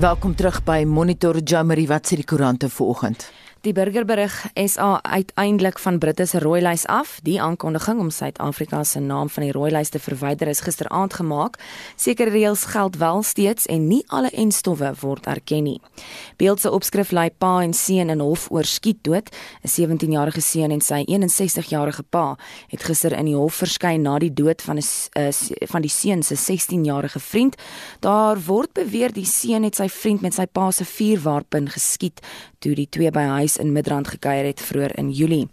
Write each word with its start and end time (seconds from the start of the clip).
Welkom 0.00 0.34
terug 0.34 0.62
by 0.64 0.84
Monitor 0.88 1.36
Jamari 1.44 1.82
wat 1.90 2.06
sê 2.08 2.16
die 2.16 2.24
koerante 2.24 2.70
vanoggend. 2.72 3.26
Die 3.60 3.72
burgerberig 3.76 4.46
SA 4.54 5.02
uiteindelik 5.02 5.78
van 5.78 5.98
Britte 5.98 6.24
se 6.26 6.38
rooilys 6.38 6.86
af. 6.86 7.18
Die 7.22 7.42
aankondiging 7.42 7.98
om 8.00 8.10
Suid-Afrika 8.10 8.84
se 8.84 9.00
naam 9.00 9.28
van 9.28 9.42
die 9.42 9.52
rooilys 9.52 9.88
te 9.88 9.98
verwyder 10.00 10.48
is 10.48 10.62
gisteraand 10.64 11.14
gemaak. 11.14 11.58
Sekere 11.96 12.30
reëls 12.30 12.64
geld 12.64 12.96
wel 12.96 13.22
steeds 13.22 13.66
en 13.66 13.86
nie 13.88 14.00
alle 14.06 14.30
enstowwe 14.30 14.94
word 15.00 15.26
erken 15.26 15.62
nie. 15.62 15.80
Beeld 16.36 16.60
se 16.60 16.70
opskrif 16.70 17.12
lui 17.12 17.28
pa 17.30 17.60
en 17.60 17.74
seun 17.76 18.08
in 18.08 18.22
hof 18.24 18.46
oor 18.50 18.64
skiet 18.64 19.04
dood. 19.04 19.28
'n 19.28 19.68
17-jarige 19.68 20.40
seun 20.40 20.70
en 20.70 20.80
sy 20.80 21.04
61-jarige 21.04 22.02
pa 22.08 22.38
het 22.68 22.82
gister 22.82 23.12
in 23.12 23.28
die 23.28 23.36
hof 23.36 23.54
verskyn 23.54 24.02
na 24.02 24.18
die 24.18 24.32
dood 24.32 24.62
van 24.62 24.78
'n 24.78 24.88
uh, 25.18 25.32
van 25.68 25.82
die 25.82 25.92
seun 25.92 26.22
se 26.22 26.34
16-jarige 26.34 27.20
vriend. 27.20 27.56
Daar 28.00 28.40
word 28.40 28.72
beweer 28.72 29.12
die 29.12 29.26
seun 29.26 29.62
het 29.62 29.76
sy 29.76 29.88
vriend 29.88 30.20
met 30.20 30.34
sy 30.34 30.46
pa 30.46 30.70
se 30.70 30.84
vuurwapen 30.84 31.68
geskiet 31.68 32.20
toe 32.60 32.74
die 32.76 32.88
twee 32.92 33.10
by 33.10 33.24
huis 33.40 33.56
in 33.60 33.72
Midrand 33.72 34.08
gekuier 34.12 34.44
het 34.50 34.60
vroeër 34.60 34.92
in 35.00 35.10
Julie. 35.16 35.48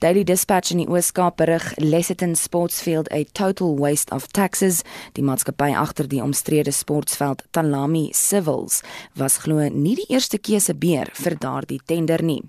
Daily 0.00 0.24
Dispatch 0.24 0.72
in 0.72 0.80
die 0.82 0.88
Oos-Kaap 0.88 1.36
berig 1.40 1.66
Lesseton 1.76 2.34
Sportsfield 2.36 3.10
a 3.12 3.24
total 3.32 3.76
waste 3.78 4.14
of 4.14 4.26
taxes. 4.32 4.82
Die 5.16 5.24
maatskappy 5.24 5.72
agter 5.76 6.08
die 6.08 6.22
omstrede 6.24 6.72
sportveld 6.72 7.44
Talami 7.50 8.08
Civils 8.16 8.80
was 9.14 9.38
glo 9.44 9.68
nie 9.68 9.96
die 10.00 10.08
eerste 10.12 10.38
keuse 10.38 10.74
beer 10.74 11.10
vir 11.20 11.36
daardie 11.40 11.80
tender 11.84 12.24
nie. 12.24 12.42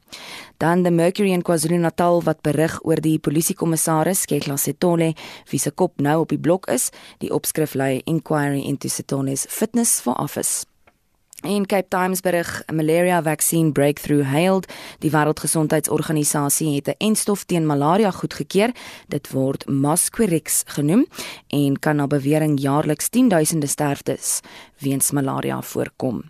Dan 0.57 0.83
the 0.83 0.91
Mercury 0.91 1.33
in 1.35 1.43
KwaZulu-Natal 1.45 2.23
wat 2.25 2.41
berig 2.41 2.79
oor 2.83 3.01
die 3.03 3.17
polisiekommissaris 3.19 4.25
Kekla 4.25 4.57
Setole 4.57 5.13
wie 5.51 5.59
se 5.59 5.71
kop 5.71 6.01
nou 6.01 6.21
op 6.23 6.33
die 6.33 6.41
blok 6.41 6.71
is. 6.71 6.89
Die 7.21 7.33
opskrif 7.33 7.75
lui 7.75 8.01
Inquiry 8.05 8.63
into 8.65 8.89
Setole's 8.89 9.45
fitness 9.49 9.99
for 10.01 10.17
office. 10.17 10.65
In 11.43 11.65
Cape 11.65 11.87
Times 11.87 12.21
berig 12.21 12.63
malaria 12.73 13.21
vaccine 13.21 13.71
breakthrough 13.71 14.25
hailed. 14.25 14.65
Die 14.99 15.11
wêreldgesondheidsorganisasie 15.11 16.75
het 16.75 16.87
'n 16.87 16.95
enstof 16.97 17.43
teen 17.43 17.65
malaria 17.65 18.11
goedgekeur. 18.11 18.71
Dit 19.07 19.29
word 19.31 19.69
Mosquirix 19.69 20.63
genoem 20.65 21.05
en 21.47 21.79
kan 21.79 21.95
na 21.95 22.07
bewering 22.07 22.59
jaarliks 22.59 23.09
10000de 23.09 23.67
sterftes 23.67 24.41
weens 24.77 25.11
malaria 25.11 25.61
voorkom. 25.61 26.23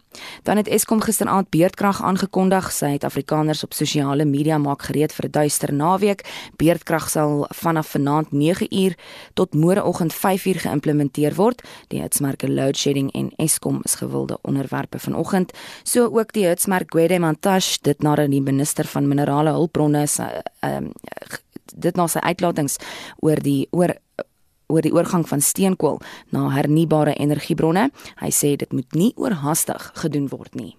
Dan 0.43 0.57
het 0.57 0.67
Eskom 0.67 1.01
gisteraand 1.01 1.49
beerdkrag 1.49 2.01
aangekondig. 2.03 2.71
Sy 2.71 2.85
het 2.85 3.03
Afrikaners 3.03 3.63
op 3.63 3.73
sosiale 3.73 4.25
media 4.25 4.57
maak 4.57 4.81
gereed 4.81 5.13
vir 5.13 5.25
'n 5.25 5.31
duister 5.31 5.73
naweek. 5.73 6.49
Beerdkrag 6.55 7.09
sal 7.09 7.45
vanaf 7.49 7.87
vanaand 7.87 8.31
9uur 8.31 8.93
tot 9.33 9.53
môreoggend 9.53 10.13
5uur 10.15 10.57
geïmplementeer 10.59 11.35
word. 11.35 11.61
Die 11.87 12.01
hitsmerke 12.01 12.49
load 12.51 12.77
shedding 12.77 13.11
en 13.11 13.31
Eskom 13.35 13.79
is 13.83 13.95
gewilde 13.95 14.37
onderwerpe 14.41 14.96
onderwerpe 14.97 14.99
vanoggend, 14.99 15.53
so 15.83 16.09
ook 16.11 16.33
die 16.33 16.45
hitsmerk 16.45 16.91
Gwede 16.91 17.19
Mantash 17.19 17.77
dit 17.81 18.01
nadat 18.01 18.31
die 18.31 18.41
minister 18.41 18.85
van 18.85 19.07
minerale 19.07 19.51
hulpbronne 19.51 20.05
ehm 20.07 20.85
um, 20.85 20.91
dit 21.77 21.95
na 21.95 22.07
sy 22.07 22.19
uitlatings 22.19 22.77
oor 23.21 23.37
die 23.43 23.67
oor 23.71 23.93
oor 24.67 24.81
die 24.81 24.93
oorgang 24.93 25.27
van 25.27 25.41
steenkool 25.41 26.01
na 26.31 26.49
hernubare 26.49 27.13
energiebronne. 27.15 27.91
Hy 28.19 28.31
sê 28.31 28.55
dit 28.55 28.71
moet 28.73 28.95
nie 28.95 29.13
oorhaastig 29.15 29.91
gedoen 29.93 30.27
word 30.29 30.55
nie. 30.55 30.75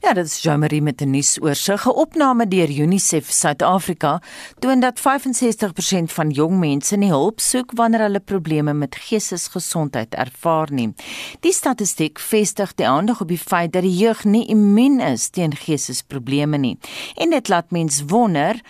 Ja, 0.00 0.12
dit 0.12 0.24
is 0.24 0.42
Jean-Marie 0.42 0.82
met 0.82 1.00
'n 1.00 1.10
nuusoorsig. 1.10 1.86
'n 1.86 1.90
Opname 1.90 2.48
deur 2.48 2.68
UNICEF 2.68 3.30
Suid-Afrika 3.30 4.22
toon 4.58 4.80
dat 4.80 5.00
65% 5.00 6.12
van 6.12 6.30
jong 6.30 6.58
mense 6.58 6.96
nie 6.96 7.08
hulp 7.08 7.40
soek 7.40 7.70
wanneer 7.74 8.00
hulle 8.00 8.20
probleme 8.20 8.72
met 8.72 8.96
geestesgesondheid 8.96 10.14
ervaar 10.14 10.72
nie. 10.72 10.94
Die 11.40 11.52
statistiek 11.52 12.18
vestig 12.18 12.74
die 12.74 12.86
aandag 12.86 13.20
op 13.20 13.28
die 13.28 13.38
feit 13.38 13.72
dat 13.72 13.82
die 13.82 13.96
jeug 13.96 14.24
nie 14.24 14.46
immuun 14.46 15.00
is 15.00 15.28
teen 15.28 15.54
geestesprobleme 15.56 16.56
nie. 16.56 16.78
En 17.14 17.30
dit 17.30 17.48
laat 17.48 17.70
mens 17.70 18.02
wonder 18.06 18.60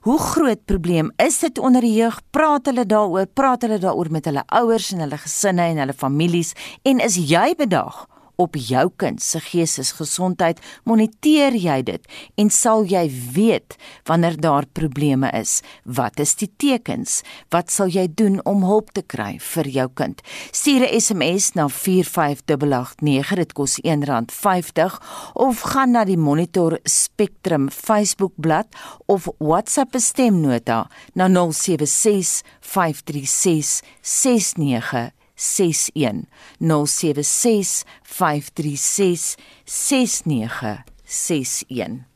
Hoe 0.00 0.18
groot 0.18 0.64
probleem 0.64 1.10
is 1.16 1.38
dit 1.38 1.58
onder 1.58 1.80
die 1.84 1.92
jeug? 1.92 2.20
Praat 2.30 2.66
hulle 2.66 2.86
daaroor? 2.86 3.26
Praat 3.26 3.62
hulle 3.62 3.76
daaroor 3.78 4.08
met 4.10 4.24
hulle 4.24 4.42
ouers 4.46 4.92
en 4.92 5.04
hulle 5.04 5.18
gesinne 5.20 5.62
en 5.62 5.76
hulle 5.76 5.92
families? 5.92 6.54
En 6.82 7.04
is 7.04 7.18
jy 7.20 7.52
bedag 7.56 8.06
op 8.40 8.56
jou 8.56 8.86
kind 8.96 9.20
se 9.22 9.40
geestesgesondheid, 9.44 10.60
moniteer 10.88 11.56
jy 11.56 11.78
dit 11.86 12.08
en 12.40 12.50
sal 12.50 12.86
jy 12.88 13.04
weet 13.34 13.76
wanneer 14.08 14.38
daar 14.40 14.66
probleme 14.66 15.28
is. 15.36 15.60
Wat 15.84 16.20
is 16.22 16.34
die 16.40 16.48
tekens? 16.56 17.20
Wat 17.52 17.70
sal 17.72 17.92
jy 17.92 18.06
doen 18.08 18.40
om 18.48 18.64
hulp 18.64 18.92
te 18.96 19.04
kry 19.04 19.36
vir 19.52 19.68
jou 19.68 19.88
kind? 19.94 20.22
Stuur 20.52 20.86
'n 20.86 21.00
SMS 21.00 21.52
na 21.54 21.68
45889, 21.68 23.34
dit 23.36 23.52
kos 23.52 23.78
R1.50 23.84 24.98
of 25.34 25.60
gaan 25.60 25.90
na 25.90 26.04
die 26.04 26.16
Monitor 26.16 26.78
Spectrum 26.84 27.70
Facebookblad 27.70 28.66
of 29.06 29.28
WhatsApp 29.38 29.94
stemnota 29.98 30.88
na 31.14 31.28
076 31.28 32.42
536 32.60 33.82
69 34.02 35.19
076 35.40 37.84
536 38.04 39.36
6961 39.64 42.09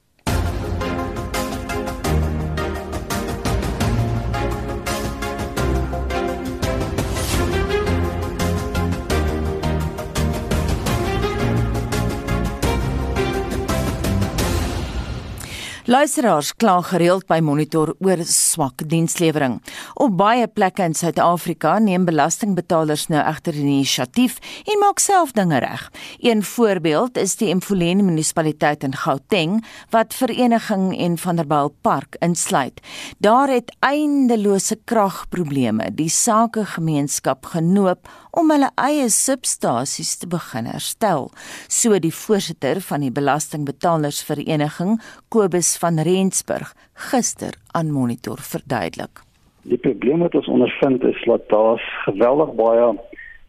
Luisteraars 15.94 16.49
kla 16.59 16.81
gereeld 16.82 17.22
by 17.31 17.37
Monitor 17.38 17.93
oor 18.03 18.19
swak 18.27 18.82
dienslewering. 18.91 19.60
Op 20.03 20.16
baie 20.19 20.49
plekke 20.50 20.82
in 20.88 20.97
Suid-Afrika 20.99 21.77
neem 21.78 22.03
belastingbetalers 22.09 23.05
nou 23.12 23.21
egter 23.22 23.55
die 23.55 23.62
inisiatief 23.62 24.41
en 24.66 24.81
maak 24.83 24.99
self 24.99 25.37
dinge 25.37 25.60
reg. 25.62 25.84
Een 26.19 26.43
voorbeeld 26.43 27.21
is 27.22 27.37
die 27.38 27.53
Mfuleni 27.54 28.03
munisipaliteit 28.03 28.83
in 28.83 28.99
Gauteng 29.04 29.60
wat 29.94 30.16
vereniging 30.19 30.88
en 30.99 31.15
Vanderbijl 31.15 31.71
Park 31.87 32.19
insluit. 32.19 32.83
Daar 33.22 33.54
het 33.54 33.71
eindelose 33.87 34.81
kragprobleme 34.91 35.93
die 35.94 36.10
sakegemeenskap 36.10 37.54
genoop 37.54 38.10
om 38.34 38.50
hulle 38.50 38.71
eie 38.81 39.06
substasies 39.12 40.17
te 40.19 40.28
begin 40.31 40.67
herstel. 40.67 41.31
So 41.71 41.99
die 42.03 42.15
voorsitter 42.15 42.81
van 42.89 43.05
die 43.06 43.12
belastingbetalersvereniging, 43.15 44.99
Kobus 45.31 45.77
van 45.83 46.03
Rensburg, 46.09 46.75
gister 47.11 47.55
aan 47.72 47.93
Monitor 47.95 48.43
verduidelik. 48.43 49.22
Die 49.65 49.78
probleem 49.78 50.21
wat 50.27 50.34
ons 50.34 50.50
ondervind 50.50 51.05
is 51.09 51.21
dat 51.25 51.49
daar 51.49 51.81
geweldig 52.05 52.53
baie 52.59 52.93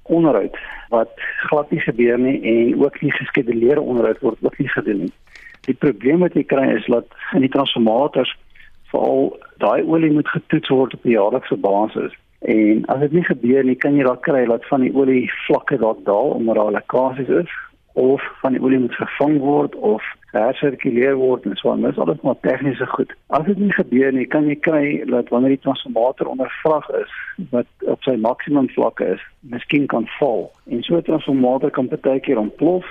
onderhoud 0.04 0.58
wat 0.94 1.12
glad 1.50 1.72
nie 1.74 1.82
gebeur 1.82 2.20
nie 2.22 2.38
en 2.46 2.84
ook 2.84 3.02
nie 3.02 3.12
geskeduleerde 3.12 3.82
onderhoud 3.82 4.22
word 4.22 4.38
ook 4.42 4.58
nie 4.62 4.70
gedoen 4.70 5.00
nie. 5.08 5.14
Die 5.66 5.74
probleem 5.74 6.22
wat 6.22 6.38
jy 6.38 6.44
kry 6.46 6.68
is 6.76 6.86
dat 6.86 7.10
in 7.34 7.42
die 7.42 7.50
transformators 7.50 8.32
veral 8.92 9.34
daai 9.64 9.82
olie 9.82 10.12
moet 10.14 10.30
getoets 10.30 10.70
word 10.70 10.94
op 10.94 11.06
'n 11.06 11.18
jaarlikse 11.18 11.58
basis. 11.58 12.14
En 12.46 12.86
as 12.86 13.00
dit 13.00 13.12
nie 13.12 13.24
gebeur 13.26 13.64
nie, 13.66 13.78
kan 13.82 13.96
jy 13.98 14.04
dalk 14.06 14.22
kry 14.28 14.44
dat 14.46 14.66
van 14.70 14.84
die 14.86 14.94
olie 14.94 15.24
vlakke 15.48 15.80
dalk 15.82 16.04
daal 16.06 16.36
omdat 16.38 16.60
daar 16.60 16.76
lekkasies 16.76 17.32
is 17.42 17.54
of 17.96 18.22
van 18.42 18.54
die 18.54 18.62
olie 18.62 18.80
moet 18.84 18.98
vervang 19.00 19.40
word 19.42 19.76
of 19.76 20.04
hersirkuleer 20.36 21.16
word 21.18 21.48
en 21.50 21.56
so 21.58 21.72
aan. 21.72 21.86
Dis 21.88 21.98
alles 21.98 22.20
maar 22.22 22.38
tegniese 22.44 22.86
goed. 22.92 23.14
As 23.34 23.48
dit 23.48 23.58
nie 23.58 23.72
gebeur 23.74 24.14
nie, 24.14 24.28
kan 24.30 24.50
jy 24.52 24.58
kry 24.68 24.84
dat 25.10 25.32
wanneer 25.34 25.56
die 25.56 25.64
transformator 25.64 26.30
onder 26.34 26.52
vrag 26.62 26.90
is 27.00 27.16
wat 27.56 27.88
op 27.96 28.04
sy 28.06 28.14
maksimum 28.28 28.68
vlakke 28.76 29.08
is, 29.16 29.24
miskien 29.56 29.88
kan 29.90 30.06
val. 30.20 30.52
En 30.70 30.84
so 30.84 31.00
'n 31.00 31.08
transformator 31.08 31.72
kan 31.72 31.90
baie 31.90 32.20
keer 32.20 32.38
ontplof 32.38 32.86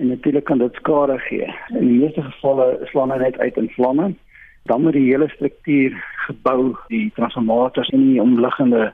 en 0.00 0.08
natuurlik 0.08 0.44
kan 0.44 0.58
dit 0.58 0.74
skade 0.74 1.18
gee. 1.28 1.46
In 1.78 1.86
die 1.86 2.00
meeste 2.00 2.22
gevalle 2.22 2.80
slaan 2.90 3.10
hy 3.10 3.18
net 3.18 3.38
uit 3.38 3.56
in 3.56 3.70
vlamme 3.76 4.14
dan 4.62 4.82
moet 4.82 4.92
die 4.92 5.10
hele 5.10 5.28
struktuur 5.28 6.04
gebou, 6.26 6.76
die 6.88 7.10
transformators 7.14 7.88
en 7.88 8.06
die 8.12 8.20
omliggende 8.22 8.92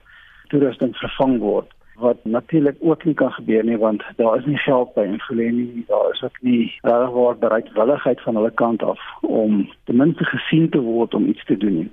toerusting 0.49 0.97
vervang 0.97 1.39
word 1.39 1.77
wat 1.97 2.25
natuurlik 2.25 2.77
ook 2.81 3.05
nie 3.05 3.15
kan 3.15 3.33
gebeur 3.33 3.65
nie 3.65 3.77
want 3.77 4.03
daar 4.17 4.39
is 4.39 4.45
nie 4.45 4.59
geld 4.59 4.95
by 4.95 5.01
ingelê 5.01 5.51
nie. 5.51 5.85
Daar 5.89 6.11
is 6.13 6.23
ook 6.23 6.39
nie 6.41 6.79
regwaar 6.83 7.39
bereidwilligheid 7.39 8.21
van 8.21 8.35
hulle 8.35 8.51
kant 8.51 8.83
af 8.83 9.01
om 9.21 9.71
ten 9.85 9.97
minste 9.97 10.25
gesien 10.25 10.69
te 10.71 10.81
word 10.81 11.15
om 11.15 11.27
iets 11.27 11.45
te 11.45 11.57
doen 11.57 11.75
nie. 11.75 11.91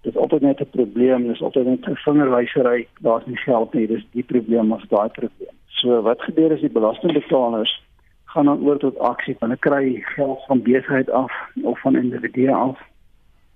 Dit 0.00 0.14
is 0.14 0.20
altyd 0.20 0.40
net 0.40 0.60
'n 0.60 0.70
probleem 0.70 1.26
dis 1.28 1.42
altyd 1.42 1.66
net 1.66 1.86
'n 1.86 1.96
vingerwysery 2.04 2.86
daar's 3.00 3.26
nie 3.26 3.36
geld 3.36 3.74
nie 3.74 3.86
dis 3.86 4.06
die 4.12 4.22
probleem 4.22 4.72
of 4.72 4.84
daai 4.88 5.08
probleem. 5.08 5.54
So 5.66 6.02
wat 6.02 6.22
gebeur 6.22 6.52
as 6.52 6.60
die 6.60 6.76
belastingbetalers 6.78 7.82
gaan 8.24 8.44
dan 8.44 8.64
oor 8.64 8.78
tot 8.78 8.98
aksie 8.98 9.36
hulle 9.38 9.56
kry 9.56 10.02
geld 10.16 10.40
van 10.46 10.62
besigheid 10.62 11.10
af 11.10 11.32
of 11.62 11.80
van 11.80 11.96
individue 11.96 12.54
af 12.54 12.78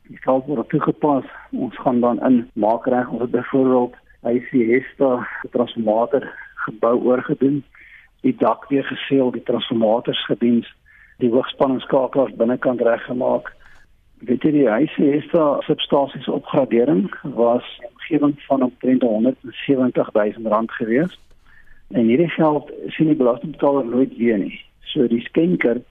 die 0.08 0.18
geld 0.20 0.46
word 0.46 0.68
toegepas. 0.68 1.24
Ons 1.50 1.78
gaan 1.78 2.00
dan 2.00 2.20
in 2.22 2.50
maak 2.54 2.86
reg 2.86 3.08
of 3.08 3.30
byvoorbeeld 3.30 3.94
ICS 4.22 4.86
daar 4.96 5.22
'n 5.44 5.48
transformator 5.50 6.22
gebou 6.54 7.04
oorgedoen. 7.04 7.64
die 8.26 8.34
dak 8.38 8.68
weer 8.68 8.84
geseël, 8.84 9.30
die 9.30 9.42
transformators 9.42 10.24
gediens, 10.26 10.68
die 11.22 11.30
hoogspanningsskakelaars 11.30 12.34
binnekant 12.40 12.82
reggemaak. 12.82 13.52
Weet 14.26 14.42
jy 14.42 14.52
die 14.54 14.68
huise 14.68 15.10
het 15.12 15.28
daar 15.32 15.62
substasies 15.62 16.28
opgradering 16.32 17.10
was 17.36 17.66
omgewing 17.90 18.34
van 18.48 18.62
omtrent 18.62 19.02
170 19.02 20.12
000 20.12 20.52
rand 20.54 20.72
gewees. 20.72 21.18
En 21.94 22.08
hierdie 22.10 22.30
geld 22.34 22.72
sien 22.96 23.12
die 23.12 23.18
belastingbetaler 23.18 23.86
nooit 23.86 24.16
weer 24.16 24.38
nie. 24.38 24.56
So 24.90 25.06
die 25.06 25.22
skenker 25.28 25.82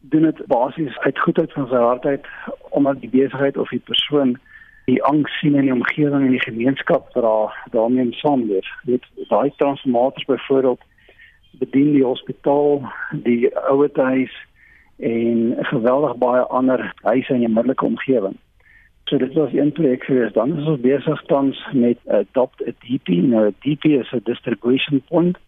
doen 0.00 0.22
dit 0.22 0.46
basies 0.46 0.98
uit 0.98 1.18
goedheid 1.18 1.52
van 1.52 1.66
sy 1.68 1.76
hart 1.82 2.04
uit 2.04 2.26
omdat 2.70 3.00
die 3.00 3.10
besigheid 3.10 3.56
of 3.56 3.68
die 3.68 3.82
persoon 3.84 4.38
die 4.84 5.02
angs 5.04 5.38
sien 5.38 5.54
in 5.54 5.68
die 5.68 5.72
omgewing 5.72 6.24
en 6.24 6.32
die 6.32 6.44
gemeenskap 6.44 7.10
dra 7.12 7.52
daarmee 7.70 8.12
saamleef. 8.12 8.68
Dit 8.88 9.04
daai 9.28 9.52
transformators 9.56 10.24
byvoorbeeld 10.24 10.80
bedien 11.60 11.92
die 11.92 12.04
hospitaal, 12.04 12.82
die 13.12 13.56
ouerhuis 13.68 14.32
en 14.96 15.56
geweldig 15.58 16.16
baie 16.16 16.42
ander 16.42 16.92
huise 17.02 17.34
in 17.34 17.44
die 17.44 17.52
middelike 17.52 17.84
omgewing. 17.84 18.38
So 19.08 19.18
dit 19.18 19.32
was 19.32 19.52
een 19.52 19.72
projek 19.72 20.04
geweest. 20.04 20.34
Dan 20.34 20.56
is 20.58 20.66
ons 20.66 20.80
besig 20.80 21.22
tans 21.26 21.68
met 21.72 21.98
adopt 22.06 22.64
a 22.66 22.72
DP. 22.84 23.20
Nou 23.28 23.46
a 23.46 23.52
DP 23.64 23.84
is 24.00 24.12
a 24.12 24.20
distribution 24.24 25.02
point. 25.08 25.38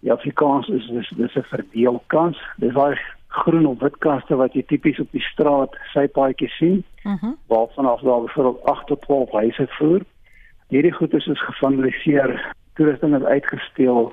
Die 0.00 0.12
Afrikaans 0.12 0.68
is 0.68 0.86
dis 0.86 1.08
dis 1.16 1.34
'n 1.34 1.42
verdeelkans. 1.54 2.38
Dis 2.56 2.74
daai 2.74 2.98
groen 3.32 3.66
of 3.66 3.80
wit 3.80 3.98
kaste 3.98 4.36
wat 4.36 4.54
jy 4.54 4.62
tipies 4.68 5.00
op 5.00 5.10
die 5.10 5.24
straat 5.24 5.76
sypaadjies 5.92 6.56
sien. 6.56 6.82
Mhm. 7.02 7.26
Uh 7.26 7.38
waarvan 7.46 7.86
af 7.86 8.00
daar 8.00 8.20
byvoorbeeld 8.20 8.64
8 8.64 8.86
tot 8.86 9.00
12 9.00 9.30
huise 9.30 9.66
voer. 9.68 10.02
Hierdie 10.68 10.92
goed 10.92 11.14
is 11.14 11.28
gevandaliseer. 11.28 12.54
Toerusting 12.74 13.16
is 13.16 13.22
uitgesteel. 13.22 14.12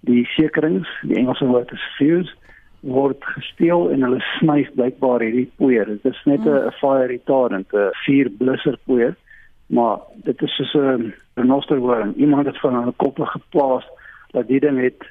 Die 0.00 0.24
sekerings, 0.24 0.88
die 1.02 1.16
Engelse 1.16 1.46
woord 1.46 1.72
is 1.72 1.84
fuse 1.96 2.32
word 2.80 3.24
gesteel 3.34 3.90
en 3.90 4.04
hulle 4.06 4.20
snyf 4.38 4.70
blykbaar 4.76 5.22
hierdie 5.24 5.48
poeier. 5.58 5.86
Dit 5.86 6.04
is 6.14 6.20
net 6.24 6.44
'n 6.46 6.48
mm. 6.48 6.72
fire 6.80 7.06
retardant, 7.06 7.72
'n 7.72 7.90
vuur 8.04 8.30
blusser 8.38 8.78
poeier, 8.86 9.16
maar 9.66 9.98
dit 10.24 10.42
is 10.42 10.56
soos 10.56 10.74
'n 10.74 11.14
renosterworm. 11.34 12.14
Iemand 12.16 12.46
het 12.46 12.60
van 12.60 12.86
'n 12.86 12.96
koppe 12.96 13.26
geplaas 13.26 13.84
dat 14.30 14.48
dit 14.48 14.62
dan 14.62 14.74
net 14.74 15.02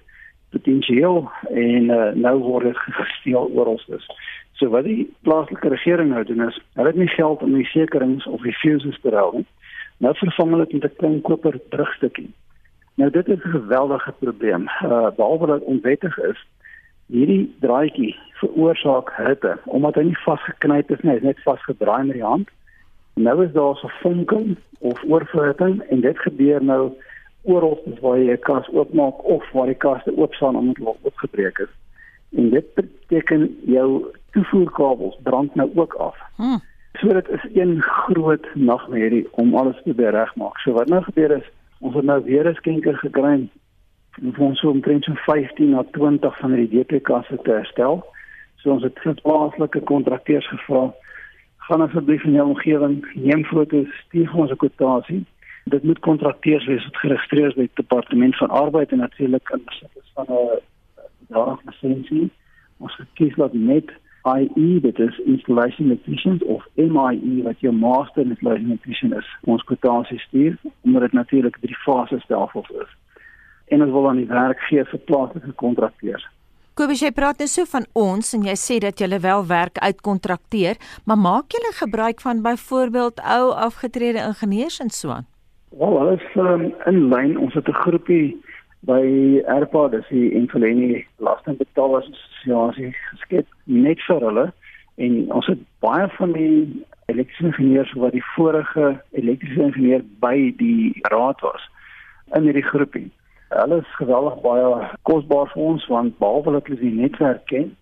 potensieel 0.58 1.30
en 1.50 1.90
uh, 1.94 2.10
nou 2.18 2.38
word 2.42 2.72
dit 2.72 2.78
gesteel 2.78 3.50
oral 3.54 3.80
dus. 3.88 4.10
So 4.58 4.74
wat 4.74 4.88
die 4.90 5.06
plaaslike 5.22 5.70
regering 5.70 6.10
nou 6.10 6.24
doen 6.26 6.48
is, 6.48 6.58
hulle 6.74 6.92
het 6.92 6.98
nie 6.98 7.14
geld 7.14 7.46
om 7.46 7.54
die 7.54 7.70
sekerings 7.70 8.26
of 8.26 8.42
die 8.42 8.56
fuses 8.58 8.98
te 9.02 9.14
hou 9.14 9.32
nie. 9.38 9.48
Nou 10.02 10.14
vervang 10.18 10.54
hulle 10.54 10.66
dit 10.66 10.82
met 10.82 10.92
'n 10.92 10.98
klein 10.98 11.22
koper 11.22 11.60
terugstukkie. 11.70 12.30
Nou 12.98 13.10
dit 13.10 13.28
is 13.28 13.44
'n 13.46 13.56
geweldige 13.60 14.14
probleem. 14.20 14.68
Uh 14.84 15.10
behalwe 15.16 15.48
dat 15.48 15.62
onwettig 15.62 16.18
is, 16.18 16.40
hierdie 17.08 17.56
draadjie 17.60 18.16
veroorsaak 18.42 19.12
hitte 19.16 19.58
omdat 19.66 19.96
hy 19.96 20.04
nie 20.04 20.24
vasgeknyp 20.26 20.92
is 20.92 21.02
nie, 21.02 21.12
hy 21.12 21.18
is 21.18 21.30
net 21.30 21.44
vasgedraai 21.46 22.04
met 22.04 22.18
die 22.20 22.24
hand. 22.24 22.50
Nou 23.14 23.44
is 23.46 23.52
daar 23.52 23.76
so 23.76 23.90
vonking 24.02 24.58
of 24.80 25.04
oorverhitting 25.04 25.82
en 25.90 26.02
dit 26.02 26.20
gebeur 26.20 26.64
nou 26.64 26.92
oral 27.48 27.78
waar 28.02 28.20
jy 28.20 28.32
'n 28.32 28.40
kas 28.40 28.68
oopmaak 28.70 29.24
of 29.24 29.52
waar 29.52 29.66
die 29.66 29.82
kaste 29.86 30.18
oop 30.18 30.34
staan 30.34 30.56
omdat 30.56 30.78
hulle 30.78 30.96
opgebreek 31.02 31.58
is. 31.58 31.74
En 32.36 32.50
dit 32.50 32.74
beteken 32.74 33.58
jou 33.66 34.06
toevoerkabels 34.32 35.20
brand 35.24 35.56
nou 35.56 35.72
ook 35.76 35.94
af. 35.94 36.18
Hmm. 36.36 36.60
So 37.00 37.14
dit 37.14 37.30
is 37.30 37.46
een 37.54 37.82
groot 37.82 38.48
nagmerrie 38.54 39.28
om 39.32 39.56
alles 39.56 39.82
te 39.84 40.10
regmaak. 40.10 40.58
So 40.58 40.72
wat 40.72 40.88
nou 40.88 41.04
gebeur 41.04 41.32
is, 41.32 41.52
ons 41.80 41.96
het 41.96 42.04
nou 42.04 42.24
weer 42.24 42.50
'n 42.50 42.56
skenker 42.56 42.98
gekry 42.98 43.50
en 44.22 44.34
vir 44.34 44.46
ons 44.46 44.60
so 44.60 44.70
omtrent 44.70 45.04
so 45.04 45.14
15 45.14 45.70
na 45.70 45.84
20 45.92 46.38
van 46.38 46.56
die 46.56 46.70
DP-kasse 46.70 47.38
te 47.44 47.52
herstel. 47.52 48.06
So 48.56 48.72
ons 48.72 48.84
het 48.84 49.22
plaaslike 49.22 49.80
kontrakteurs 49.80 50.48
gevra, 50.48 50.94
gaan 51.58 51.82
asseblief 51.82 52.24
in 52.24 52.32
jou 52.32 52.48
omgewing 52.48 53.06
neem 53.14 53.46
foto's, 53.46 53.88
stuur 54.06 54.34
ons 54.34 54.52
'n 54.52 54.56
kwotasie. 54.56 55.26
Dit 55.70 55.84
moet 55.84 56.00
kontrakteurs 56.00 56.66
wees 56.66 56.84
wat 56.84 57.00
geregistreer 57.04 57.48
is 57.48 57.56
by 57.58 57.66
die 57.68 57.80
departement 57.82 58.38
van 58.40 58.54
arbeid 58.56 58.92
en 58.92 59.04
natuurlik 59.04 59.50
in 59.56 59.64
besit 59.66 60.02
is 60.02 60.12
van 60.16 60.26
'n 60.30 60.60
daar 61.28 61.58
lisensie. 61.66 62.30
Ons 62.78 63.00
kies 63.14 63.36
dat 63.36 63.54
net 63.54 63.92
IE 64.24 64.80
dit 64.80 65.00
is 65.00 65.20
installation 65.26 65.88
electrician 65.88 66.40
of 66.46 66.68
MIE 66.76 67.44
wat 67.44 67.60
jou 67.60 67.74
master 67.74 68.24
installation 68.24 68.70
electrician 68.70 69.14
is. 69.14 69.28
Ons 69.44 69.64
kwotasie 69.64 70.20
stuur 70.20 70.58
omdat 70.82 71.02
dit 71.02 71.14
natuurlik 71.14 71.58
drie 71.62 71.78
fases 71.86 72.26
daarvoor 72.28 72.68
is 72.82 72.96
en 73.68 73.84
ons 73.84 73.92
wil 73.92 74.10
aan 74.10 74.22
die 74.22 74.32
werk 74.32 74.60
gee 74.70 74.84
vir 74.84 75.00
plaaslike 75.10 75.54
kontrakteurs. 75.60 76.26
Kobus, 76.78 77.02
jy 77.02 77.10
praat 77.12 77.40
net 77.42 77.50
nou 77.50 77.54
so 77.56 77.70
van 77.72 77.88
ons 77.98 78.34
en 78.38 78.44
jy 78.46 78.54
sê 78.60 78.78
dat 78.80 79.00
jy 79.02 79.20
wel 79.20 79.48
werk 79.50 79.80
uitkontrakteer, 79.82 80.78
maar 81.06 81.18
maak 81.18 81.52
jy 81.52 81.72
gebruik 81.80 82.22
van 82.22 82.44
byvoorbeeld 82.46 83.20
ou 83.20 83.50
afgetrede 83.52 84.22
ingenieurs 84.22 84.80
en 84.80 84.94
so 84.94 85.10
aan? 85.10 85.26
Wel, 85.70 86.00
alles 86.00 86.22
um, 86.36 86.74
in 86.86 87.08
lyn. 87.08 87.38
Ons 87.38 87.54
het 87.54 87.68
'n 87.68 87.82
groepie 87.84 88.42
by 88.80 89.42
Erpa, 89.46 89.88
dis 89.88 90.08
die 90.08 90.32
Infleni 90.32 91.06
Belastingbetalers 91.18 92.08
Assosiasie 92.08 92.96
geskep 93.12 93.48
net 93.64 94.00
vir 94.08 94.22
hulle 94.22 94.46
en 94.96 95.34
ons 95.34 95.46
het 95.46 95.60
baie 95.80 96.08
van 96.08 96.32
die 96.32 96.86
elektriese 97.06 97.46
ingenieurs 97.52 97.94
wat 97.94 98.12
die 98.12 98.24
vorige 98.36 99.02
elektriese 99.12 99.62
ingenieur 99.62 100.04
by 100.20 100.54
die 100.58 100.96
raad 101.12 101.42
was 101.42 101.70
in 102.36 102.48
hierdie 102.48 102.70
groepie. 102.72 103.12
Hulle 103.50 103.84
is 103.84 103.96
geweldig 104.00 104.42
baie 104.42 104.90
kosbaar 105.02 105.52
vir 105.54 105.64
ons 105.64 105.88
want 105.92 106.18
behalwe 106.18 106.58
dat 106.58 106.68
hulle 106.68 106.80
die 106.80 107.00
netwerk 107.02 107.46
ken, 107.46 107.76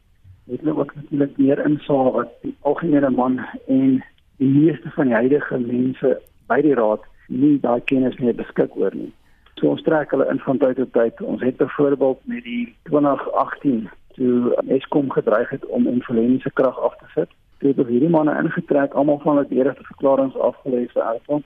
het 0.49 0.59
hulle 0.59 0.77
ook 0.77 0.95
natuurlik 0.95 1.37
meer 1.37 1.65
insaag 1.65 2.13
wat 2.17 2.37
die 2.41 2.55
algemene 2.61 3.09
man 3.09 3.41
en 3.67 4.01
die 4.37 4.53
meeste 4.57 4.91
van 4.97 5.13
die 5.13 5.19
huidige 5.21 5.59
mense 5.59 6.17
by 6.47 6.61
die 6.61 6.73
raad 6.73 7.05
nie 7.27 7.59
daai 7.59 7.81
kennis 7.91 8.17
meer 8.17 8.35
beskik 8.35 8.75
oor 8.77 8.95
nie. 8.95 9.11
So 9.59 9.71
ons 9.71 9.83
trek 9.83 10.11
hulle 10.11 10.27
in 10.31 10.39
van 10.43 10.57
tyd 10.59 10.75
tot 10.81 10.91
tyd. 10.93 11.21
Ons 11.21 11.41
het 11.41 11.57
byvoorbeeld 11.57 12.19
met 12.31 12.43
die 12.43 12.75
2018 12.89 13.89
toe 14.15 14.55
Eskom 14.67 15.11
gedreig 15.11 15.49
het 15.49 15.65
om 15.65 15.87
influense 15.87 16.51
krag 16.53 16.79
af 16.79 16.97
te 16.97 17.05
sit. 17.13 17.29
Toe 17.59 17.71
het 17.71 17.87
hierdie 17.87 18.09
manne 18.09 18.35
ingetrek, 18.43 18.93
almal 18.93 19.19
van 19.23 19.37
hulle 19.37 19.63
eerste 19.63 19.83
verklaringe 19.83 20.39
afgelees 20.39 20.91
vir 20.91 21.03
Erfon, 21.03 21.43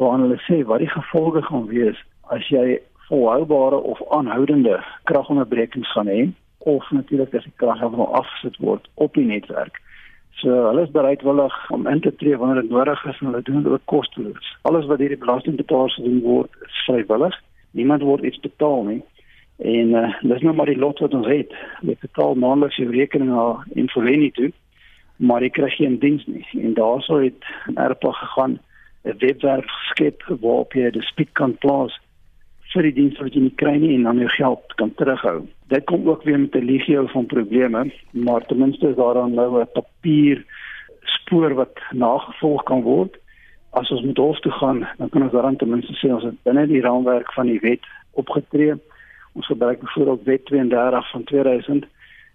waar 0.00 0.18
hulle 0.18 0.40
sê 0.48 0.62
wat 0.64 0.80
die 0.80 0.88
gevolge 0.92 1.42
gaan 1.42 1.66
wees 1.68 2.00
as 2.32 2.48
jy 2.48 2.80
volhoubare 3.08 3.76
of 3.76 4.00
aanhoudende 4.16 4.80
kragonderbrekings 5.04 5.92
gaan 5.92 6.08
hê 6.08 6.22
of 6.58 6.90
natuurlik 6.90 7.34
as 7.34 7.44
die 7.44 7.56
krag 7.56 7.80
helemaal 7.80 8.14
afgesit 8.22 8.56
word 8.64 8.88
op 8.94 9.14
die 9.14 9.26
netwerk. 9.28 9.81
So 10.40 10.48
hulle 10.68 10.82
is 10.82 10.90
bereidwillig 10.90 11.70
om 11.70 11.86
in 11.86 12.00
te 12.00 12.14
tree 12.14 12.36
wanneer 12.36 12.62
dit 12.62 12.70
nodig 12.70 13.04
is 13.04 13.18
en 13.20 13.26
hulle 13.26 13.42
doen 13.42 13.62
dit 13.62 13.72
ook 13.72 13.84
kosteloos. 13.84 14.56
Alles 14.62 14.86
wat 14.86 14.98
hierdie 14.98 15.18
belastingbetalers 15.18 15.96
doen 15.96 16.20
word 16.20 16.50
is 16.66 16.84
vrywillig. 16.86 17.36
Niemand 17.70 18.02
word 18.02 18.24
iets 18.24 18.40
betaal 18.40 18.84
nie. 18.84 19.02
En 19.62 19.94
uh, 19.94 20.08
dis 20.22 20.42
nou 20.42 20.54
maar 20.54 20.66
die 20.66 20.78
lot 20.78 20.98
wat 20.98 21.14
ons 21.14 21.28
het. 21.30 21.54
Jy 21.86 21.96
betaal 22.00 22.34
maandeliks 22.34 22.80
jou 22.80 22.90
rekening 22.90 23.30
na 23.30 23.62
Infoleni 23.78 24.30
toe, 24.34 24.50
maar 25.16 25.44
jy 25.44 25.52
kry 25.54 25.70
geen 25.76 25.98
diens 26.02 26.24
nie. 26.26 26.46
En 26.58 26.74
daaroor 26.74 27.22
het 27.22 27.50
Erpa 27.74 28.12
gegaan 28.12 28.58
'n 29.04 29.18
webwerf 29.18 29.66
geskep 29.66 30.22
waarop 30.40 30.72
jy 30.72 30.90
die 30.90 31.02
spiek 31.02 31.32
kan 31.32 31.54
plaas 31.58 32.00
vir 32.72 32.88
die 32.88 32.94
dienste 32.96 33.24
wat 33.26 33.34
jy 33.36 33.42
nie 33.44 33.56
kry 33.60 33.74
nie 33.80 33.94
en 33.96 34.06
dan 34.08 34.20
jou 34.22 34.28
geld 34.32 34.74
kan 34.80 34.92
terughou. 34.98 35.42
Dit 35.72 35.84
kom 35.90 36.08
ook 36.08 36.24
weer 36.24 36.38
met 36.40 36.54
'n 36.56 36.64
legio 36.64 37.06
van 37.06 37.26
probleme, 37.26 37.90
maar 38.10 38.46
ten 38.46 38.58
minste 38.58 38.88
is 38.88 38.96
daar 38.96 39.14
dan 39.14 39.34
nou 39.34 39.60
'n 39.60 39.72
papier 39.72 40.44
spoor 41.04 41.54
wat 41.54 41.76
nagevolg 41.92 42.62
kan 42.62 42.82
word. 42.82 43.16
As 43.70 43.90
ons 43.90 44.02
met 44.02 44.16
hof 44.16 44.40
toe 44.40 44.52
gaan, 44.52 44.88
dan 44.98 45.08
kan 45.08 45.22
ons 45.22 45.32
daaraan 45.32 45.56
ten 45.56 45.68
minste 45.68 45.92
sê 45.92 46.12
ons 46.12 46.24
het 46.24 46.42
binne 46.42 46.66
die 46.66 46.80
raamwerk 46.80 47.32
van 47.32 47.46
die 47.46 47.60
wet 47.60 47.84
opgetree. 48.10 48.74
Ons 49.32 49.46
gebruik 49.46 49.80
byvoorbeeld 49.80 50.22
wet 50.24 50.44
32 50.44 51.10
van 51.10 51.24
2000 51.24 51.86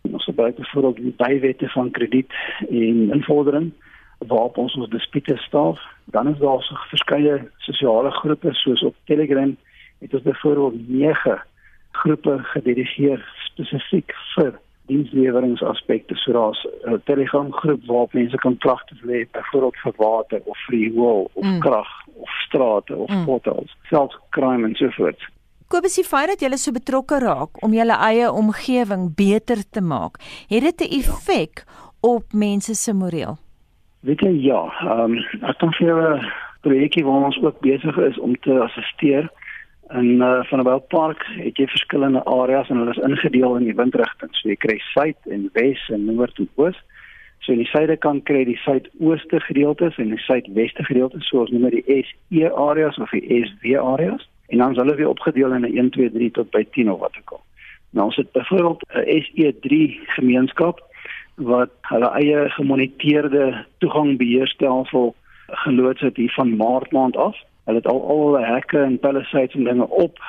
en 0.01 0.13
ons 0.13 0.23
gebruik 0.23 0.55
byvoorbeeld 0.55 0.95
die 0.95 1.13
bywette 1.17 1.69
van 1.69 1.91
krediet 1.91 2.31
en 2.69 3.11
invordering 3.13 3.71
waarop 4.17 4.57
ons 4.57 4.75
ons 4.75 4.89
dispute 4.89 5.37
staaf. 5.37 5.79
Dan 6.05 6.27
is 6.27 6.37
daar 6.37 6.63
so 6.63 6.75
verskeie 6.89 7.51
sosiale 7.57 8.11
groepe 8.11 8.53
soos 8.53 8.83
op 8.83 8.95
Telegram 9.05 9.57
het 9.99 10.13
ons 10.13 10.23
byvoorbeeld 10.23 10.89
9 10.89 11.41
groepe 11.91 12.39
gededigeer 12.53 13.21
spesifiek 13.49 14.13
vir 14.35 14.59
diensleweringsaspekte 14.87 16.15
so 16.15 16.31
daar's 16.31 16.67
'n 16.85 17.01
Telegram 17.03 17.51
groep 17.53 17.85
waar 17.85 18.07
mense 18.11 18.37
kan 18.37 18.57
klagte 18.57 18.95
lê 19.01 19.25
byvoorbeeld 19.31 19.77
vir 19.83 19.93
water 19.97 20.41
of 20.45 20.57
freewall 20.57 21.27
of 21.33 21.45
mm. 21.45 21.59
krag 21.59 21.91
of 22.13 22.29
strate 22.29 22.95
of 22.95 23.09
mm. 23.09 23.25
portals 23.25 23.75
selfs 23.89 24.17
crime 24.29 24.67
en 24.67 24.75
so 24.75 24.89
voort. 24.89 25.29
Kobus, 25.67 25.95
die 25.95 26.03
feit 26.03 26.27
dat 26.27 26.39
julle 26.39 26.57
so 26.57 26.71
betrokke 26.71 27.19
raak 27.19 27.63
om 27.63 27.73
julle 27.73 27.97
eie 27.99 28.31
omgewing 28.31 29.15
beter 29.15 29.69
te 29.69 29.81
maak, 29.81 30.15
het 30.47 30.63
dit 30.63 30.81
'n 30.81 30.93
effek 30.99 31.65
op 32.01 32.23
mense 32.31 32.73
se 32.73 32.93
moreel? 32.93 33.37
Weet 33.99 34.19
jy 34.19 34.29
ja, 34.29 34.61
ehm 34.81 35.11
um, 35.11 35.17
ek 35.41 35.59
dink 35.59 35.75
vir 35.75 35.91
'n 35.91 36.31
projekkie 36.61 37.03
waar 37.05 37.25
ons 37.25 37.41
ook 37.41 37.59
besig 37.59 37.97
is 37.97 38.19
om 38.19 38.35
te 38.39 38.59
assisteer 38.59 39.29
In 39.89 40.21
uh, 40.21 40.43
Vanderbilt 40.43 40.87
Park 40.87 41.25
het 41.25 41.57
jy 41.57 41.67
verskillende 41.67 42.23
areas 42.23 42.69
en 42.69 42.77
hulle 42.81 42.91
is 42.91 43.03
ingedeel 43.07 43.55
in 43.55 43.67
die 43.69 43.75
windrigtinge. 43.75 44.35
So 44.35 44.49
jy 44.49 44.57
kry 44.59 44.77
suid 44.91 45.29
en 45.31 45.49
wes 45.55 45.83
en 45.93 46.05
noord 46.09 46.39
en 46.43 46.49
oos. 46.59 46.79
So 47.39 47.53
in 47.55 47.61
die 47.63 47.69
suide 47.71 47.95
kant 48.03 48.25
kry 48.27 48.41
jy 48.41 48.49
die 48.49 48.61
suidooste 48.65 49.39
gedeeltes 49.45 49.95
en 50.01 50.11
die 50.11 50.23
suidweste 50.25 50.83
gedeeltes 50.89 51.29
soos 51.31 51.53
noem 51.53 51.69
dit 51.69 51.87
die 51.87 52.01
SE 52.09 52.51
areas 52.51 52.99
of 52.99 53.13
die 53.15 53.23
SW 53.45 53.77
areas. 53.79 54.27
En 54.51 54.63
dan 54.63 54.75
is 54.75 54.81
hulle 54.81 54.95
weer 54.99 55.13
opgedeel 55.13 55.55
in 55.55 55.63
'n 55.63 55.77
1 55.77 55.89
2 55.95 56.11
3 56.11 56.31
tot 56.31 56.51
by 56.51 56.65
10 56.71 56.91
of 56.91 56.99
wat 56.99 57.15
ook 57.19 57.31
al. 57.31 57.43
Nou 57.89 58.05
ons 58.05 58.15
het 58.15 58.31
byvoorbeeld 58.31 58.83
'n 58.91 59.23
SE3 59.23 59.99
gemeenskap 60.19 60.83
wat 61.35 61.69
hulle 61.81 62.09
eie 62.09 62.49
gemoniteerde 62.49 63.65
toegangbeheerstelsel 63.77 65.15
geloods 65.47 66.01
het 66.01 66.15
hier 66.15 66.33
van 66.33 66.55
Maart 66.55 66.91
maand 66.91 67.17
af. 67.17 67.37
Hulle 67.67 67.81
het 67.81 67.87
al 67.91 67.97
al 68.07 68.37
die 68.37 68.45
hekke 68.47 68.79
en 68.79 68.99
palisades 69.03 69.55
en 69.59 69.65
dinge 69.67 69.87
op. 69.89 70.19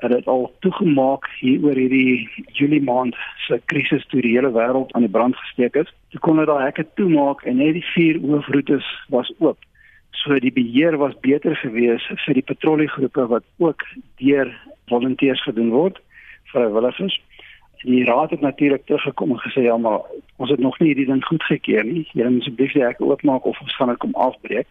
Hulle 0.00 0.14
het 0.14 0.26
al 0.26 0.46
toegemaak 0.64 1.26
hier 1.36 1.64
oor 1.66 1.76
hierdie 1.76 2.44
Julie 2.56 2.80
maand 2.80 3.16
se 3.44 3.58
krisis 3.68 4.06
toe 4.08 4.22
die 4.24 4.30
hele 4.32 4.48
wêreld 4.54 4.94
aan 4.96 5.04
die 5.04 5.12
brand 5.12 5.36
gesteek 5.36 5.74
is. 5.76 5.90
Toe 6.14 6.20
kon 6.24 6.40
hulle 6.40 6.48
daai 6.48 6.64
hekke 6.64 6.86
toemaak 6.96 7.42
en 7.44 7.58
net 7.60 7.76
die 7.76 7.84
vier 7.90 8.16
hoofroetes 8.22 8.88
was 9.12 9.28
oop. 9.36 9.60
So 10.16 10.38
die 10.40 10.52
beheer 10.52 10.96
was 10.96 11.12
beter 11.20 11.56
gewees 11.60 12.06
vir 12.24 12.38
die 12.38 12.46
patrolliegroepe 12.52 13.26
wat 13.34 13.44
ook 13.60 13.84
deur 14.22 14.48
volonteërs 14.88 15.42
gedoen 15.44 15.68
word, 15.74 16.00
vrywilligers. 16.54 17.18
Die 17.82 18.06
raad 18.08 18.32
het 18.32 18.40
natuurlik 18.40 18.86
teruggekom 18.86 19.34
en 19.36 19.42
gesê 19.44 19.66
ja, 19.66 19.76
maar 19.76 20.08
ons 20.40 20.50
het 20.50 20.64
nog 20.64 20.80
nie 20.80 20.94
hierdie 20.94 21.10
ding 21.12 21.20
goedgekeur 21.24 21.84
nie. 21.84 22.06
Julle 22.14 22.32
moet 22.32 22.48
asseblief 22.48 22.72
die 22.72 22.86
hekke 22.86 23.04
oopmaak 23.04 23.44
of 23.44 23.60
ons 23.60 23.76
gaan 23.76 23.92
dit 23.92 24.00
kom 24.06 24.16
afbreek. 24.16 24.66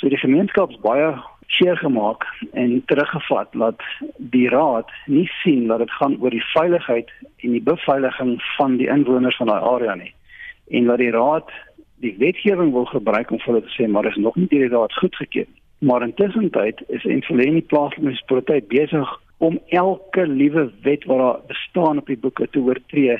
So 0.00 0.08
die 0.08 0.22
gemeenskap 0.24 0.72
is 0.72 0.80
baie 0.80 1.12
seer 1.56 1.76
gemaak 1.76 2.26
en 2.52 2.82
teruggevat 2.86 3.48
dat 3.52 3.82
die 4.16 4.48
raad 4.48 4.90
nie 5.06 5.26
sien 5.42 5.66
dat 5.66 5.78
dit 5.78 5.92
gaan 5.98 6.16
oor 6.20 6.30
die 6.30 6.44
veiligheid 6.52 7.10
en 7.44 7.56
die 7.56 7.62
beveiliging 7.62 8.36
van 8.56 8.76
die 8.76 8.88
inwoners 8.88 9.36
van 9.36 9.50
daai 9.52 9.62
area 9.74 9.94
nie 9.94 10.12
en 10.70 10.92
dat 10.92 11.02
die 11.02 11.10
raad 11.14 11.50
die 12.00 12.14
wetgewing 12.18 12.72
wil 12.72 12.86
gebruik 12.92 13.30
om 13.30 13.42
hulle 13.44 13.62
te 13.66 13.74
sê 13.76 13.88
maar 13.88 14.06
is 14.06 14.16
nog 14.16 14.36
nie 14.36 14.48
die 14.52 14.68
raad 14.68 14.94
goedgekeur 15.02 15.50
maar 15.80 16.02
intussen 16.02 16.50
tyd 16.50 16.82
is 16.88 17.04
Enfoleni 17.04 17.62
plaaslike 17.62 18.04
munisipaliteit 18.04 18.68
besig 18.68 19.20
om 19.40 19.58
elke 19.68 20.26
liewe 20.26 20.70
wet 20.82 21.04
wat 21.04 21.18
daar 21.18 21.38
bestaan 21.46 21.98
op 21.98 22.06
die 22.06 22.18
boeke 22.18 22.48
te 22.50 22.60
oortree 22.60 23.16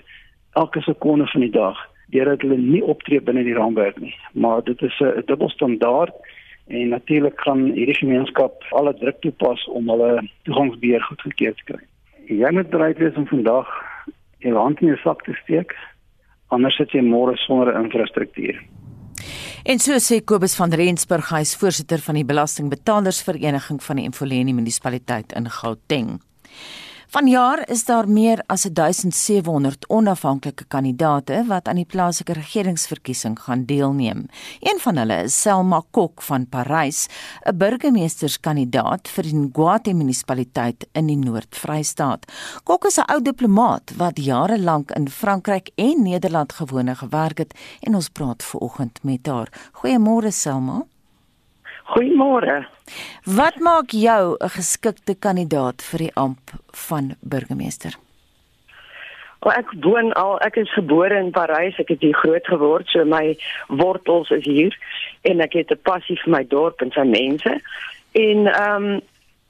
elke 0.52 0.80
sekonde 0.80 1.26
van 1.26 1.40
die 1.40 1.54
dag 1.54 1.78
deurdat 2.12 2.42
hulle 2.44 2.58
nie 2.58 2.82
optree 2.84 3.22
binne 3.22 3.44
die 3.46 3.54
raamwerk 3.56 4.00
nie. 4.02 4.14
Maar 4.32 4.62
dit 4.66 4.82
is 4.82 5.00
'n 5.00 5.22
dubbelstandaard 5.26 6.12
en 6.70 6.92
natuurlik 6.94 7.40
gaan 7.44 7.70
hierdie 7.74 7.98
gemeenskap 7.98 8.64
alle 8.78 8.94
druk 8.98 9.20
toepas 9.24 9.66
om 9.74 9.90
hulle 9.90 10.10
toegangsbeheer 10.48 11.02
goedgekeur 11.08 11.54
te 11.58 11.68
kry. 11.72 11.80
Jy 12.30 12.50
moet 12.54 12.70
bereid 12.70 13.00
wees 13.02 13.16
om 13.18 13.26
vandag 13.26 13.70
jou 14.40 14.54
hand 14.56 14.80
in 14.80 14.92
jou 14.92 15.00
sak 15.02 15.24
te 15.26 15.34
steek 15.42 15.74
anders 16.54 16.76
sit 16.78 16.94
jy 16.94 17.02
môre 17.06 17.36
sonder 17.46 17.72
infrastruktuur. 17.78 18.58
En 19.70 19.78
so 19.82 19.98
sê 20.00 20.20
Kobus 20.24 20.56
van 20.56 20.72
Rensburg, 20.72 21.28
hy 21.34 21.42
is 21.44 21.56
voorsitter 21.60 22.00
van 22.02 22.16
die 22.16 22.26
Belastingbetalersvereniging 22.26 23.82
van 23.84 24.00
die 24.00 24.06
Emfoleni 24.08 24.54
munisipaliteit 24.56 25.34
in 25.36 25.50
Gauteng. 25.52 26.16
Vanjaar 27.10 27.64
is 27.66 27.80
daar 27.84 28.06
meer 28.08 28.38
as 28.46 28.62
1700 28.62 29.88
onafhanklike 29.90 30.64
kandidaate 30.70 31.40
wat 31.48 31.66
aan 31.68 31.80
die 31.80 31.86
plaaslike 31.90 32.36
regeringsverkiesing 32.38 33.34
gaan 33.46 33.64
deelneem. 33.66 34.28
Een 34.60 34.78
van 34.78 35.00
hulle 35.02 35.16
is 35.24 35.40
Selma 35.40 35.80
Kok 35.90 36.22
van 36.22 36.46
Parys, 36.46 37.08
'n 37.42 37.56
burgemeesterskandidaat 37.56 39.08
vir 39.08 39.22
die 39.22 39.34
Nguate 39.34 39.94
munisipaliteit 39.94 40.86
in 40.92 41.06
die 41.06 41.18
Noord-Vrystaat. 41.18 42.30
Kok 42.62 42.84
is 42.84 42.98
'n 42.98 43.10
ou 43.10 43.20
diplomaat 43.22 43.90
wat 43.96 44.18
jare 44.18 44.58
lank 44.58 44.90
in 44.90 45.08
Frankryk 45.08 45.70
en 45.74 46.02
Nederland 46.02 46.52
gewone 46.52 46.94
gewerk 46.94 47.38
het 47.38 47.54
en 47.80 47.94
ons 47.94 48.08
praat 48.08 48.42
ver 48.42 48.60
oggend 48.60 49.02
met 49.02 49.26
haar. 49.26 49.48
Goeiemôre 49.72 50.30
Selma. 50.30 50.86
Goeiemôre. 51.90 52.66
Wat 53.24 53.56
maak 53.58 53.90
jou 53.90 54.36
'n 54.38 54.48
geskikte 54.48 55.14
kandidaat 55.18 55.82
vir 55.82 55.98
die 55.98 56.14
amp 56.14 56.50
van 56.88 57.16
burgemeester? 57.20 57.94
Well, 59.42 59.56
ek 59.56 59.72
woon 59.80 60.12
al, 60.12 60.38
ek 60.44 60.56
is 60.56 60.72
gebore 60.72 61.16
in 61.16 61.30
Parys, 61.30 61.78
ek 61.78 61.88
het 61.88 62.00
hier 62.00 62.14
groot 62.14 62.46
geword, 62.46 62.88
so 62.88 63.04
my 63.04 63.36
wortels 63.68 64.30
is 64.30 64.44
hier 64.44 64.76
en 65.22 65.40
ek 65.40 65.52
het 65.52 65.70
'n 65.70 65.80
passie 65.82 66.20
vir 66.24 66.30
my 66.30 66.44
dorp 66.44 66.82
en 66.82 66.92
sy 66.92 67.04
mense. 67.04 67.60
En 68.12 68.46
ehm 68.46 68.84
um, 68.84 69.00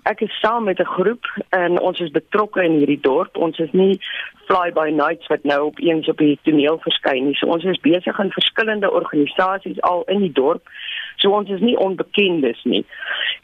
ek 0.05 0.21
is 0.21 0.41
saam 0.41 0.65
met 0.65 0.79
'n 0.81 0.95
groep 0.97 1.25
en 1.49 1.81
ons 1.81 2.01
is 2.01 2.11
betrokke 2.11 2.63
in 2.63 2.79
hierdie 2.79 3.01
dorp. 3.01 3.37
Ons 3.37 3.59
is 3.59 3.73
nie 3.73 4.01
fly 4.47 4.71
by 4.73 4.91
nights 4.91 5.27
wat 5.27 5.45
nou 5.45 5.65
op 5.65 5.79
eens 5.79 6.09
op 6.09 6.19
die 6.19 6.39
toneel 6.43 6.79
verskyn 6.79 7.25
nie. 7.27 7.35
So 7.35 7.47
ons 7.47 7.65
is 7.65 7.81
besig 7.81 8.19
in 8.19 8.31
verskillende 8.31 8.91
organisasies 8.91 9.81
al 9.81 10.03
in 10.07 10.21
die 10.21 10.33
dorp. 10.33 10.63
So 11.21 11.37
ons 11.37 11.51
is 11.53 11.61
nie 11.61 11.77
onbekendes 11.79 12.63
nie. 12.65 12.85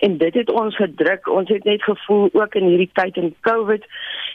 En 0.05 0.17
dit 0.19 0.35
het 0.35 0.51
ons 0.51 0.77
gedruk. 0.77 1.29
Ons 1.29 1.49
het 1.53 1.65
net 1.65 1.83
gevoel 1.85 2.29
ook 2.33 2.55
in 2.55 2.69
hierdie 2.71 2.91
tyd 2.93 3.17
in 3.21 3.35
COVID, 3.41 3.85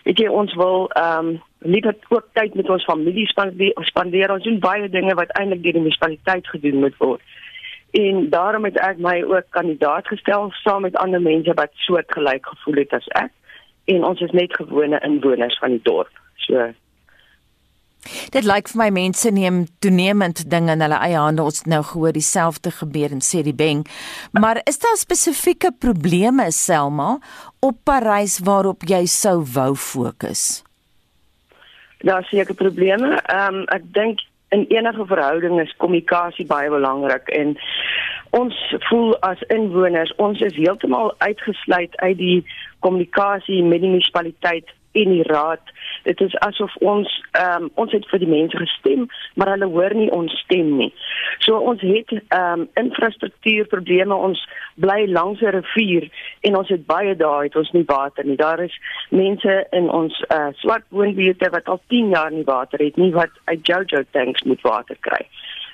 weet 0.03 0.19
jy, 0.19 0.27
ons 0.29 0.53
wil 0.59 0.89
ehm 0.89 1.31
um, 1.33 1.39
liever 1.61 1.95
ook 2.09 2.27
tyd 2.33 2.55
met 2.57 2.69
ons 2.69 2.83
familie 2.83 3.27
spandeer. 3.27 3.73
spandeer. 3.85 4.31
Ons 4.33 4.43
doen 4.43 4.59
baie 4.59 4.89
dinge 4.89 5.13
wat 5.13 5.33
eintlik 5.37 5.63
deur 5.63 5.77
die 5.77 5.81
munisipaliteit 5.81 6.47
gedoen 6.47 6.79
moet 6.85 6.97
word. 6.97 7.21
En 7.91 8.29
daarom 8.29 8.65
het 8.65 8.79
ek 8.79 8.97
my 8.97 9.21
ook 9.23 9.49
kandidaat 9.49 10.07
gestel 10.07 10.49
saam 10.63 10.81
met 10.81 10.95
ander 10.95 11.21
mense 11.21 11.53
wat 11.53 11.73
soortgelyk 11.85 12.45
gevoel 12.45 12.75
het 12.75 12.93
as 12.93 13.07
ek. 13.19 13.31
En 13.85 14.05
ons 14.05 14.21
is 14.21 14.31
net 14.31 14.55
gewone 14.55 14.99
inwoners 15.05 15.57
van 15.59 15.75
die 15.75 15.83
dorp. 15.83 16.13
So 16.35 16.71
Dit 18.33 18.47
lyk 18.49 18.71
vir 18.71 18.79
my 18.81 18.89
mense 18.95 19.29
neem 19.29 19.65
toenemend 19.83 20.43
dinge 20.49 20.73
in 20.73 20.81
hulle 20.81 20.97
eie 21.05 21.19
hande. 21.21 21.43
Ons 21.45 21.65
nou 21.69 21.83
gehoor 21.85 22.15
dieselfde 22.15 22.73
gebeur 22.73 23.13
in 23.13 23.21
Sedibeng. 23.21 23.85
Maar 24.33 24.63
is 24.65 24.81
daar 24.81 24.97
spesifieke 24.97 25.71
probleme 25.71 26.49
Selma 26.51 27.19
op 27.59 27.77
Parys 27.85 28.39
waarop 28.43 28.87
jy 28.89 29.05
sou 29.05 29.41
wou 29.53 29.75
fokus? 29.75 30.63
Daar 32.01 32.25
seker 32.25 32.57
probleme. 32.57 33.19
Ehm 33.21 33.61
um, 33.61 33.65
ek 33.69 33.85
dink 33.93 34.25
in 34.51 34.65
enige 34.67 35.05
verhouding 35.05 35.61
is 35.61 35.75
kommunikasie 35.77 36.45
baie 36.45 36.69
belangrik 36.69 37.29
en 37.29 37.53
ons 38.35 38.57
voel 38.89 39.13
as 39.27 39.39
inwoners 39.53 40.11
ons 40.23 40.41
is 40.43 40.57
heeltemal 40.57 41.13
uitgesluit 41.23 41.95
uit 42.01 42.17
die 42.17 42.37
kommunikasie 42.83 43.61
met 43.63 43.83
die 43.83 43.91
munisipaliteit 43.93 44.67
en 44.91 45.09
die 45.09 45.23
raad. 45.23 45.61
Dit 46.03 46.21
is 46.21 46.35
asof 46.35 46.75
ons 46.75 47.09
ehm 47.31 47.63
um, 47.63 47.69
ons 47.73 47.91
het 47.91 48.07
vir 48.09 48.19
die 48.19 48.31
mense 48.31 48.57
gestem, 48.57 49.07
maar 49.35 49.53
hulle 49.53 49.69
hoor 49.73 49.93
nie 49.95 50.09
ons 50.11 50.33
stem 50.43 50.75
nie. 50.77 50.93
So 51.39 51.57
ons 51.57 51.81
het 51.81 52.11
ehm 52.11 52.65
um, 52.65 52.67
infrastruktuurprobleme. 52.73 54.15
Ons 54.15 54.41
bly 54.75 55.05
langs 55.07 55.41
'n 55.41 55.53
rivier 55.57 56.09
en 56.41 56.57
ons 56.57 56.69
het 56.69 56.85
baie 56.85 57.15
dae 57.15 57.43
het 57.43 57.55
ons 57.55 57.71
nie 57.71 57.85
water 57.85 58.25
nie. 58.25 58.35
Daar 58.35 58.59
is 58.63 58.79
mense 59.09 59.67
in 59.71 59.89
ons 59.89 60.23
uh, 60.29 60.47
swart 60.55 60.85
woonbuurte 60.89 61.49
wat 61.49 61.67
al 61.67 61.81
10 61.87 62.09
jaar 62.09 62.31
nie 62.31 62.43
water 62.43 62.79
het 62.79 62.95
nie 62.95 63.11
wat 63.11 63.31
uit 63.43 63.67
Jojo 63.67 64.03
tanks 64.11 64.43
moet 64.43 64.61
water 64.61 64.97
kry. 64.99 65.27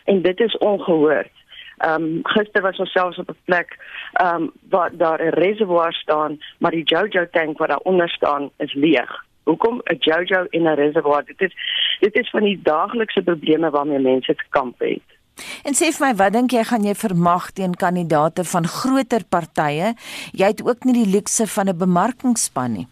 En 0.06 0.22
dit 0.22 0.40
is 0.40 0.58
ongehoord. 0.58 1.37
Ehm 1.78 2.04
um, 2.04 2.20
gister 2.24 2.62
was 2.62 2.78
ons 2.78 2.92
selfs 2.92 3.18
op 3.18 3.30
'n 3.30 3.38
plek 3.46 3.78
ehm 4.14 4.36
um, 4.36 4.52
waar 4.70 4.92
daar 4.98 5.22
'n 5.22 5.34
reservoir 5.44 5.94
staan, 5.94 6.40
maar 6.58 6.72
die 6.72 6.84
Jojo 6.84 7.26
tank 7.32 7.58
wat 7.58 7.70
daar 7.70 7.88
onder 7.92 8.10
staan 8.10 8.50
is 8.58 8.74
leeg. 8.74 9.26
Hoekom 9.44 9.82
'n 9.84 9.98
Jojo 10.00 10.46
in 10.50 10.64
'n 10.64 10.76
reservoir? 10.76 11.26
Dit 11.26 11.42
is 11.42 11.54
dit 12.00 12.16
is 12.16 12.30
van 12.30 12.44
die 12.44 12.60
daaglikse 12.64 13.22
probleme 13.22 13.70
waarmee 13.70 14.00
mense 14.00 14.36
te 14.36 14.44
kamp 14.50 14.80
het. 14.80 15.18
En 15.64 15.74
sê 15.74 15.92
vir 15.94 16.08
my, 16.08 16.16
wat 16.16 16.34
dink 16.34 16.52
jy 16.52 16.64
gaan 16.64 16.84
jy 16.84 16.96
vermag 16.96 17.52
teen 17.52 17.76
kandidaate 17.76 18.44
van 18.44 18.68
groter 18.68 19.24
partye? 19.30 19.94
Jy 20.32 20.48
het 20.48 20.64
ook 20.66 20.84
nie 20.84 20.94
die 21.04 21.12
luukse 21.16 21.48
van 21.48 21.70
'n 21.70 21.78
bemarkingspan 21.78 22.72
nie. 22.72 22.88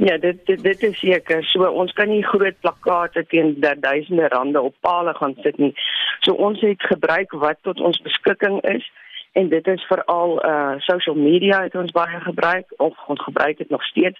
Ja, 0.00 0.18
dit 0.18 0.46
dit 0.46 0.62
dit 0.62 0.82
is 0.82 0.98
seker. 0.98 1.42
So 1.44 1.66
ons 1.66 1.92
kan 1.92 2.06
nie 2.08 2.22
groot 2.22 2.54
plakate 2.60 3.24
teen 3.26 3.56
duisende 3.58 4.28
rande 4.30 4.60
op 4.60 4.74
palle 4.80 5.14
gaan 5.14 5.34
sit 5.42 5.58
nie. 5.58 5.72
So 6.20 6.32
ons 6.32 6.60
het 6.60 6.82
gebruik 6.86 7.34
wat 7.42 7.58
tot 7.66 7.80
ons 7.80 7.98
beskikking 8.02 8.60
is 8.62 8.86
en 9.32 9.48
dit 9.48 9.66
is 9.66 9.86
veral 9.90 10.36
uh 10.46 10.76
social 10.86 11.18
media 11.18 11.64
het 11.64 11.74
ons 11.74 11.90
baie 11.90 12.20
gebruik 12.20 12.70
of 12.76 12.94
ons 13.06 13.24
gebruik 13.24 13.58
dit 13.58 13.70
nog 13.74 13.82
steeds. 13.84 14.18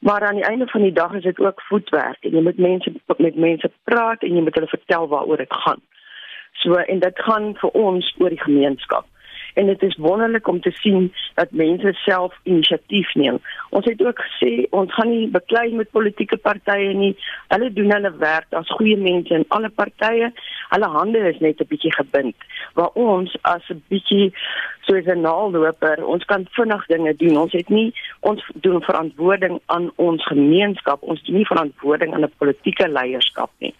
Maar 0.00 0.26
aan 0.26 0.40
die 0.40 0.48
einde 0.50 0.66
van 0.66 0.82
die 0.82 0.92
dag 0.92 1.14
is 1.14 1.22
dit 1.22 1.38
ook 1.38 1.62
voetwerk 1.70 2.18
en 2.26 2.34
jy 2.34 2.42
moet 2.42 2.58
mense 2.58 2.92
met 3.16 3.36
mense 3.36 3.70
praat 3.84 4.22
en 4.26 4.34
jy 4.34 4.42
moet 4.42 4.58
hulle 4.58 4.74
vertel 4.74 5.08
waaroor 5.08 5.44
dit 5.44 5.54
gaan. 5.54 5.80
So 6.52 6.74
en 6.74 6.98
dit 6.98 7.26
gaan 7.28 7.54
vir 7.62 7.70
ons 7.70 8.14
oor 8.18 8.34
die 8.34 8.42
gemeenskap. 8.42 9.06
En 9.54 9.66
dit 9.66 9.82
is 9.82 9.96
wonderlik 9.96 10.48
om 10.48 10.60
te 10.60 10.70
sien 10.70 11.12
dat 11.34 11.50
mense 11.50 11.92
self 11.92 12.34
inisiatief 12.42 13.14
neem. 13.14 13.38
Ons 13.70 13.84
het 13.84 14.02
ook 14.04 14.20
gesê 14.20 14.66
ons 14.70 14.94
gaan 14.94 15.10
nie 15.10 15.28
beklei 15.28 15.74
met 15.74 15.90
politieke 15.90 16.36
partye 16.36 16.94
nie. 16.94 17.12
Hulle 17.48 17.72
doen 17.72 17.92
hulle 17.92 18.12
werk 18.22 18.52
as 18.58 18.70
goeie 18.78 18.96
mense 18.96 19.34
in 19.34 19.44
alle 19.48 19.68
partye. 19.68 20.32
Hulle 20.74 20.90
hande 20.96 21.18
is 21.28 21.40
net 21.40 21.60
'n 21.60 21.68
bietjie 21.68 21.94
gebind. 21.94 22.36
Waar 22.74 22.92
ons 22.94 23.36
as 23.42 23.62
'n 23.70 23.82
bietjie 23.88 24.32
soos 24.80 25.06
'n 25.06 25.20
naalloper, 25.20 26.04
ons 26.04 26.24
kan 26.24 26.46
vinnig 26.50 26.86
dinge 26.86 27.14
doen. 27.16 27.36
Ons 27.36 27.52
het 27.52 27.68
nie 27.68 27.94
ons 28.20 28.42
doen 28.54 28.82
verantwoording 28.82 29.60
aan 29.66 29.90
ons 29.96 30.24
gemeenskap. 30.26 31.02
Ons 31.02 31.22
doen 31.22 31.36
nie 31.36 31.46
verantwoording 31.46 32.14
aan 32.14 32.24
'n 32.24 32.38
politieke 32.38 32.88
leierskap 32.88 33.50
nie. 33.58 33.74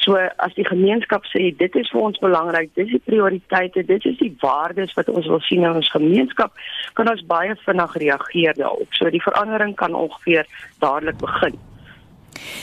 So 0.00 0.16
as 0.16 0.54
die 0.56 0.64
gemeenskap 0.64 1.26
sê 1.28 1.50
dit 1.56 1.74
is 1.76 1.90
vir 1.92 2.00
ons 2.00 2.20
belangrik, 2.22 2.70
dis 2.78 2.88
die 2.88 3.02
prioriteite, 3.04 3.84
dit 3.84 4.06
is 4.08 4.16
die 4.20 4.32
waardes 4.40 4.94
wat 4.96 5.10
ons 5.12 5.28
wil 5.28 5.42
sien 5.44 5.66
in 5.66 5.76
ons 5.76 5.92
gemeenskap, 5.92 6.54
kan 6.96 7.10
ons 7.12 7.24
baie 7.28 7.56
vinnig 7.66 7.96
reageer 8.04 8.56
daarop. 8.56 8.88
So 8.96 9.12
die 9.12 9.20
verandering 9.20 9.76
kan 9.76 9.94
ongeveer 9.94 10.48
dadelik 10.80 11.20
begin. 11.20 11.58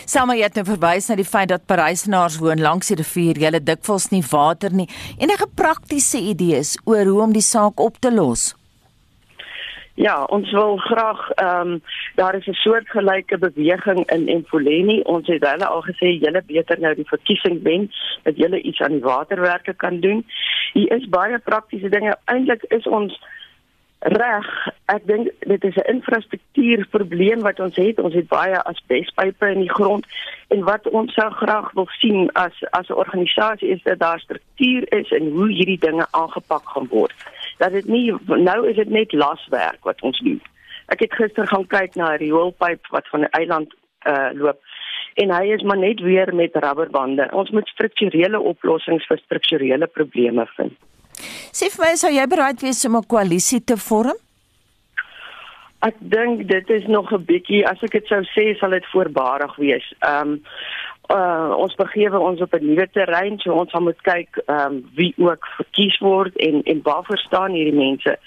Selma 0.10 0.34
het 0.40 0.56
nou 0.58 0.64
verwys 0.66 1.10
na 1.12 1.18
die 1.20 1.28
feit 1.28 1.52
dat 1.52 1.68
Parysenaars 1.70 2.40
woon 2.42 2.64
langs 2.64 2.90
die 2.90 2.98
rivier, 2.98 3.38
hulle 3.46 3.62
dikwels 3.62 4.10
nie 4.10 4.24
water 4.32 4.74
nie. 4.74 4.88
Enige 5.22 5.46
praktiese 5.54 6.18
idees 6.18 6.78
oor 6.86 7.06
hoe 7.06 7.22
om 7.28 7.36
die 7.36 7.46
saak 7.46 7.84
op 7.84 8.00
te 8.02 8.10
los? 8.14 8.54
Ja, 9.98 10.24
ons 10.30 10.52
wil 10.52 10.76
graag 10.78 11.30
ehm 11.30 11.72
um, 11.72 11.82
daar 12.16 12.36
is 12.36 12.46
'n 12.46 12.54
soortgelyke 12.54 13.38
beweging 13.38 14.10
in 14.12 14.28
Empoleni. 14.28 15.00
Ons 15.02 15.28
het 15.28 15.50
hulle 15.50 15.66
al 15.66 15.82
gesê 15.82 16.08
julle 16.22 16.44
beter 16.46 16.80
nou 16.80 16.96
die 16.96 17.08
verkiesing 17.08 17.64
wen 17.64 17.92
dat 18.24 18.38
julle 18.38 18.62
iets 18.62 18.82
aan 18.82 18.92
die 18.92 19.08
waterwerke 19.10 19.74
kan 19.74 20.00
doen. 20.00 20.26
Hier 20.74 20.92
is 20.92 21.10
baie 21.10 21.40
praktiese 21.40 21.90
dinge. 21.90 22.18
Eintlik 22.26 22.64
is 22.64 22.88
ons 22.88 23.22
reg. 24.00 24.70
Ek 24.86 25.08
dink 25.08 25.32
dit 25.40 25.64
is 25.64 25.76
'n 25.76 25.90
infrastruktuurprobleem 25.94 27.42
wat 27.42 27.60
ons 27.60 27.76
het. 27.76 28.00
Ons 28.00 28.14
het 28.14 28.28
baie 28.28 28.62
asbespype 28.62 29.46
in 29.50 29.60
die 29.60 29.74
grond 29.74 30.06
en 30.48 30.64
wat 30.64 30.90
ons 30.90 31.14
sou 31.14 31.32
graag 31.32 31.72
wil 31.72 31.88
sien 31.88 32.30
as 32.34 32.54
as 32.70 32.88
'n 32.90 33.02
organisasie 33.04 33.70
is 33.70 33.84
dat 33.84 34.00
daar 34.00 34.20
struktuur 34.20 34.94
is 34.94 35.12
en 35.12 35.30
hoe 35.30 35.50
hierdie 35.50 35.80
dinge 35.80 36.08
aangepak 36.12 36.70
gaan 36.70 36.88
word 36.88 37.14
dat 37.58 37.72
dit 37.72 37.86
nie 37.86 38.14
nou 38.26 38.68
is 38.70 38.76
dit 38.76 38.90
net 38.90 39.14
laswerk 39.14 39.84
wat 39.84 40.02
ons 40.02 40.20
doen. 40.20 40.42
Ek 40.88 41.00
het 41.00 41.14
gister 41.14 41.48
gaan 41.48 41.68
kyk 41.68 41.96
na 41.96 42.14
'n 42.14 42.22
rioolpyp 42.24 42.88
wat 42.92 43.08
van 43.12 43.22
'n 43.22 43.32
eiland 43.32 43.74
uh 44.06 44.30
loop 44.34 44.60
en 45.14 45.32
hy 45.34 45.54
is 45.56 45.64
maar 45.64 45.78
net 45.78 46.00
weer 46.00 46.36
met 46.36 46.56
rubberbande. 46.56 47.30
Ons 47.32 47.50
moet 47.50 47.68
strukturele 47.68 48.40
oplossings 48.40 49.08
vir 49.10 49.18
strukturele 49.18 49.88
probleme 49.88 50.46
vind. 50.56 50.74
Sê 51.58 51.72
vir 51.74 51.86
my, 51.86 51.96
sou 51.98 52.12
jy 52.14 52.26
bereid 52.30 52.62
wees 52.62 52.86
om 52.86 52.98
'n 52.98 53.10
koalisie 53.14 53.64
te 53.64 53.78
vorm? 53.78 54.18
Ek 55.80 55.96
dink 56.00 56.48
dit 56.50 56.70
is 56.70 56.86
nog 56.88 57.12
'n 57.14 57.26
bietjie 57.26 57.66
as 57.66 57.82
ek 57.84 57.92
dit 57.92 58.08
sou 58.08 58.22
sê 58.36 58.58
sal 58.60 58.72
dit 58.72 58.86
voorbarig 58.94 59.56
wees. 59.56 59.94
Ehm 60.00 60.30
um, 60.30 60.44
uh, 61.08 61.54
ons 61.58 61.76
begewe 61.76 62.20
ons 62.20 62.42
op 62.42 62.54
'n 62.54 62.66
nuwe 62.66 62.88
terrein, 62.92 63.40
so 63.40 63.54
ons 63.54 63.74
moet 63.74 64.02
kyk 64.02 64.42
ehm 64.46 64.66
um, 64.66 64.90
wie 64.96 65.14
ook 65.18 65.46
verkies 65.58 65.98
word 66.00 66.36
en 66.36 66.64
en 66.64 66.80
waarvoor 66.84 67.18
staan 67.18 67.52
hierdie 67.52 67.80
mense. 67.80 68.18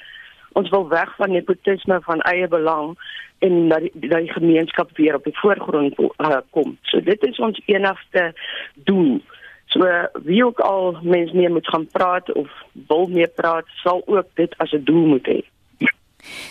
Ons 0.53 0.71
wil 0.71 0.89
weg 0.89 1.15
van 1.17 1.31
nepotisme 1.31 2.01
van 2.01 2.21
eie 2.21 2.49
belang 2.49 2.99
en 3.39 3.69
dat 3.69 3.81
die, 3.81 4.09
dat 4.09 4.19
die 4.19 4.33
gemeenskap 4.33 4.97
weer 4.97 5.15
op 5.15 5.25
die 5.25 5.39
voorgrond 5.39 5.99
uh, 5.99 6.37
kom. 6.51 6.79
So 6.83 7.01
dit 7.01 7.23
is 7.23 7.39
ons 7.39 7.61
enigste 7.65 8.33
doel. 8.75 9.21
So 9.67 9.87
wie 10.25 10.45
ook 10.45 10.61
al 10.61 10.99
mense 11.03 11.37
mee 11.37 11.49
moet 11.49 11.69
gaan 11.69 11.87
praat 11.87 12.33
of 12.33 12.49
wil 12.87 13.07
mee 13.07 13.27
praat, 13.27 13.67
sal 13.85 14.03
ook 14.07 14.27
dit 14.35 14.55
as 14.59 14.73
'n 14.73 14.85
doel 14.85 15.07
moet 15.07 15.27
hê. 15.27 15.41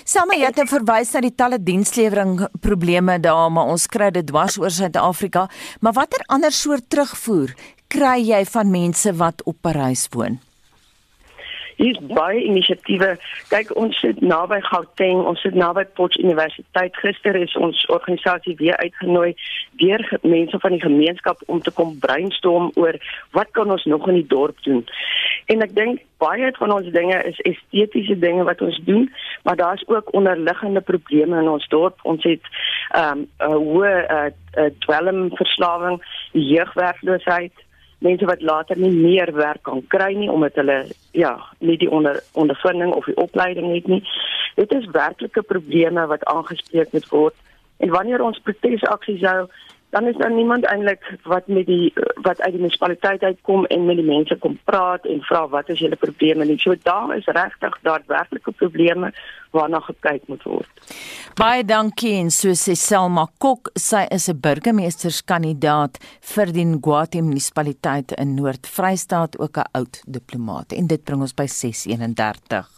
Same 0.03 0.37
jy 0.39 0.49
het 0.49 0.59
nou 0.59 0.67
verwys 0.69 1.13
na 1.13 1.23
die 1.25 1.35
talle 1.35 1.59
dienslewering 1.61 2.47
probleme 2.63 3.19
daar, 3.19 3.49
maar 3.53 3.71
ons 3.71 3.87
kry 3.87 4.11
dit 4.15 4.27
dwars 4.27 4.57
oor 4.57 4.73
Suid-Afrika. 4.73 5.47
Maar 5.81 5.97
watter 6.01 6.25
ander 6.27 6.51
soort 6.51 6.89
terugvoer 6.89 7.55
kry 7.89 8.19
jy 8.21 8.43
van 8.45 8.71
mense 8.71 9.15
wat 9.17 9.43
op 9.49 9.57
Parys 9.61 10.07
woon? 10.13 10.39
Hier 11.79 11.95
is 11.95 12.07
baie 12.11 12.41
inisiatiewe. 12.43 13.13
Kyk, 13.47 13.69
ons 13.79 13.95
sit 14.03 14.17
naby 14.19 14.57
Gauteng, 14.65 15.21
ons 15.29 15.39
sit 15.39 15.55
naby 15.55 15.85
Potch 15.95 16.17
Universiteit. 16.19 16.97
Gister 16.99 17.37
is 17.39 17.53
ons 17.55 17.85
organisasie 17.87 18.57
weer 18.59 18.75
uitgenooi 18.83 19.29
deur 19.79 20.03
mense 20.27 20.59
van 20.59 20.75
die 20.75 20.81
gemeenskap 20.83 21.39
om 21.47 21.61
te 21.63 21.71
kom 21.71 21.93
brainstorm 22.03 22.67
oor 22.75 22.99
wat 23.37 23.53
kan 23.55 23.71
ons 23.71 23.85
nog 23.87 24.09
in 24.11 24.19
die 24.19 24.27
dorp 24.27 24.59
doen. 24.67 24.83
En 25.47 25.63
ek 25.63 25.71
dink 25.77 26.03
baie 26.19 26.51
van 26.57 26.75
ons 26.75 26.91
dinge 26.91 27.21
is 27.31 27.39
estetiese 27.47 28.19
dinge 28.19 28.43
wat 28.43 28.59
ons 28.65 28.81
doen, 28.83 29.07
maar 29.47 29.55
daar's 29.55 29.87
ook 29.87 30.11
onderliggende 30.19 30.83
probleme 30.83 31.39
in 31.39 31.47
ons 31.47 31.71
dorp. 31.71 32.03
Ons 32.03 32.27
het 32.27 32.43
ehm 32.91 33.23
um, 33.23 33.25
'n 33.39 33.55
hoë 33.55 33.95
uh, 34.03 34.67
dwelmverslawing, 34.83 36.03
jeugwerkloosheid 36.35 37.55
mense 37.99 38.25
wat 38.25 38.41
later 38.41 38.77
nie 38.79 38.91
meer 38.91 39.31
werk 39.35 39.63
kan 39.67 39.81
kry 39.87 40.13
nie 40.15 40.31
omdat 40.31 40.55
hulle 40.59 40.77
ja, 41.11 41.45
nie 41.59 41.77
die 41.77 41.89
onder 41.91 42.23
ondervinding 42.31 42.93
of 42.93 43.05
die 43.05 43.17
opleiding 43.17 43.73
het 43.73 43.87
nie. 43.87 44.03
Dit 44.55 44.71
is 44.71 44.89
werklike 44.91 45.41
probleme 45.41 46.05
wat 46.07 46.25
aangespreek 46.25 46.91
moet 46.91 47.07
word. 47.09 47.35
En 47.77 47.89
wanneer 47.89 48.21
ons 48.21 48.39
protesaksies 48.43 49.21
hou, 49.21 49.47
dan 49.89 50.07
is 50.07 50.15
daar 50.17 50.31
niemand 50.31 50.65
eintlik 50.65 51.17
wat 51.23 51.47
met 51.47 51.65
die 51.65 51.93
wat 52.21 52.41
uit 52.41 52.51
die 52.51 52.61
munisipaliteit 52.61 53.23
uitkom 53.23 53.65
en 53.65 53.85
met 53.85 53.97
die 53.97 54.05
mense 54.05 54.37
kom 54.37 54.59
praat 54.63 55.05
en 55.05 55.21
vra 55.21 55.47
wat 55.49 55.69
is 55.69 55.79
julle 55.79 55.95
probleme 55.95 56.45
nie. 56.45 56.57
So 56.61 56.75
daar 56.83 57.15
is 57.17 57.25
regtig 57.25 57.77
daadwerklike 57.81 58.51
probleme 58.51 59.11
waarna 59.51 59.79
gekyk 59.79 60.27
moet 60.27 60.43
word. 60.43 60.83
Baie 61.39 61.63
dankie 61.65 62.13
en 62.19 62.29
so 62.29 62.53
sê 62.53 62.75
Selma 62.77 63.27
Kok, 63.37 63.71
sy 63.75 64.05
is 64.11 64.29
'n 64.29 64.39
burgemeesterskandidaat 64.39 65.97
vir 66.21 66.53
die 66.53 66.65
Nguati 66.65 67.21
munisipaliteit 67.21 68.11
in 68.11 68.35
Noord-Vrystaat, 68.35 69.39
ook 69.39 69.57
'n 69.57 69.69
oud 69.71 70.03
diplomaat 70.05 70.71
en 70.71 70.87
dit 70.87 71.03
bring 71.03 71.21
ons 71.21 71.33
by 71.33 71.47
631. 71.47 72.69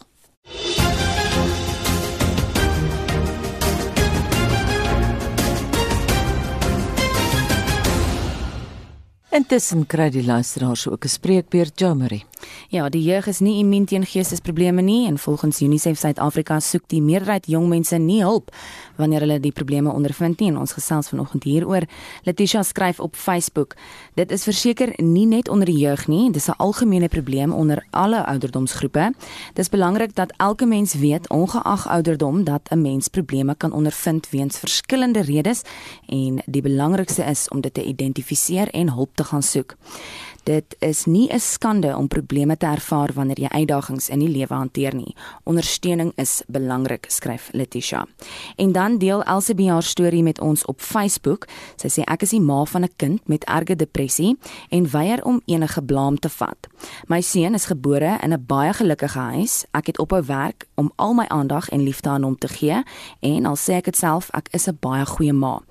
Intussen 9.32 9.86
kry 9.88 10.10
die 10.12 10.24
luisteraars 10.24 10.88
ook 10.88 11.04
'n 11.04 11.08
spreekbeurt 11.08 11.80
Jomery. 11.80 12.24
Ja, 12.68 12.88
die 12.88 13.02
jeug 13.02 13.26
is 13.26 13.38
nie 13.38 13.58
immuun 13.58 13.84
teen 13.84 14.06
geestesprobleme 14.06 14.82
nie 14.82 15.06
en 15.06 15.18
volgens 15.18 15.60
UNICEF 15.60 15.98
Suid-Afrika 15.98 16.60
soek 16.60 16.82
die 16.86 17.02
meerderheid 17.02 17.46
jong 17.46 17.68
mense 17.68 17.96
nie 17.96 18.22
hulp 18.22 18.54
wanneer 18.96 19.20
hulle 19.20 19.40
die 19.40 19.52
probleme 19.52 19.92
ondervind 19.92 20.40
nie. 20.40 20.48
En 20.48 20.58
ons 20.58 20.72
gesels 20.72 21.08
vanoggend 21.08 21.44
hieroor. 21.44 21.82
Letitia 22.22 22.62
skryf 22.62 23.00
op 23.00 23.16
Facebook: 23.16 23.74
"Dit 24.14 24.30
is 24.30 24.42
verseker 24.42 24.92
nie 24.96 25.26
net 25.26 25.48
onder 25.48 25.66
die 25.66 25.78
jeug 25.78 26.08
nie, 26.08 26.30
dis 26.30 26.48
'n 26.48 26.56
algemene 26.56 27.08
probleem 27.08 27.52
onder 27.52 27.86
alle 27.90 28.26
ouderdomsgroepe. 28.26 29.14
Dis 29.54 29.68
belangrik 29.68 30.14
dat 30.14 30.32
elke 30.36 30.66
mens 30.66 30.94
weet 30.94 31.28
ongeag 31.28 31.88
ouderdom 31.88 32.44
dat 32.44 32.68
'n 32.70 32.82
mens 32.82 33.08
probleme 33.08 33.54
kan 33.54 33.72
ondervind 33.72 34.30
weens 34.30 34.58
verskillende 34.58 35.22
redes 35.22 35.62
en 36.06 36.42
die 36.46 36.62
belangrikste 36.62 37.22
is 37.24 37.48
om 37.48 37.60
dit 37.60 37.74
te 37.74 37.84
identifiseer 37.84 38.68
en 38.70 38.90
hulp 38.90 39.10
te 39.14 39.21
gaan 39.24 39.42
soek." 39.42 39.74
Dit 40.42 40.76
is 40.78 41.04
nie 41.04 41.28
'n 41.32 41.38
skande 41.38 41.96
om 41.96 42.08
probleme 42.08 42.56
te 42.56 42.66
ervaar 42.66 43.10
wanneer 43.14 43.40
jy 43.40 43.48
uitdagings 43.48 44.08
in 44.08 44.18
die 44.18 44.28
lewe 44.28 44.54
hanteer 44.54 44.94
nie. 44.94 45.14
Ondersteuning 45.42 46.12
is 46.14 46.42
belangrik, 46.46 47.04
skryf 47.08 47.48
Letitia. 47.52 48.06
En 48.56 48.72
dan 48.72 48.98
deel 48.98 49.22
Elsie 49.22 49.70
haar 49.70 49.82
storie 49.82 50.22
met 50.22 50.40
ons 50.40 50.64
op 50.64 50.80
Facebook. 50.80 51.46
Sy 51.76 51.88
sê 51.88 52.04
ek 52.04 52.22
is 52.22 52.30
die 52.30 52.40
ma 52.40 52.64
van 52.64 52.82
'n 52.82 52.90
kind 52.96 53.28
met 53.28 53.44
erge 53.44 53.76
depressie 53.76 54.38
en 54.68 54.90
weier 54.90 55.24
om 55.24 55.40
enige 55.44 55.82
blame 55.82 56.18
te 56.18 56.28
vat. 56.28 56.68
My 57.06 57.20
seun 57.20 57.54
is 57.54 57.64
gebore 57.64 58.18
in 58.22 58.32
'n 58.32 58.44
baie 58.46 58.72
gelukkige 58.72 59.18
huis. 59.18 59.64
Ek 59.70 59.86
het 59.86 59.98
ophou 59.98 60.22
werk 60.26 60.66
om 60.74 60.92
al 60.96 61.14
my 61.14 61.24
aandag 61.28 61.68
en 61.68 61.82
liefde 61.82 62.08
aan 62.08 62.22
hom 62.22 62.38
te 62.38 62.48
gee 62.48 62.82
en 63.20 63.46
al 63.46 63.56
sê 63.56 63.72
ek 63.72 63.84
dit 63.84 63.96
self, 63.96 64.30
ek 64.30 64.48
is 64.50 64.66
'n 64.68 64.76
baie 64.80 65.06
goeie 65.06 65.32
ma. 65.32 65.62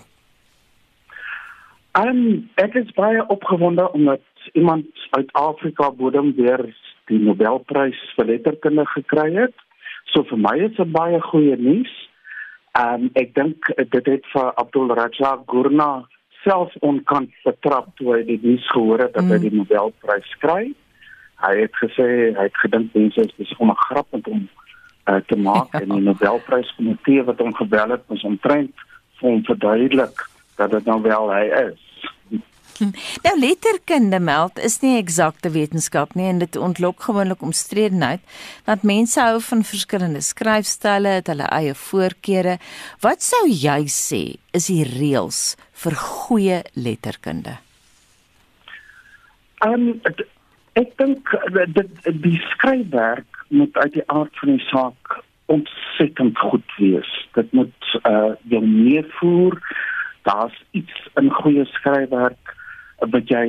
Um, 1.93 2.49
ek 2.55 2.73
is 2.73 2.91
baie 2.93 3.27
opgewonde 3.27 3.91
omdat 3.91 4.21
iemand 4.53 4.85
uit 5.09 5.31
Afrika 5.31 5.91
bodem 5.91 6.33
weer 6.35 6.75
die 7.05 7.19
Nobelprys 7.19 8.13
vir 8.15 8.25
letterkunde 8.25 8.85
gekry 8.85 9.35
het. 9.35 9.55
So 10.03 10.23
vir 10.23 10.37
my 10.37 10.57
is 10.57 10.75
dit 10.75 10.91
baie 10.91 11.21
goeie 11.21 11.57
nuus. 11.57 12.09
Um 12.73 13.09
ek 13.13 13.35
dink 13.35 13.69
dit 13.77 14.05
het 14.05 14.25
vir 14.33 14.53
Abdul 14.55 14.95
Razak 14.95 15.45
Gurna 15.45 16.09
self 16.43 16.75
onkant 16.85 17.31
betrap 17.43 17.89
toe 17.99 18.13
hy 18.15 18.21
die 18.27 18.39
nuus 18.43 18.67
gehoor 18.73 19.05
het 19.05 19.13
dat 19.17 19.25
mm. 19.25 19.33
hy 19.33 19.39
die 19.43 19.55
Nobelprys 19.57 20.31
kry. 20.43 20.61
Hy 21.43 21.53
het 21.61 21.75
gesê 21.81 22.07
hy 22.35 22.47
het 22.47 22.63
gedink 22.63 22.95
mense 22.95 23.27
is 23.27 23.35
besig 23.39 23.59
om 23.59 23.71
'n 23.71 23.83
grap 23.87 24.07
met 24.15 24.25
hom 24.25 24.47
uh, 25.09 25.19
te 25.27 25.35
maak 25.35 25.71
ja. 25.73 25.83
en 25.83 25.95
die 25.95 26.05
Nobelpryskomitee 26.07 27.27
wat 27.27 27.43
hom 27.43 27.53
gebel 27.55 27.95
het, 27.95 28.07
moes 28.07 28.23
omtrent 28.23 28.87
vir 29.19 29.29
hom 29.29 29.43
verduidelik 29.47 30.25
dat 30.59 30.71
dit 30.71 30.85
nou 30.85 31.01
wel 31.01 31.31
hy 31.33 31.45
is. 31.67 31.85
Nou 33.25 33.33
letterkunde 33.39 34.19
meld 34.23 34.59
is 34.63 34.77
nie 34.79 34.97
eksakte 34.99 35.51
wetenskap 35.51 36.13
nie 36.15 36.29
en 36.31 36.39
dit 36.39 36.55
ontlok 36.55 37.03
gewoonlik 37.03 37.41
omstredenheid 37.43 38.23
want 38.67 38.85
mense 38.87 39.19
hou 39.19 39.41
van 39.43 39.63
verskillende 39.67 40.21
skryfstyle, 40.23 41.19
het 41.19 41.27
hulle 41.27 41.47
eie 41.51 41.75
voorkeure. 41.75 42.55
Wat 43.03 43.23
sou 43.25 43.43
jy 43.47 43.81
sê 43.91 44.23
is 44.55 44.69
die 44.71 44.85
reëls 44.87 45.57
vir 45.79 45.95
goeie 45.95 46.59
letterkunde? 46.75 47.57
Um 49.65 50.01
ek 50.79 50.93
dink 50.99 51.31
dit 51.75 51.97
die 52.23 52.37
skryfwerk 52.53 53.43
moet 53.49 53.75
uit 53.83 53.97
die 53.97 54.05
aard 54.07 54.35
van 54.39 54.53
die 54.55 54.65
saak 54.69 55.19
ontsettend 55.49 56.37
goed 56.37 56.75
wees. 56.77 57.09
Dit 57.35 57.51
moet 57.57 57.93
uh 58.03 58.35
jou 58.51 58.61
meevoer. 58.65 59.57
Daar's 60.27 60.55
iets 60.77 61.09
in 61.19 61.31
goeie 61.41 61.65
skryfwerk 61.73 62.55
wat 62.99 63.31
jy 63.31 63.47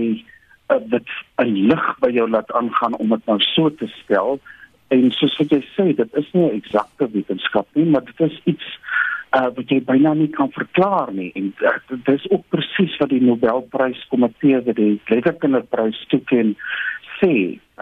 uh, 0.71 0.79
wat 0.90 1.11
'n 1.43 1.69
lig 1.71 1.87
by 2.01 2.11
jou 2.14 2.29
laat 2.31 2.53
aangaan 2.53 2.97
om 2.97 3.09
dit 3.09 3.27
nou 3.27 3.38
so 3.40 3.71
te 3.71 3.90
stel 4.03 4.40
en 4.88 5.11
soos 5.14 5.37
wat 5.38 5.53
jy 5.55 5.61
sê 5.75 5.87
dit 5.97 6.14
is 6.23 6.29
nie 6.33 6.47
'n 6.47 6.57
eksakte 6.62 7.11
wetenskap 7.11 7.66
nie 7.75 7.85
maar 7.85 8.05
dit 8.05 8.21
is 8.21 8.40
iets 8.45 8.66
uh, 9.37 9.49
wat 9.57 9.71
jy 9.71 9.81
byna 9.87 10.14
nie 10.19 10.31
kan 10.35 10.51
verklaar 10.55 11.12
nie. 11.14 11.31
En 11.38 11.53
uh, 11.62 11.77
dit 11.88 12.14
is 12.14 12.27
ook 12.31 12.47
presies 12.55 12.97
wat 13.03 13.12
die 13.12 13.23
Nobelprys 13.25 14.03
komitee 14.12 14.62
wat 14.66 14.79
die 14.79 15.01
letterkundeprys 15.11 16.01
toeken 16.12 16.55
sê. 17.19 17.35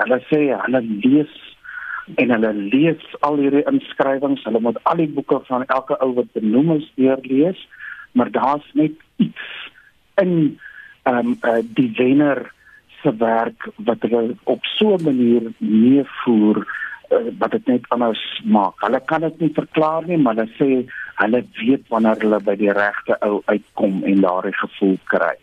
Hulle 0.02 0.20
sê 0.28 0.42
hulle 0.52 0.82
lees 1.04 1.34
en 2.16 2.32
hulle 2.32 2.52
lees 2.72 3.16
al 3.26 3.40
hierdie 3.40 3.64
inskrywings. 3.70 4.44
Hulle 4.48 4.62
moet 4.64 4.80
al 4.88 5.02
die 5.02 5.10
boeke 5.12 5.40
van 5.48 5.66
elke 5.66 5.98
ou 6.04 6.14
wat 6.20 6.32
benoem 6.36 6.76
is 6.78 6.88
deurlees. 7.00 7.60
Maar 8.16 8.32
daar's 8.32 8.68
net 8.74 8.96
iets 9.16 9.50
in 10.20 10.58
ehm 11.08 11.32
um, 11.32 11.36
uh, 11.46 11.60
die 11.76 11.90
wenner 11.96 12.40
se 13.02 13.12
werk 13.16 13.68
wat 13.86 14.02
hulle 14.04 14.34
op 14.44 14.64
so 14.76 14.96
'n 14.96 15.04
manier 15.04 15.44
meevoer 15.58 16.58
uh, 16.58 17.18
wat 17.38 17.50
dit 17.50 17.66
net 17.66 17.84
anders 17.88 18.40
maak. 18.44 18.74
Hulle 18.76 19.00
kan 19.04 19.20
dit 19.20 19.40
nie 19.40 19.52
verklaar 19.54 20.06
nie, 20.06 20.18
maar 20.18 20.34
hulle 20.34 20.50
sê 20.58 20.84
hulle 21.18 21.42
weet 21.58 21.84
wanneer 21.88 22.20
hulle 22.22 22.40
by 22.40 22.56
die 22.56 22.72
regte 22.72 23.18
ou 23.26 23.42
uitkom 23.46 24.02
en 24.04 24.24
daardie 24.24 24.56
gevoel 24.62 24.98
kry. 25.12 25.36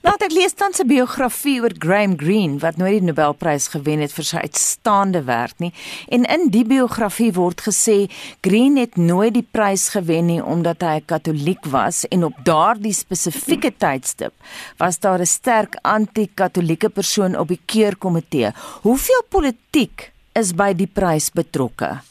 Nou 0.00 0.14
ek 0.16 0.32
lees 0.32 0.54
dan 0.56 0.72
'n 0.72 0.88
biografie 0.88 1.60
oor 1.60 1.74
Graham 1.84 2.14
Greene 2.16 2.58
wat 2.58 2.76
nooit 2.76 3.00
die 3.00 3.08
Nobelprys 3.08 3.68
gewen 3.68 4.00
het 4.00 4.12
vir 4.12 4.24
sy 4.24 4.36
uitstaande 4.36 5.22
werk 5.24 5.58
nie. 5.58 5.72
En 6.08 6.24
in 6.24 6.48
die 6.48 6.64
biografie 6.64 7.32
word 7.32 7.60
gesê 7.60 8.08
Greene 8.40 8.80
het 8.80 8.96
nooit 8.96 9.34
die 9.34 9.46
prys 9.50 9.88
gewen 9.88 10.26
nie 10.26 10.42
omdat 10.42 10.80
hy 10.80 10.96
'n 10.96 11.04
Katoliek 11.06 11.64
was 11.66 12.08
en 12.08 12.24
op 12.24 12.34
daardie 12.44 12.92
spesifieke 12.92 13.72
tydstip 13.76 14.32
was 14.78 14.98
daar 14.98 15.20
'n 15.20 15.26
sterk 15.26 15.76
anti-Katolieke 15.82 16.88
persoon 16.88 17.36
op 17.36 17.48
die 17.48 17.60
keurkomitee. 17.66 18.52
Hoeveel 18.82 19.22
politiek 19.28 20.12
is 20.34 20.54
by 20.54 20.72
die 20.72 20.86
prys 20.88 21.30
betrokke? 21.30 22.09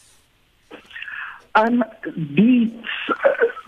Um 1.58 1.84
die 2.16 2.70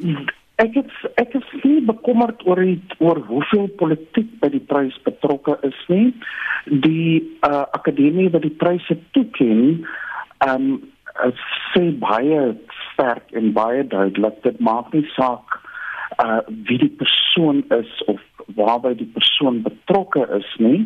uh, 0.01 0.27
Ek 0.61 0.75
het 0.77 0.91
ek 1.17 1.33
is 1.39 1.47
nie 1.63 1.79
bekommerd 1.87 2.43
oor 2.45 2.59
die, 2.61 2.77
oor 3.01 3.17
hoeveel 3.25 3.67
politiek 3.79 4.29
by 4.43 4.51
die 4.53 4.61
prys 4.69 4.97
betrokke 5.07 5.55
is 5.65 5.77
nie. 5.89 6.11
Die 6.83 7.21
uh, 7.47 7.63
akademie 7.73 8.27
wat 8.33 8.45
die 8.45 8.57
pryse 8.63 8.97
toeken, 9.17 9.85
ehm 10.45 10.67
um, 10.73 10.73
sê 11.73 11.81
baie 11.99 12.53
sterk 12.91 13.33
en 13.35 13.51
baie 13.55 13.81
duidelik 13.87 14.37
dit 14.45 14.61
maak 14.63 14.93
nie 14.95 15.03
saak 15.15 15.57
uh 16.23 16.39
wie 16.69 16.77
die 16.79 16.93
persoon 17.01 17.59
is 17.75 17.91
of 18.13 18.21
waarby 18.55 18.93
die 19.01 19.09
persoon 19.17 19.61
betrokke 19.65 20.23
is 20.37 20.47
nie. 20.59 20.85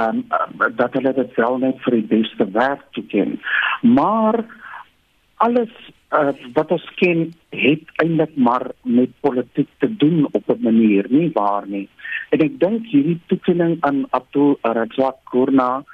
Ehm 0.00 0.24
um, 0.38 0.74
dat 0.80 0.96
hulle 0.96 1.12
dit 1.20 1.36
wel 1.36 1.58
net 1.66 1.84
vir 1.84 1.98
die 2.00 2.08
beste 2.16 2.48
werk 2.56 2.88
toeken. 2.96 3.36
Maar 3.82 4.44
alles 5.44 5.92
uh, 6.14 6.32
wat 6.54 6.70
ons 6.70 6.86
ken 7.00 7.26
het 7.54 7.82
eintlik 8.02 8.36
maar 8.36 8.70
met 8.82 9.10
politiek 9.20 9.68
te 9.78 9.90
doen 9.96 10.28
op 10.30 10.48
'n 10.48 10.62
manier 10.62 11.06
nie 11.08 11.30
waar 11.32 11.66
nie. 11.66 11.88
En 12.30 12.38
ek 12.38 12.58
dink 12.60 12.86
hierdie 12.86 13.20
toekenning 13.26 13.76
aan 13.80 14.06
Abdul 14.10 14.58
Razak 14.62 15.18
Gurna 15.24 15.84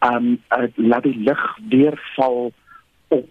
um 0.00 0.40
laat 0.74 1.02
die 1.02 1.18
lig 1.18 1.58
weer 1.68 2.00
val 2.16 2.52
op 3.08 3.28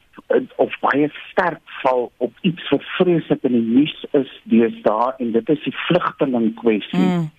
of 0.56 0.80
baie 0.80 1.10
sterk 1.32 1.62
val 1.82 2.12
op 2.18 2.34
iets 2.42 2.70
wat 2.70 2.84
vreeslik 2.84 3.44
in 3.44 3.52
die 3.52 3.68
nuus 3.78 4.06
is 4.12 4.32
deesdae 4.44 5.14
en 5.18 5.32
dit 5.32 5.50
is 5.50 5.64
die 5.64 5.76
vlugteling 5.88 6.54
kwessie. 6.56 7.06
Mm. 7.06 7.30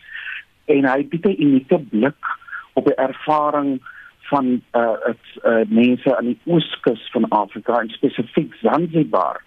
En 0.65 0.85
hy 0.93 1.07
bied 1.09 1.27
'n 1.27 1.43
unieke 1.43 1.79
blik 1.79 2.37
op 2.73 2.85
die 2.85 2.95
ervaring 2.95 3.81
van 4.31 4.49
uh, 4.73 4.97
het 5.03 5.27
uh, 5.43 5.61
mense 5.69 6.17
aan 6.17 6.31
die 6.33 6.39
ooskus 6.47 7.03
van 7.13 7.29
Afrika 7.29 7.81
en 7.81 7.89
spesifiek 7.91 8.55
Zanzibar. 8.63 9.43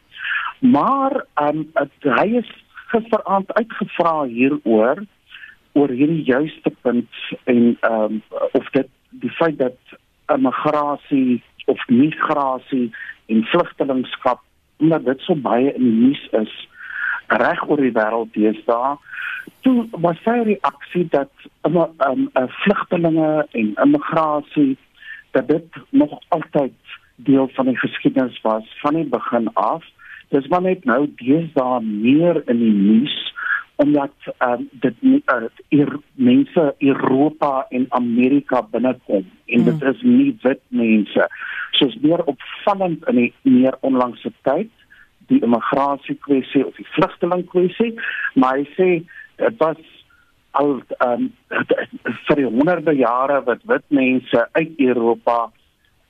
Maar 0.60 1.26
um, 1.42 1.70
het, 1.74 1.96
hy 2.20 2.28
is 2.44 2.50
gisteraand 2.92 3.54
uitgevra 3.54 4.24
hieroor 4.30 5.04
oor 5.74 5.90
hierdie 5.90 6.24
juiste 6.28 6.72
punt 6.86 7.22
en 7.44 7.78
um, 7.90 8.22
of 8.52 8.70
dit 8.76 8.90
die 9.24 9.32
feit 9.40 9.58
dat 9.58 9.96
immigrasie 10.34 11.42
of 11.66 11.88
migrasie 11.88 12.92
en 13.26 13.44
vlugtelingskap 13.44 14.42
omdat 14.78 15.06
dit 15.06 15.26
so 15.26 15.36
baie 15.36 15.74
in 15.74 15.84
die 15.84 16.00
nuus 16.08 16.24
is 16.44 16.54
reg 17.28 17.64
oor 17.70 17.82
die 17.82 17.96
wêreld 17.96 18.34
deesdae 18.34 18.96
toe 19.66 19.88
was 20.06 20.20
sy 20.24 20.36
reaksie 20.48 21.06
dat 21.12 21.32
um, 21.68 21.78
um, 21.78 22.30
uh, 22.40 22.48
vlugtelinge 22.64 23.48
en 23.52 23.74
immigrasie 23.86 24.78
dat 25.32 25.48
dit 25.48 25.82
nog 25.90 26.20
altyd 26.28 26.76
deel 27.16 27.50
van 27.54 27.66
die 27.66 27.78
geskiedenis 27.78 28.40
was 28.42 28.64
van 28.82 29.00
die 29.00 29.10
begin 29.10 29.50
af 29.54 29.86
dis 30.30 30.48
maar 30.48 30.62
net 30.62 30.86
nou 30.86 31.06
deesdae 31.22 31.82
meer 31.82 32.42
in 32.46 32.60
die 32.60 32.74
nuus 32.74 33.18
omdat 33.76 34.14
uh, 34.46 34.60
dit 34.72 34.96
uh, 35.02 35.48
er, 35.70 35.98
mense 36.14 36.76
Europa 36.78 37.66
en 37.70 37.86
Amerika 37.90 38.62
binnekom 38.72 39.26
en 39.46 39.60
mm. 39.60 39.66
dit 39.66 39.90
is 39.94 40.02
nie 40.02 40.30
wit 40.44 40.62
mense 40.68 41.28
soos 41.80 41.98
meer 42.06 42.24
opvallend 42.30 43.08
in 43.12 43.22
die 43.24 43.32
meer 43.42 43.78
onlangse 43.82 44.32
tyd 44.48 44.72
die 45.32 45.42
immigrasie 45.42 46.16
kwessie 46.28 46.66
of 46.66 46.76
die 46.80 46.88
vlugteling 46.96 47.46
kwessie 47.52 47.92
maar 48.36 48.60
hy 48.60 48.68
sê 48.78 48.90
dit 49.42 49.60
was 49.62 49.82
al 50.60 50.76
um, 51.06 51.30
vir 52.28 52.44
honderde 52.46 52.94
jare 53.00 53.42
wat 53.48 53.66
wit 53.72 53.86
mense 53.90 54.46
uit 54.60 54.80
Europa 54.90 55.38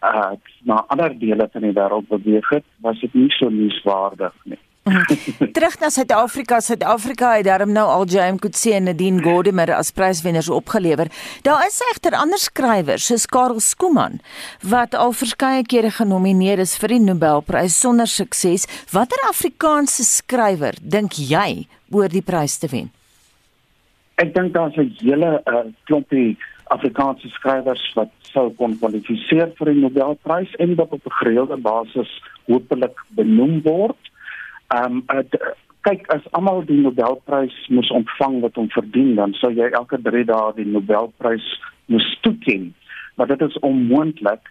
uh, 0.04 0.34
na 0.68 0.84
ander 0.88 1.16
dele 1.20 1.48
van 1.54 1.68
die 1.68 1.76
wêreld 1.78 2.10
beweeg 2.12 2.50
het 2.58 2.68
was 2.86 3.00
dit 3.00 3.14
nie 3.14 3.32
so 3.38 3.50
nuuswaardig 3.50 4.36
nie 4.44 4.60
Terug 5.56 5.80
na 5.80 5.90
Suid-Afrika. 5.90 6.60
Suid-Afrika 6.60 7.36
het 7.38 7.46
daarom 7.48 7.72
nou 7.72 7.86
al 7.88 8.06
James 8.06 8.40
Coetzee 8.40 8.74
en 8.74 8.84
Nadine 8.84 9.22
Gordimer 9.24 9.72
as 9.74 9.92
pryswenners 9.92 10.50
opgelewer. 10.50 11.08
Daar 11.42 11.64
is 11.68 11.80
egter 11.92 12.18
ander 12.20 12.40
skrywers 12.40 13.06
soos 13.08 13.26
Karel 13.26 13.60
Skooman 13.64 14.20
wat 14.68 14.96
al 14.96 15.16
verskeie 15.16 15.64
kere 15.64 15.92
genomineer 15.92 16.60
is 16.60 16.76
vir 16.80 16.98
die 16.98 17.00
Nobelprys 17.04 17.80
sonder 17.80 18.12
sukses. 18.12 18.68
Watter 18.92 19.24
Afrikaanse 19.30 20.04
skrywer 20.04 20.76
dink 20.82 21.16
jy 21.16 21.64
oor 21.92 22.12
die 22.12 22.26
prys 22.26 22.60
te 22.60 22.68
wen? 22.72 22.92
Ek 24.20 24.36
dink 24.36 24.54
daar's 24.54 24.76
'n 24.78 24.92
hele 25.00 25.40
uh, 25.48 25.64
klompie 25.88 26.38
Afrikaanse 26.76 27.30
skrywers 27.30 27.84
wat 27.96 28.12
sou 28.34 28.50
kon 28.60 28.76
kwalifiseer 28.80 29.54
vir 29.58 29.72
die 29.72 29.82
Nobelprys 29.82 30.52
en 30.60 30.76
wat 30.76 30.92
op 30.92 31.06
'n 31.08 31.18
gereelde 31.24 31.58
basis 31.58 32.12
hopelik 32.48 33.00
benoem 33.16 33.62
word. 33.64 33.98
Ehm 34.72 35.04
um, 35.08 35.26
kyk 35.84 36.08
as 36.16 36.24
almal 36.32 36.62
die 36.64 36.80
Nobelprys 36.80 37.56
moes 37.68 37.90
ontvang 37.92 38.40
wat 38.46 38.56
hom 38.56 38.70
verdien, 38.72 39.16
dan 39.20 39.34
sou 39.36 39.52
jy 39.52 39.68
elke 39.76 40.00
3 40.00 40.24
dae 40.30 40.54
die 40.56 40.68
Nobelprys 40.70 41.44
moes 41.92 42.08
toeken. 42.24 42.70
Maar 43.20 43.34
dit 43.34 43.44
is 43.50 43.60
onmoontlik. 43.68 44.48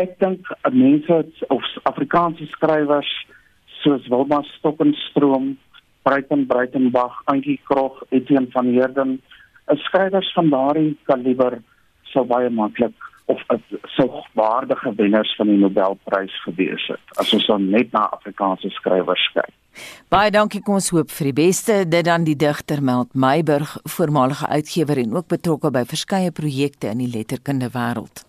Ek 0.00 0.16
dink 0.24 0.48
mense 0.72 1.20
of 1.52 1.68
Afrikaanse 1.90 2.48
skrywers 2.56 3.12
soos 3.82 4.08
Wilma 4.08 4.40
Stokenstroom, 4.54 5.52
Breiten 6.08 6.46
Breitenbach, 6.48 7.20
Antjie 7.28 7.60
Krog, 7.68 8.00
Etienne 8.08 8.48
van 8.56 8.72
Heerden, 8.72 9.18
skrywers 9.84 10.32
van 10.32 10.48
daardie 10.52 10.96
kaliber 11.04 11.60
sou 12.12 12.24
baie 12.28 12.48
maklik 12.50 12.96
of 13.24 13.40
sou 13.96 14.08
waardige 14.32 14.94
wenners 14.96 15.34
van 15.36 15.46
die 15.46 15.58
Nobelprys 15.58 16.34
gewees 16.44 16.86
het 16.92 17.18
as 17.20 17.32
ons 17.32 17.46
dan 17.46 17.68
net 17.70 17.92
na 17.92 18.08
Afrikaanse 18.16 18.70
skrywers 18.76 19.26
kyk. 19.34 19.52
Baie 20.12 20.30
dankie 20.30 20.62
kom 20.62 20.78
ons 20.78 20.92
hoop 20.94 21.10
vir 21.10 21.30
die 21.30 21.38
beste 21.40 21.80
dit 21.88 22.06
dan 22.06 22.26
die 22.28 22.36
digter 22.38 22.82
Meld 22.82 23.14
Meiburg 23.14 23.76
voormalige 23.96 24.46
uitgewer 24.46 25.00
en 25.02 25.16
ook 25.16 25.32
betrokke 25.32 25.72
by 25.74 25.82
verskeie 25.88 26.30
projekte 26.30 26.92
in 26.92 27.02
die 27.02 27.10
letterkunde 27.10 27.72
wêreld. 27.74 28.22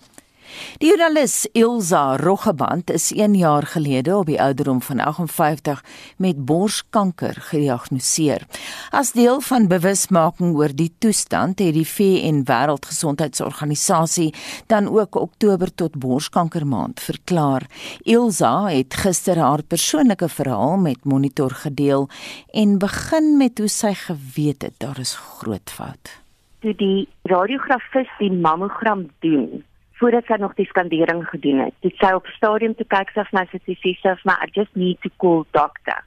Die 0.77 0.89
joernalis 0.89 1.47
Ilza 1.53 2.15
Roggeband 2.17 2.91
is 2.91 3.11
1 3.13 3.33
jaar 3.35 3.63
gelede 3.63 4.15
op 4.17 4.25
die 4.25 4.41
ouderdom 4.41 4.81
van 4.81 4.99
58 4.99 5.83
met 6.17 6.45
borskanker 6.45 7.35
gediagnoseer. 7.49 8.45
As 8.91 9.11
deel 9.11 9.41
van 9.41 9.67
bewusmaking 9.67 10.55
oor 10.55 10.73
die 10.75 10.91
toestand 10.99 11.59
het 11.59 11.73
die 11.73 11.87
VN 11.87 12.43
Wêreldgesondheidsorganisasie 12.49 14.33
dan 14.67 14.87
ook 14.87 15.15
Oktober 15.15 15.73
tot 15.75 15.95
borskankermaand 15.95 16.99
verklaar. 16.99 17.67
Ilza 18.03 18.67
het 18.67 18.93
gister 18.93 19.39
haar 19.39 19.63
persoonlike 19.63 20.29
verhaal 20.29 20.77
met 20.77 21.03
Monitor 21.03 21.51
gedeel 21.51 22.09
en 22.51 22.77
begin 22.77 23.37
met 23.37 23.59
hoe 23.59 23.71
sy 23.71 23.93
geweet 23.93 24.61
het 24.61 24.77
daar 24.77 24.99
is 24.99 25.15
groot 25.15 25.69
fout. 25.69 26.19
Toe 26.59 26.73
die 26.75 27.07
radiografis 27.29 28.09
die 28.19 28.31
mammogram 28.31 29.09
doen, 29.19 29.63
voordat 29.99 30.25
sy 30.27 30.37
nog 30.39 30.53
die 30.53 30.67
skandering 30.67 31.23
gedoen 31.29 31.59
het. 31.65 31.75
Dit 31.79 31.95
sy 32.01 32.11
op 32.15 32.27
stadium 32.35 32.75
te 32.75 32.85
kyk 32.91 33.13
sy 33.15 33.23
na 33.31 33.45
sy 33.51 33.61
sy 33.63 33.95
sê 34.03 34.15
maar 34.23 34.43
I 34.43 34.49
just 34.51 34.75
need 34.75 34.99
to 35.01 35.09
call 35.17 35.45
doctor. 35.51 36.03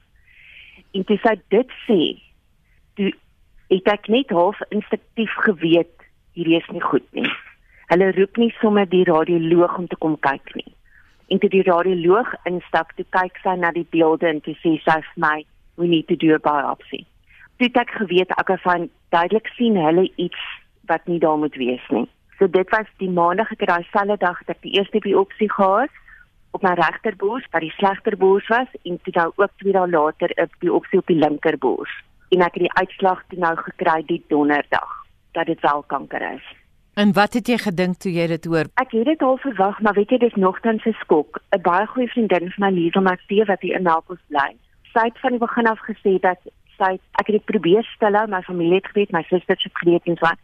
En 0.93 1.05
toe 1.05 1.17
sy 1.23 1.35
dit 1.53 1.73
sê, 1.85 1.99
toe 2.97 3.11
het 3.69 3.87
ek 3.93 4.09
net 4.09 4.33
half 4.33 4.61
instinktief 4.69 5.33
geweet 5.45 5.93
hierdie 6.37 6.57
is 6.57 6.69
nie 6.73 6.83
goed 6.83 7.05
nie. 7.17 7.29
Hulle 7.89 8.11
roep 8.13 8.37
nie 8.37 8.51
sommer 8.61 8.85
die 8.89 9.05
radioloog 9.09 9.77
om 9.77 9.87
te 9.89 9.97
kom 9.97 10.17
kyk 10.21 10.53
nie. 10.57 10.69
En 11.29 11.41
toe 11.41 11.49
die 11.49 11.65
radioloog 11.65 12.29
instap, 12.49 12.93
toe 12.97 13.05
kyk 13.13 13.37
sy 13.43 13.55
na 13.57 13.73
die 13.73 13.85
beelde 13.93 14.29
en 14.29 14.41
toe 14.45 14.55
sê 14.61 14.75
sy 14.85 14.97
vir 15.01 15.21
my, 15.21 15.37
we 15.77 15.89
need 15.89 16.07
to 16.09 16.17
do 16.17 16.33
a 16.35 16.41
biopsy. 16.41 17.05
Toe 17.57 17.69
ek 17.81 17.93
geweet 17.97 18.33
ek 18.37 18.53
kan 18.65 18.89
duidelik 19.13 19.49
sien 19.57 19.77
hulle 19.77 20.07
iets 20.17 20.47
wat 20.89 21.05
nie 21.09 21.19
daar 21.21 21.37
moet 21.37 21.57
wees 21.57 21.85
nie. 21.93 22.05
So 22.39 22.47
dit 22.47 22.69
was 22.69 22.87
die 22.97 23.09
maandag 23.11 23.51
ek 23.51 23.65
het 23.65 23.69
daai 23.69 23.87
selfde 23.91 24.15
dag 24.17 24.37
dat 24.47 24.55
ek 24.55 24.61
die 24.63 24.77
eerste 24.79 24.99
biopsie 25.03 25.49
gehad 25.51 25.91
op 26.55 26.63
my 26.63 26.71
regterbors 26.79 27.47
wat 27.51 27.65
die 27.65 27.73
slegterbors 27.75 28.47
was 28.47 28.69
en 28.87 28.95
toe 29.03 29.13
nou 29.17 29.27
ook 29.35 29.51
twee 29.59 29.75
dae 29.75 29.89
later 29.89 30.31
'n 30.35 30.47
biopsie 30.63 30.99
op 30.99 31.11
die 31.11 31.19
linkerbors 31.19 31.91
en 32.31 32.41
ek 32.41 32.55
het 32.55 32.63
die 32.63 32.77
uitslag 32.79 33.23
toe 33.27 33.39
nou 33.39 33.55
gekry 33.57 34.03
die 34.07 34.23
donderdag 34.27 34.89
dat 35.33 35.45
dit 35.45 35.59
wel 35.61 35.83
kanker 35.87 36.21
is. 36.33 36.45
En 36.93 37.13
wat 37.13 37.33
het 37.33 37.47
jy 37.47 37.57
gedink 37.57 37.97
toe 37.97 38.11
jy 38.11 38.27
dit 38.27 38.45
hoor? 38.45 38.67
Ek 38.75 38.91
het 38.91 39.05
dit 39.05 39.21
al 39.21 39.37
verwag, 39.37 39.79
maar 39.81 39.93
weet 39.93 40.09
jy 40.09 40.17
dis 40.17 40.35
nogtans 40.35 40.85
'n 40.85 40.95
skok. 41.03 41.39
'n 41.55 41.61
Baie 41.61 41.85
goeie 41.87 42.07
vriendin 42.07 42.51
van 42.51 42.63
my 42.65 42.71
Liesel 42.79 43.01
Matthee 43.01 43.45
wat 43.45 43.61
hier 43.61 43.75
in 43.75 43.83
Melkbos 43.83 44.23
bly. 44.27 44.55
Sy 44.93 45.03
het 45.07 45.19
van 45.19 45.31
die 45.31 45.39
begin 45.39 45.67
af 45.67 45.79
gesê 45.79 46.19
dat 46.19 46.39
sy 46.77 46.91
ek 47.19 47.27
het 47.27 47.35
dit 47.37 47.45
probeer 47.45 47.83
stel, 47.83 48.27
my 48.27 48.41
familie 48.41 48.75
het 48.75 48.87
geweet, 48.87 49.11
my 49.11 49.23
susters 49.23 49.63
het 49.63 49.77
geweet 49.77 50.05
en 50.05 50.17
so 50.17 50.25
aan 50.25 50.39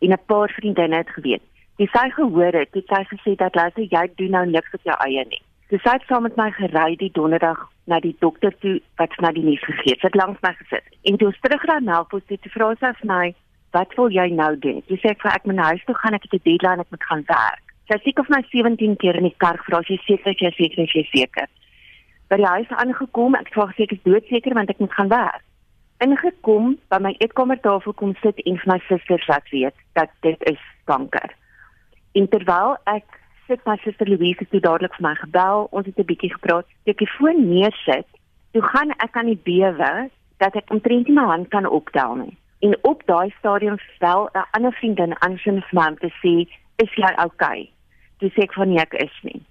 en 0.00 0.12
'n 0.12 0.24
paar 0.26 0.50
vriendinne 0.50 0.96
het 0.96 1.10
geweet. 1.10 1.42
Die 1.76 1.88
sy 1.92 2.10
gehoor 2.10 2.52
het, 2.52 2.74
het 2.74 2.86
sy 2.86 3.02
gesê 3.14 3.34
dat 3.36 3.54
luister 3.54 3.82
jy 3.82 4.10
doen 4.14 4.30
nou 4.30 4.46
niks 4.46 4.74
op 4.74 4.82
jou 4.82 4.96
eie 5.06 5.24
nie. 5.28 5.42
Sy 5.68 5.78
so, 5.82 5.90
het 5.90 6.02
saam 6.08 6.22
met 6.22 6.36
my 6.36 6.50
gery 6.50 6.96
die 6.96 7.10
donderdag 7.12 7.58
na 7.84 8.00
die 8.00 8.16
dokter 8.18 8.54
toe 8.58 8.80
wat 8.96 9.12
na 9.20 9.30
die 9.32 9.44
nuus 9.44 9.64
gegee 9.64 9.92
het. 9.92 10.00
Sy 10.00 10.06
het 10.06 10.14
langs 10.14 10.40
my 10.42 10.52
gesit. 10.58 10.84
En 11.02 11.16
toe 11.16 11.28
ons 11.28 11.40
terug 11.40 11.64
na 11.64 11.78
Melkbos 11.80 12.24
toe 12.26 12.38
te 12.38 12.48
vra 12.48 12.74
sy 12.80 12.92
vir 13.00 13.08
my, 13.12 13.34
"Wat 13.72 13.94
wil 13.96 14.10
jy 14.10 14.28
nou 14.30 14.58
doen?" 14.58 14.82
Sy 14.88 14.96
sê 14.96 15.10
ek 15.10 15.22
vir 15.22 15.32
ek 15.34 15.44
moet 15.44 15.58
huis 15.58 15.84
toe 15.84 15.94
gaan, 15.94 16.14
ek 16.14 16.22
het 16.22 16.34
'n 16.34 16.44
deadline, 16.44 16.80
ek 16.80 16.90
moet 16.90 17.04
gaan 17.04 17.24
werk. 17.26 17.64
Sy 17.88 17.96
sê 17.98 18.08
ek 18.08 18.18
of 18.18 18.28
my 18.28 18.42
17 18.50 18.96
keer 18.96 19.16
in 19.16 19.24
die 19.24 19.36
kar 19.36 19.58
vra 19.66 19.82
sy 19.82 19.96
seker 20.06 20.34
jy 20.34 20.50
seker 20.50 20.86
jy 20.94 21.04
seker. 21.12 21.46
By 22.28 22.36
die 22.36 22.52
huis 22.54 22.68
aangekom, 22.68 23.34
ek 23.34 23.52
vra 23.52 23.66
seker 23.66 23.82
ek 23.82 23.92
is 23.92 24.02
doodseker 24.02 24.54
want 24.54 24.70
ek 24.70 24.78
moet 24.78 24.92
gaan 24.92 25.08
werk 25.08 25.42
ingekom 26.04 26.76
by 26.92 26.98
my 27.02 27.14
eetkamertafel 27.18 27.94
kom 27.98 28.14
sit 28.22 28.38
en 28.46 28.58
vir 28.62 28.70
my 28.70 28.78
susters 28.86 29.26
laat 29.30 29.48
weet 29.50 29.74
dat 29.98 30.10
dit 30.26 30.42
is 30.50 30.60
kanker. 30.90 31.32
En 32.14 32.28
terwyl 32.30 32.76
ek 32.90 33.18
sit 33.48 33.64
my 33.66 33.76
suster 33.82 34.08
Louise 34.08 34.44
het 34.44 34.62
dadelik 34.62 34.94
vir 34.98 35.06
my 35.08 35.14
gebel, 35.22 35.68
ons 35.70 35.86
het 35.86 35.98
'n 35.98 36.10
bietjie 36.10 36.32
gepraat. 36.32 36.66
Toe 36.84 36.92
ek 36.94 37.02
die 37.04 37.14
foon 37.16 37.48
neersit, 37.48 38.06
toe 38.52 38.62
gaan 38.62 38.90
ek 38.90 39.16
aan 39.16 39.32
die 39.32 39.42
bewe 39.50 40.10
dat 40.38 40.54
ek 40.56 40.70
omtrent 40.70 41.08
nie 41.08 41.14
my 41.14 41.24
hand 41.24 41.48
kan 41.48 41.66
optel 41.66 42.14
nie. 42.14 42.36
En 42.60 42.76
op 42.82 43.02
daai 43.06 43.30
stadium 43.38 43.78
stel 43.94 44.28
'n 44.34 44.46
ander 44.50 44.72
vriendin 44.72 45.14
aan 45.22 45.38
sy 45.38 45.62
man 45.72 45.96
te 45.96 46.10
sê, 46.22 46.46
"Is 46.76 46.92
jy 46.94 47.12
okay?" 47.24 47.70
Toe 48.18 48.30
sê 48.30 48.42
ek 48.42 48.52
van 48.52 48.68
nee, 48.68 48.80
ek 48.80 48.94
is 48.94 49.18
nie. 49.22 49.42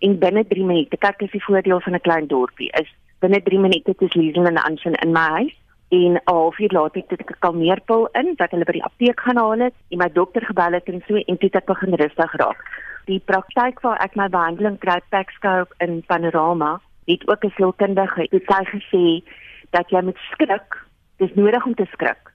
En 0.00 0.18
binne 0.18 0.44
3 0.46 0.64
minute, 0.64 0.96
kyk 0.96 1.22
as 1.22 1.30
die 1.30 1.44
voordeel 1.44 1.80
van 1.80 1.94
'n 1.94 2.00
klein 2.00 2.26
dorpie 2.26 2.70
is, 2.80 2.88
binne 3.20 3.42
3 3.42 3.58
minute 3.58 3.90
ek 3.90 4.14
Liesel 4.14 4.46
en 4.46 4.56
Anson 4.56 4.94
in 4.94 5.12
my 5.12 5.28
huis 5.28 5.61
en 5.92 6.12
'n 6.14 6.20
halfuur 6.24 6.72
later 6.72 7.02
het 7.06 7.20
ek 7.20 7.30
'n 7.30 7.42
kalmeerpil 7.44 8.08
in 8.20 8.34
wat 8.36 8.50
hulle 8.50 8.64
by 8.64 8.72
die 8.72 8.84
apteek 8.84 9.20
gaan 9.20 9.36
haal 9.36 9.60
het 9.66 9.74
en 9.90 9.98
my 9.98 10.08
dokter 10.12 10.44
gebel 10.44 10.72
het 10.72 10.88
en 10.88 11.02
so 11.06 11.14
en 11.16 11.38
toe 11.38 11.50
ek 11.52 11.66
begin 11.66 11.94
rustig 11.94 12.32
raak. 12.32 12.60
Die 13.04 13.20
praktyk 13.20 13.80
waar 13.80 13.98
ek 13.98 14.16
my 14.16 14.28
behandeling 14.28 14.78
kry 14.78 15.00
Paxscope 15.08 15.74
in 15.78 16.02
Panorama 16.06 16.80
het 17.06 17.28
ook 17.28 17.44
'n 17.44 17.54
sielkundige 17.56 18.26
het 18.30 18.44
sy 18.52 18.62
gesê 18.74 19.06
dat 19.70 19.90
jy 19.90 20.02
moet 20.02 20.18
skrik. 20.32 20.70
Dis 21.16 21.34
nodig 21.34 21.66
om 21.66 21.74
te 21.74 21.86
skrik. 21.92 22.32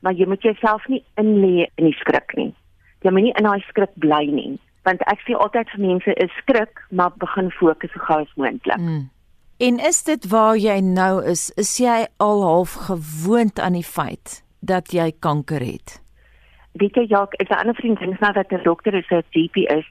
Maar 0.00 0.12
jy 0.12 0.26
moet 0.26 0.42
jouself 0.42 0.88
nie 0.88 1.04
inlê 1.14 1.66
in 1.74 1.84
die 1.84 1.98
skrik 2.02 2.36
nie. 2.36 2.54
Jy 3.00 3.10
moet 3.10 3.22
nie 3.22 3.36
in 3.36 3.44
daai 3.44 3.60
skrik 3.60 3.94
bly 3.94 4.24
nie 4.26 4.58
want 4.88 5.02
ek 5.12 5.20
sê 5.26 5.36
altyd 5.36 5.68
vir 5.74 5.84
mense 5.84 6.14
is 6.24 6.32
skrik 6.42 6.80
maar 6.90 7.12
begin 7.24 7.50
fokus 7.50 7.92
so 7.92 8.00
gou 8.00 8.20
as 8.20 8.34
moontlik. 8.36 8.78
Mm. 8.78 9.08
En 9.58 9.78
is 9.78 10.04
dit 10.06 10.26
waar 10.30 10.56
jy 10.56 10.76
nou 10.86 11.24
is? 11.26 11.48
Is 11.58 11.72
jy 11.82 12.04
al 12.22 12.42
half 12.46 12.76
gewoond 12.86 13.58
aan 13.58 13.74
die 13.74 13.86
feit 13.86 14.36
dat 14.62 14.92
jy 14.94 15.08
kanker 15.18 15.64
het? 15.66 15.96
Weet 16.78 16.94
jy 16.94 17.06
ja, 17.10 17.26
'n 17.26 17.54
ander 17.54 17.74
vriend 17.74 17.98
en 18.00 18.14
sy 18.20 18.30
wat 18.32 18.52
'n 18.52 18.62
dokter 18.62 18.94
is, 18.94 19.10
'n 19.10 19.24
GP 19.34 19.56
is. 19.56 19.86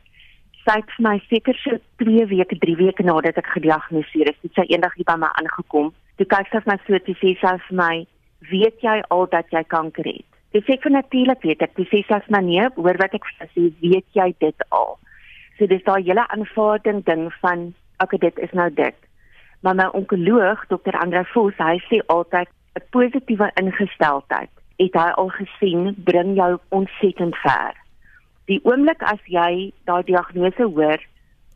Sy 0.64 0.76
het 0.80 0.92
my 1.00 1.20
seker 1.28 1.56
so 1.56 1.78
2 1.98 2.26
weke, 2.26 2.58
3 2.58 2.76
weke 2.76 3.04
nadat 3.04 3.38
ek 3.38 3.46
gediagnoseer 3.46 4.30
is, 4.30 4.40
het 4.42 4.54
sy 4.54 4.66
eendag 4.68 4.94
hier 4.96 5.06
by 5.06 5.16
my 5.16 5.28
aangekom. 5.28 5.94
Toe 6.16 6.26
kyk 6.26 6.48
sy 6.48 6.62
my 6.66 6.78
so 6.88 7.00
te 7.00 7.16
sê 7.20 7.36
sy 7.36 7.58
vir 7.68 7.76
my, 7.76 8.08
"Weet 8.40 8.80
jy 8.82 9.04
al 9.10 9.26
dat 9.26 9.46
jy 9.50 9.64
kanker 9.64 10.06
het?" 10.06 10.26
Dis 10.54 10.70
ek 10.70 10.82
vir 10.82 10.92
natuurlik 10.92 11.42
weet 11.42 11.62
ek. 11.62 11.76
Toe 11.76 11.86
sê 11.86 12.08
sy 12.08 12.20
vir 12.20 12.32
my, 12.32 12.42
"Nee, 12.42 12.70
hoor 12.76 12.98
wat 12.98 13.14
ek 13.14 13.24
sê, 13.56 13.74
weet 13.82 14.06
jy 14.14 14.34
dit 14.40 14.64
al?" 14.70 14.98
So 15.58 15.68
dis 15.68 15.84
daai 15.84 16.04
hele 16.04 16.28
aanvaarding 16.28 17.04
ding 17.04 17.34
van, 17.42 17.74
"Oké, 18.00 18.18
dit 18.18 18.40
is 18.40 18.54
nou 18.54 18.70
dit." 18.74 19.07
Maar 19.62 19.76
my 19.76 19.88
onkoloog, 19.92 20.68
dokter 20.68 21.00
Andre 21.00 21.26
Vos, 21.34 21.58
hy 21.58 21.78
sê 21.90 22.02
altyd 22.06 22.48
'n 22.78 22.86
positiewe 22.90 23.52
ingesteldheid, 23.56 24.50
het 24.78 24.94
hy 24.94 25.10
al 25.18 25.30
gesien 25.30 25.96
bring 26.04 26.36
jou 26.36 26.58
ontsettend 26.70 27.36
ver. 27.36 27.74
Die 28.46 28.60
oomblik 28.64 29.02
as 29.04 29.20
jy 29.26 29.74
daai 29.86 30.04
diagnose 30.04 30.64
hoor, 30.64 31.02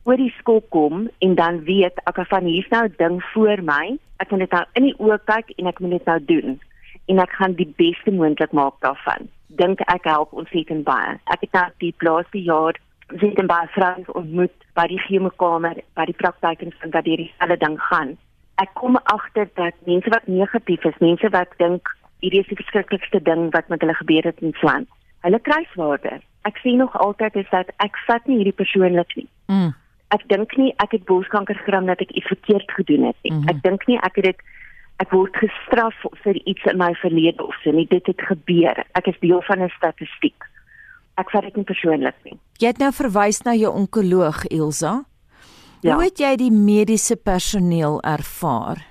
oor 0.04 0.18
die 0.18 0.34
skool 0.40 0.64
kom 0.70 1.10
en 1.20 1.36
dan 1.36 1.64
weet 1.64 2.02
ek 2.10 2.26
van 2.28 2.46
hier's 2.46 2.70
nou 2.70 2.84
'n 2.86 2.94
ding 2.98 3.24
voor 3.34 3.62
my, 3.64 3.98
ek 4.18 4.32
moet 4.32 4.40
dit 4.40 4.52
nou 4.52 4.66
in 4.74 4.84
die 4.84 4.98
oë 4.98 5.18
kyk 5.26 5.54
en 5.58 5.68
ek 5.68 5.80
moet 5.80 5.92
dit 5.92 6.06
nou 6.06 6.20
doen 6.26 6.60
en 7.08 7.20
ek 7.20 7.32
gaan 7.32 7.54
die 7.54 7.74
beste 7.78 8.12
moontlik 8.12 8.52
maak 8.52 8.74
daarvan. 8.80 9.30
Dink 9.48 9.82
ek 9.82 10.04
help 10.04 10.34
ontsettend 10.34 10.84
baie. 10.84 11.18
Ek 11.34 11.42
het 11.42 11.52
nou 11.52 11.68
die 11.78 11.94
laaste 12.00 12.42
jaar 12.42 12.76
sit 13.20 13.40
in 13.40 13.48
baie 13.48 13.68
vrouens 13.76 14.12
ontmoet 14.12 14.68
by 14.74 14.88
die 14.88 15.00
chemokamer, 15.00 15.82
by 15.94 16.06
die 16.06 16.18
praktyk 16.18 16.62
en 16.62 16.74
vind 16.80 16.94
dat 16.94 17.06
hierdie 17.06 17.32
hele 17.38 17.58
ding 17.58 17.80
gaan. 17.90 18.18
Ek 18.62 18.74
kom 18.74 18.98
agter 19.04 19.50
dat 19.56 19.76
mense 19.86 20.10
wat 20.10 20.28
negatief 20.28 20.84
is, 20.86 20.98
mense 21.00 21.30
wat 21.30 21.54
dink 21.58 21.90
hierdie 22.22 22.44
is 22.44 22.48
die 22.48 22.60
verskriklikste 22.60 23.22
ding 23.22 23.50
wat 23.56 23.68
met 23.70 23.82
hulle 23.82 23.98
gebeur 23.98 24.24
het 24.24 24.40
in 24.40 24.54
Swaan. 24.60 24.88
Hulle 25.26 25.40
kry 25.40 25.66
swaarder. 25.74 26.22
Ek 26.50 26.58
sien 26.58 26.78
nog 26.78 26.96
altyd 26.98 27.36
is 27.36 27.50
dat 27.52 27.70
ek 27.78 27.98
vat 28.08 28.26
nie 28.26 28.42
hierdie 28.42 28.60
persoonlik 28.64 29.16
nie. 29.16 29.30
Mm 29.48 29.72
ek 30.12 30.28
dink 30.32 30.56
nie 30.60 30.72
ek 30.84 30.96
het 30.96 31.06
borskanker 31.10 31.58
gekry 31.62 31.80
dat 31.88 32.02
ek 32.04 32.12
iets 32.20 32.32
verkeerd 32.32 32.72
gedoen 32.78 33.08
het 33.10 33.20
nie. 33.24 33.32
Mm 33.32 33.38
-hmm. 33.40 33.50
Ek 33.50 33.62
dink 33.64 33.88
nie 33.88 34.00
ek 34.00 34.16
het 34.20 34.26
dit 34.26 34.40
ek 35.04 35.12
word 35.12 35.36
gestraf 35.36 35.96
vir 36.24 36.36
iets 36.46 36.64
in 36.72 36.78
my 36.78 36.94
verlede 36.94 37.44
of 37.44 37.56
so 37.64 37.72
nie. 37.72 37.88
Dit 37.88 38.06
het 38.06 38.22
gebeur. 38.22 38.84
Ek 38.94 39.08
is 39.08 39.20
deel 39.20 39.42
van 39.42 39.64
'n 39.64 39.70
statistiek. 39.78 40.50
Ek 41.20 41.32
vat 41.34 41.44
dit 41.44 41.58
nie 41.60 41.68
persoonlik 41.68 42.16
nie. 42.24 42.38
Jy 42.62 42.72
het 42.72 42.80
nou 42.80 42.92
verwys 42.96 43.42
na 43.44 43.56
jou 43.58 43.72
onkoloog 43.74 44.46
Elsa. 44.52 45.02
Ja. 45.82 45.96
Hoe 45.96 46.06
het 46.06 46.22
jy 46.22 46.36
die 46.38 46.52
mediese 46.54 47.18
personeel 47.18 48.00
ervaar? 48.06 48.86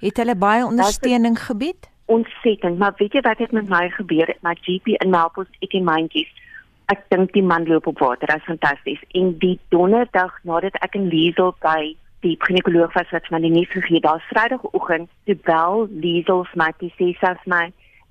Het 0.00 0.16
hulle 0.22 0.36
baie 0.38 0.64
ondersteuning 0.66 1.38
gebied? 1.40 1.88
Ontsettend, 2.06 2.78
maar 2.78 2.94
weet 2.98 3.16
jy 3.18 3.22
wat 3.26 3.40
het 3.42 3.52
met 3.52 3.68
my 3.68 3.88
gebeur? 3.90 4.30
My 4.46 4.54
GP 4.60 4.94
in 5.02 5.10
Melkbos, 5.10 5.50
ek 5.60 5.74
en 5.74 5.88
myntjies 5.88 6.30
ek 6.92 7.02
dink 7.10 7.32
die 7.34 7.42
man 7.42 7.66
loop 7.66 7.88
op 7.90 7.98
water, 7.98 8.30
dit 8.30 8.36
is 8.36 8.46
fantasties. 8.46 9.00
En 9.18 9.32
die 9.42 9.56
donderdag 9.74 10.36
nadat 10.46 10.76
ek 10.86 10.94
in 10.98 11.08
Liesel 11.10 11.50
by 11.64 11.96
die 12.22 12.36
ginekoloog 12.46 12.94
was 12.94 13.10
wat 13.14 13.26
my 13.34 13.40
die 13.42 13.50
nuus 13.50 13.72
gegee, 13.74 14.02
daar 14.04 14.22
Vrydagoggend, 14.30 15.10
terwyl 15.26 15.88
Liesel 15.90 16.44
vir 16.52 16.62
my 16.62 16.70
sê 16.94 17.10
sas 17.18 17.42
my, 17.50 17.64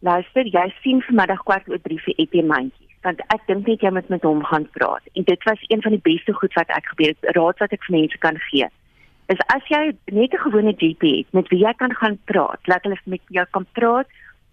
luister, 0.04 0.44
jy 0.44 0.66
sien 0.82 1.00
vanmiddag 1.08 1.44
kwart 1.48 1.72
oor 1.72 1.80
3 1.88 2.02
vir 2.08 2.20
Etienne 2.20 2.52
mandjie 2.52 2.85
want 3.06 3.22
ek 3.34 3.46
dink 3.48 3.68
net 3.70 3.84
jy 3.86 3.92
moet 3.94 4.10
met 4.10 4.26
hom 4.26 4.42
gaan 4.50 4.66
praat. 4.78 5.06
En 5.14 5.24
dit 5.28 5.44
was 5.50 5.62
een 5.70 5.82
van 5.86 5.94
die 5.96 6.06
beste 6.06 6.34
goed 6.34 6.54
wat 6.58 6.74
ek 6.74 6.90
gebeur 6.94 7.14
het, 7.14 7.30
raad 7.38 7.62
wat 7.64 7.76
ek 7.78 7.86
vir 7.88 7.98
mense 8.00 8.18
kan 8.26 8.40
gee. 8.50 8.68
Is 9.34 9.42
as 9.54 9.70
jy 9.70 9.84
net 10.14 10.34
'n 10.34 10.46
gewone 10.46 10.74
GP 10.74 11.04
het 11.22 11.30
met 11.34 11.48
wie 11.50 11.62
jy 11.66 11.74
kan 11.74 11.94
gaan 12.02 12.18
praat, 12.26 12.62
laat 12.68 12.84
hulle 12.84 12.98
met 13.06 13.22
jou 13.30 13.46
kan 13.52 13.66
praat 13.74 14.08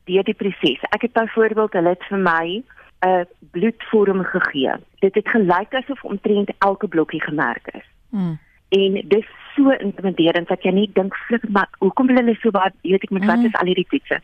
deur 0.04 0.24
die 0.24 0.34
proses. 0.34 0.80
Ek 0.90 1.02
het 1.02 1.12
byvoorbeeld 1.12 1.72
hulle 1.72 1.88
het 1.88 2.04
vir 2.08 2.18
my 2.18 2.62
'n 3.02 3.26
bloedvorm 3.50 4.24
gegee. 4.24 4.72
Dit 5.00 5.14
het 5.14 5.28
gelyk 5.28 5.74
asof 5.74 6.04
omtrent 6.04 6.50
elke 6.58 6.88
blokkie 6.88 7.22
gemerk 7.22 7.66
is. 7.74 7.86
Mm. 8.10 8.38
En 8.68 9.02
dis 9.08 9.26
so 9.54 9.70
intimiderend 9.70 10.48
dat 10.48 10.62
jy 10.62 10.70
nie 10.70 10.90
dink 10.92 11.16
flik 11.16 11.48
maar 11.48 11.68
hoekom 11.78 12.06
wil 12.06 12.16
hulle 12.16 12.36
so 12.40 12.50
baie 12.50 12.70
weet 12.82 13.02
ek 13.02 13.10
met 13.10 13.24
wat 13.24 13.36
mm. 13.36 13.44
is 13.44 13.54
al 13.60 13.66
hierdie 13.66 13.88
toetse. 13.88 14.20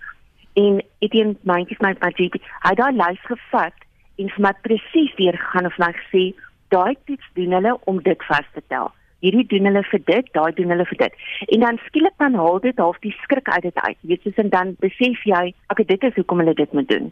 En 0.53 0.81
Etienne 0.99 1.37
myntjies 1.43 1.79
my 1.79 1.95
my 2.01 2.11
GP, 2.11 2.41
hy 2.65 2.75
daai 2.75 2.93
lys 2.93 3.21
gevat 3.29 3.75
en 4.19 4.31
vir 4.35 4.45
my 4.47 4.53
presies 4.67 5.15
weer 5.17 5.39
gegaan 5.39 5.67
of 5.71 5.79
my 5.79 5.91
gesê 6.03 6.25
daai 6.75 6.97
toets 7.09 7.29
doen 7.39 7.55
hulle 7.57 7.75
om 7.91 8.03
dit 8.03 8.25
vas 8.31 8.49
te 8.55 8.63
tel. 8.69 8.91
Hierdie 9.25 9.47
doen 9.51 9.67
hulle 9.67 9.83
vir 9.91 10.03
dit, 10.07 10.27
daai 10.35 10.53
doen 10.55 10.75
hulle 10.75 10.87
vir 10.91 10.99
dit. 10.99 11.15
En 11.55 11.65
dan 11.67 11.81
skielik 11.87 12.15
dan 12.23 12.37
haal 12.39 12.61
dit 12.63 12.83
half 12.85 12.99
die 13.03 13.15
skrik 13.23 13.49
uit 13.49 13.65
dit 13.67 13.81
uit. 13.81 13.97
Jy 14.01 14.11
weet 14.13 14.27
soos 14.27 14.43
en 14.43 14.53
dan 14.53 14.77
besef 14.85 15.25
jy, 15.27 15.43
okay, 15.73 15.87
dit 15.89 16.05
is 16.11 16.21
hoekom 16.21 16.45
hulle 16.45 16.55
dit 16.55 16.77
moet 16.77 16.89
doen. 16.91 17.11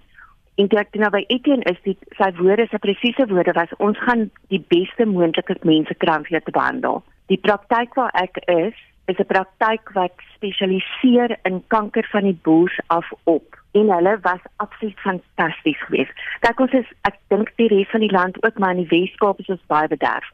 En 0.57 0.69
toe 0.73 0.79
ek 0.81 0.95
nou 0.97 1.11
by 1.12 1.25
Etienne 1.29 1.66
is, 1.69 1.81
die 1.85 1.97
sy 2.16 2.31
woorde, 2.38 2.69
sy 2.71 2.79
presiese 2.81 3.27
woorde 3.29 3.53
was 3.59 3.73
ons 3.83 3.99
gaan 4.07 4.29
die 4.55 4.62
beste 4.73 5.05
moontlike 5.09 5.59
mense 5.69 5.97
kry 6.01 6.21
om 6.21 6.29
vir 6.29 6.45
te 6.47 6.55
behandel. 6.55 7.03
Die 7.29 7.40
praktyk 7.42 7.99
waar 7.99 8.14
ek 8.16 8.38
is, 8.47 8.79
is 9.11 9.19
'n 9.19 9.29
praktyk 9.29 9.92
wat 9.95 10.14
spesialiseer 10.37 11.37
in 11.45 11.62
kanker 11.75 12.07
van 12.12 12.25
die 12.25 12.38
bors 12.42 12.79
af 12.87 13.12
op 13.25 13.59
en 13.76 13.92
hulle 13.92 14.18
was 14.22 14.42
absoluut 14.56 14.98
fantasties 15.04 15.80
geweest. 15.84 16.24
Kyk 16.44 16.60
ons 16.64 16.74
is 16.80 16.88
ek 17.08 17.18
dink 17.32 17.52
die 17.60 17.68
res 17.72 17.92
van 17.92 18.04
die 18.04 18.12
land 18.14 18.40
ook 18.44 18.58
maar 18.58 18.76
in 18.76 18.84
die 18.84 18.92
Weskaap 18.92 19.40
is 19.44 19.52
ons 19.52 19.70
baie 19.72 19.88
bederf. 19.92 20.28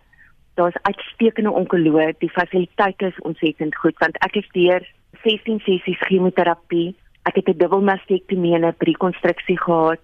Daar's 0.60 0.78
uitstekende 0.88 1.50
onkoloë, 1.50 2.12
die 2.20 2.30
fasiliteite 2.30 3.12
is 3.12 3.22
ontsettend 3.28 3.76
goed 3.82 3.98
want 4.04 4.18
ek 4.26 4.38
het 4.40 4.50
deur 4.56 4.86
16 5.24 5.60
sessies 5.66 6.00
chemoterapie, 6.08 6.94
ek 7.28 7.36
het 7.40 7.48
'n 7.48 7.58
dubbelmastektomie 7.58 8.54
en 8.54 8.66
'n 8.66 8.74
rekonstruksie 8.78 9.58
gehad 9.58 10.00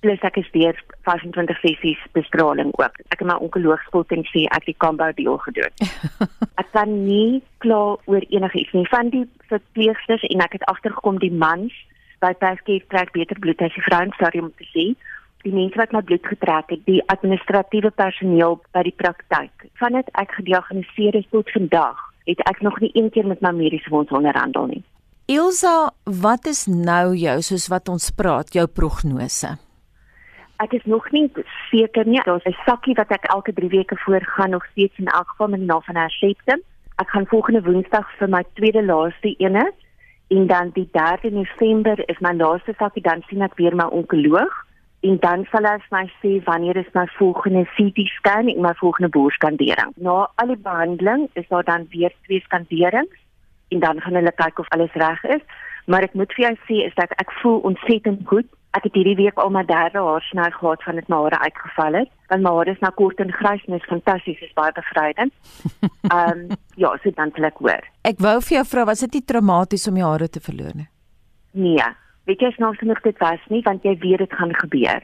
plus 0.00 0.22
ek 0.22 0.38
is 0.40 0.48
deur 0.52 0.76
25 1.04 1.60
sessies 1.60 2.00
bestraling 2.16 2.72
ook. 2.78 2.94
Ek 3.12 3.18
het 3.20 3.26
my 3.28 3.36
onkoloog 3.44 3.80
en 4.16 4.24
sê 4.32 4.46
ek 4.48 4.66
het 4.66 4.78
combo 4.78 5.12
deel 5.12 5.38
gedoen. 5.38 5.72
ek 6.60 6.68
kan 6.72 7.04
nie 7.04 7.42
klaar 7.58 7.98
oor 8.06 8.24
enigiets 8.28 8.72
nie 8.72 8.88
van 8.88 9.10
die 9.10 9.26
verpleegsters 9.48 10.22
en 10.22 10.40
ek 10.40 10.52
het 10.52 10.64
agtergekom 10.64 11.18
die 11.18 11.32
mans 11.32 11.72
by 12.20 12.32
Paskie 12.40 12.82
trek 12.92 13.12
beter 13.16 13.38
bloed 13.40 13.62
as 13.64 13.74
die 13.74 13.84
vrouens 13.86 14.14
stadium 14.14 14.52
te 14.58 14.66
sien. 14.72 14.96
Die 15.44 15.54
mense 15.54 15.80
wat 15.80 15.92
my 15.96 16.02
bloed 16.04 16.26
getrek 16.28 16.68
het, 16.68 16.84
die 16.84 17.00
administratiewe 17.08 17.90
personeel 17.96 18.58
by 18.76 18.84
die 18.84 18.96
praktyk. 18.96 19.66
Vandat 19.80 20.10
ek 20.20 20.36
gediagnoseer 20.36 21.16
is 21.16 21.28
tot 21.32 21.48
vandag, 21.56 21.96
het 22.28 22.42
ek 22.50 22.60
nog 22.60 22.76
nie 22.84 22.92
een 22.94 23.08
keer 23.10 23.26
met 23.26 23.40
my 23.40 23.54
mediese 23.56 23.88
fonds 23.88 24.12
onderhandel 24.12 24.68
nie. 24.74 24.84
Ilsa, 25.30 25.90
wat 26.04 26.46
is 26.50 26.66
nou 26.68 27.16
jou 27.16 27.40
soos 27.42 27.70
wat 27.72 27.88
ons 27.88 28.10
praat, 28.12 28.52
jou 28.52 28.66
prognose? 28.66 29.56
ek 30.60 30.76
is 30.76 30.84
nog 30.84 31.06
nie 31.14 31.26
seker 31.70 32.06
nie. 32.06 32.20
Daar's 32.24 32.44
'n 32.44 32.56
sakkie 32.66 32.94
wat 32.94 33.10
ek 33.10 33.24
elke 33.24 33.52
3 33.52 33.68
weke 33.68 33.96
voor 33.96 34.20
gaan 34.22 34.50
nog 34.50 34.64
steeds 34.72 34.98
in 34.98 35.06
elk 35.06 35.28
geval 35.28 35.48
met 35.48 35.60
naam 35.60 35.82
van 35.82 35.96
Herseptum. 35.96 36.60
Ek 36.96 37.08
gaan 37.10 37.26
volgende 37.26 37.62
Woensdag 37.62 38.06
vir 38.18 38.28
my 38.28 38.44
tweede 38.54 38.84
laaste 38.84 39.34
ene 39.38 39.72
en 40.30 40.46
dan 40.46 40.70
die 40.74 40.88
3de 40.92 41.30
November 41.32 42.08
is 42.08 42.18
my 42.18 42.32
laaste 42.32 42.74
sakkie 42.78 43.02
dan 43.02 43.22
sien 43.26 43.42
ek 43.42 43.56
weer 43.58 43.74
my 43.74 43.88
onkoloog 44.00 44.52
en 45.08 45.16
dan 45.24 45.46
sal 45.50 45.66
hy 45.66 45.78
my 45.94 46.04
sê 46.20 46.32
wanneer 46.46 46.78
is 46.78 46.90
my 46.94 47.06
volgende 47.16 47.64
CT 47.74 48.04
scan 48.14 48.50
en 48.52 48.60
my 48.62 48.72
volgende 48.82 49.10
boorskandering. 49.16 49.94
Na 49.96 50.28
al 50.42 50.52
die 50.52 50.60
behandeling 50.68 51.26
is 51.40 51.48
daar 51.48 51.64
dan 51.64 51.88
weer 51.90 52.14
twee 52.28 52.40
skanderings 52.46 53.18
en 53.74 53.82
dan 53.86 54.00
gaan 54.00 54.18
hulle 54.20 54.34
kyk 54.42 54.62
of 54.62 54.70
alles 54.76 54.94
reg 55.02 55.24
is. 55.36 55.42
Maar 55.90 56.06
ek 56.06 56.14
moet 56.14 56.32
vir 56.36 56.46
jou 56.46 56.56
sê 56.68 56.80
is 56.86 56.96
dat 56.98 57.12
ek 57.18 57.32
voel 57.42 57.60
ontsettend 57.72 58.22
goed 58.30 58.48
Ek 58.78 58.84
het 58.86 58.94
hierdie 58.94 59.16
week 59.18 59.38
al 59.42 59.50
my 59.50 59.64
derde 59.66 59.98
haarsny 59.98 60.44
gehad 60.54 60.82
van 60.86 60.98
dit 61.00 61.08
my 61.10 61.18
hare 61.24 61.38
uitgeval 61.42 61.96
het. 61.98 62.10
Want 62.30 62.44
my 62.46 62.50
hare 62.54 62.70
is 62.70 62.82
nou 62.84 62.90
kort 62.94 63.18
en 63.22 63.32
grys 63.34 63.64
en 63.66 63.74
is 63.74 63.88
fantasties, 63.90 64.38
is 64.46 64.52
baie 64.54 64.70
bevrydend. 64.76 65.34
Ehm 66.14 66.44
um, 66.44 66.58
ja, 66.78 66.92
so 67.02 67.10
dan 67.16 67.34
klink 67.34 67.58
hoor. 67.58 67.82
Ek 68.06 68.22
wou 68.22 68.36
vir 68.46 68.60
jou 68.60 68.64
vra, 68.70 68.84
was 68.86 69.02
dit 69.02 69.18
nie 69.18 69.24
traumaties 69.26 69.88
om 69.90 69.98
jou 69.98 70.06
hare 70.06 70.28
te 70.30 70.42
verloor 70.44 70.76
nie? 70.78 70.86
Nee, 71.58 71.88
weet 72.30 72.46
jy 72.46 72.52
snaaks 72.54 72.78
genoeg 72.84 73.02
dit 73.08 73.18
was 73.18 73.42
nie, 73.50 73.62
want 73.66 73.82
jy 73.82 73.96
weet 74.04 74.22
dit 74.22 74.38
gaan 74.38 74.54
gebeur. 74.62 75.02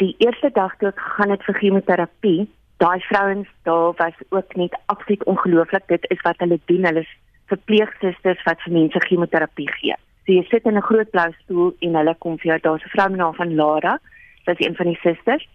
Die 0.00 0.14
eerste 0.24 0.50
dag 0.56 0.72
toe 0.80 0.88
ek 0.88 1.04
gegaan 1.04 1.36
het 1.36 1.44
vir 1.44 1.60
chemoterapie, 1.60 2.40
daai 2.80 2.98
vrouens 3.10 3.52
daar 3.68 3.92
was 4.00 4.16
ook 4.32 4.56
net 4.56 4.80
absoluut 4.86 5.28
ongelooflik. 5.28 5.84
Dit 5.92 6.08
is 6.08 6.24
wat 6.24 6.40
hulle 6.40 6.60
doen. 6.72 6.88
Hulle 6.88 7.04
is 7.04 7.14
verpleegsusters 7.48 8.42
wat 8.46 8.60
vir 8.64 8.72
mense 8.72 9.00
chemoterapie 9.06 9.68
gee. 9.80 9.96
So 10.26 10.32
jy 10.36 10.44
sit 10.50 10.66
in 10.66 10.76
'n 10.76 10.88
groot 10.88 11.10
blou 11.10 11.32
stoel 11.42 11.74
en 11.80 11.94
hulle 11.94 12.14
kom 12.18 12.38
vir 12.38 12.50
jou. 12.50 12.58
Daar's 12.60 12.84
'n 12.84 12.94
vrou 12.94 13.08
met 13.08 13.18
naam 13.18 13.34
van 13.34 13.54
Lara. 13.54 13.98
Sy 14.44 14.50
is 14.50 14.66
een 14.66 14.76
van 14.76 14.86
die 14.86 15.00
susters. 15.02 15.48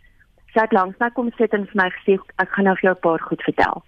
Sy 0.54 0.60
het 0.62 0.72
langs 0.72 0.98
my 1.00 1.10
kom 1.10 1.32
sit 1.38 1.54
en 1.54 1.66
vir 1.66 1.82
my 1.84 1.90
gesê 1.90 2.20
ek 2.38 2.50
gaan 2.50 2.66
nou 2.66 2.76
vir 2.76 2.90
jou 2.90 2.96
'n 2.96 3.06
paar 3.06 3.20
goed 3.20 3.42
vertel. 3.42 3.84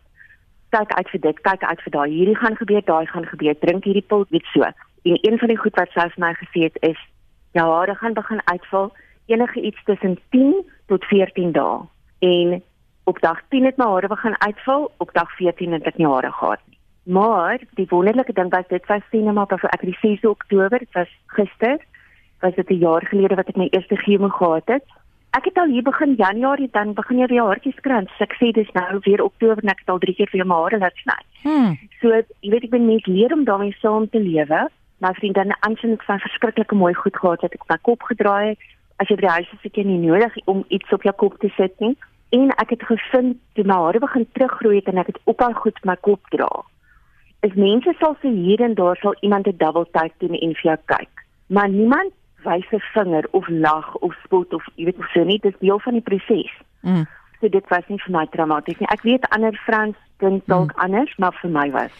Kyk 0.69 0.91
uit 0.93 1.09
vir 1.09 1.21
dit, 1.21 1.41
kyk 1.41 1.63
uit 1.63 1.81
vir 1.81 1.91
daai. 1.91 2.09
Hierdie 2.09 2.35
gaan 2.35 2.55
gebeur, 2.55 2.81
daai 2.81 3.05
gaan 3.05 3.25
gebeur. 3.25 3.55
Drink 3.59 3.83
hierdie 3.83 4.07
pil 4.09 4.25
net 4.29 4.45
so. 4.53 4.61
En 4.61 5.17
een 5.21 5.37
van 5.37 5.47
die 5.47 5.57
goed 5.57 5.75
wat 5.75 5.89
sy 5.91 6.09
vir 6.09 6.25
my 6.25 6.33
gesê 6.33 6.61
het 6.63 6.77
is 6.81 6.99
ja, 7.53 7.65
hare 7.65 7.95
gaan 7.95 8.13
begin 8.13 8.41
uitval 8.45 8.93
enige 9.25 9.61
iets 9.61 9.83
tussen 9.83 10.19
10 10.29 10.71
tot 10.85 11.05
14 11.05 11.51
dae. 11.51 11.79
En 12.19 12.63
op 13.03 13.19
dag 13.21 13.41
10 13.49 13.65
het 13.65 13.77
my 13.77 13.85
hare 13.85 14.07
begin 14.07 14.41
uitval, 14.41 14.91
op 14.97 15.13
dag 15.13 15.31
14 15.35 15.71
het 15.71 15.83
ek 15.83 15.97
nie 15.97 16.07
hare 16.07 16.31
gehad 16.31 16.59
nie. 16.67 16.74
Maar 17.05 17.61
die 17.77 17.85
wonderlike 17.89 18.33
ding 18.33 18.49
was 18.49 18.67
dit 18.67 18.85
was 18.85 19.01
sinema 19.09 19.41
op 19.41 19.51
ek 19.51 19.81
die 19.81 19.97
6 20.01 20.25
Oktober, 20.25 20.79
dit 20.79 20.93
was 20.97 21.11
gister, 21.37 21.77
was 22.41 22.55
dit 22.55 22.69
'n 22.69 22.81
jaar 22.81 23.05
gelede 23.05 23.35
wat 23.35 23.47
ek 23.47 23.55
my 23.55 23.67
eerste 23.69 23.95
chemo 23.95 24.29
gehad 24.29 24.65
het. 24.65 24.85
Ek 25.37 25.45
het 25.45 25.57
al 25.57 25.67
hier 25.67 25.83
begin 25.83 26.15
Januarie 26.17 26.69
dan 26.71 26.93
begin 26.93 27.17
jy 27.17 27.27
weer 27.27 27.45
haartjies 27.45 27.79
kry. 27.81 28.05
So 28.17 28.23
ek 28.23 28.33
sê 28.39 28.51
dis 28.51 28.71
nou 28.73 28.99
weer 29.01 29.23
Oktober 29.23 29.63
en 29.63 29.69
ek 29.69 29.79
het 29.79 29.89
al 29.89 29.99
3 29.99 30.15
keer 30.15 30.29
weer 30.31 30.45
my 30.45 30.55
hare 30.55 30.77
laat 30.77 30.95
sny. 30.95 31.19
Hmm. 31.43 31.77
So 32.01 32.07
jy 32.41 32.49
weet 32.49 32.63
ek 32.63 32.69
ben 32.69 32.87
net 32.87 33.07
leer 33.07 33.33
om 33.33 33.43
daarmee 33.43 33.75
saam 33.81 34.09
te 34.09 34.19
lewe. 34.19 34.69
My 34.97 35.13
vriende 35.13 35.39
en 35.39 35.57
aansien 35.59 35.97
van 36.01 36.19
verskriklike 36.19 36.75
mooi 36.75 36.93
goed 36.93 37.17
gehad 37.17 37.41
het 37.41 37.53
ek 37.53 37.69
my 37.69 37.77
kop 37.81 38.01
gedraai 38.01 38.47
het. 38.47 38.59
As 38.97 39.07
jy 39.07 39.15
by 39.15 39.21
die 39.21 39.35
huis 39.37 39.51
is, 39.53 39.65
ek 39.65 39.75
nie 39.75 40.07
nodig 40.07 40.37
om 40.45 40.65
iets 40.67 40.91
op 40.91 41.03
jou 41.03 41.13
kop 41.13 41.37
te 41.39 41.49
sit 41.57 41.79
nie. 41.79 41.97
En 42.29 42.49
ek 42.57 42.69
het 42.69 42.83
gevind 42.83 43.37
toe 43.53 43.63
my 43.63 43.75
hare 43.75 43.99
begin 43.99 44.25
teruggroei 44.31 44.75
het 44.75 44.87
en 44.87 44.97
ek 44.97 45.07
het 45.07 45.19
ophou 45.25 45.53
goed 45.53 45.85
my 45.85 45.95
kop 45.95 46.21
dra 46.29 46.65
is 47.45 47.55
mense 47.59 47.93
sal 47.99 48.15
se 48.21 48.27
hier 48.27 48.61
en 48.61 48.73
daar 48.73 48.97
sal 49.01 49.15
iemand 49.21 49.47
'n 49.47 49.57
double 49.57 49.87
take 49.91 50.15
doen 50.17 50.35
en 50.35 50.53
vir 50.55 50.67
jou 50.71 50.77
kyk. 50.85 51.13
Maar 51.47 51.69
niemand 51.69 52.11
wys 52.43 52.71
'n 52.71 52.83
vinger 52.93 53.25
of 53.31 53.47
lag 53.47 53.95
of 53.95 54.13
spot 54.23 54.53
of 54.53 54.63
jy 54.75 54.85
weet 54.85 54.97
of 54.97 55.09
so 55.13 55.23
nie, 55.23 55.39
dit 55.39 55.53
is 55.53 55.59
deel 55.59 55.79
van 55.79 55.93
die 55.93 56.01
proses. 56.01 56.51
Mm. 56.81 57.05
So 57.39 57.49
dit 57.49 57.67
was 57.69 57.87
nie 57.87 58.01
vir 58.05 58.11
my 58.11 58.25
traumaties 58.25 58.79
nie. 58.79 58.87
Ek 58.91 59.01
weet 59.01 59.29
ander 59.29 59.53
Frans 59.65 59.95
dink 60.17 60.45
dalk 60.45 60.71
mm. 60.75 60.81
anders, 60.81 61.17
maar 61.17 61.33
vir 61.41 61.51
my 61.51 61.71
was 61.71 61.91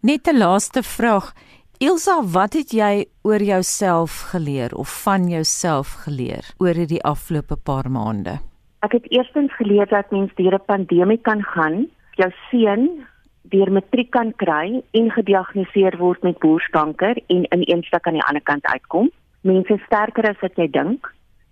Net 0.00 0.26
'n 0.28 0.38
laaste 0.38 0.82
vraag. 0.82 1.32
Ilsa, 1.78 2.22
wat 2.22 2.52
het 2.52 2.70
jy 2.70 3.06
oor 3.22 3.42
jouself 3.42 4.30
geleer 4.30 4.74
of 4.74 5.02
van 5.02 5.28
jouself 5.28 5.88
geleer 6.04 6.44
oor 6.58 6.74
hierdie 6.74 7.02
afgelope 7.02 7.56
paar 7.56 7.90
maande? 7.90 8.38
Ek 8.80 8.92
het 8.92 9.10
eerstens 9.10 9.54
geleer 9.54 9.86
dat 9.86 10.10
mens 10.10 10.34
deur 10.34 10.54
'n 10.54 10.64
pandemie 10.66 11.18
kan 11.18 11.42
gaan, 11.42 11.88
jou 12.14 12.30
seun 12.50 13.06
deur 13.50 13.72
matriek 13.72 14.10
kan 14.10 14.32
kry 14.36 14.82
en 14.90 15.10
gediagnoseer 15.10 15.96
word 15.98 16.22
met 16.22 16.38
borskanker 16.38 17.18
en 17.26 17.44
in 17.44 17.64
een 17.66 17.82
stuk 17.82 18.06
aan 18.06 18.18
die 18.18 18.24
ander 18.28 18.42
kant 18.42 18.66
uitkom. 18.66 19.10
Mense 19.40 19.78
sterker 19.86 20.28
as 20.30 20.40
wat 20.40 20.56
jy 20.56 20.68
dink. 20.70 21.08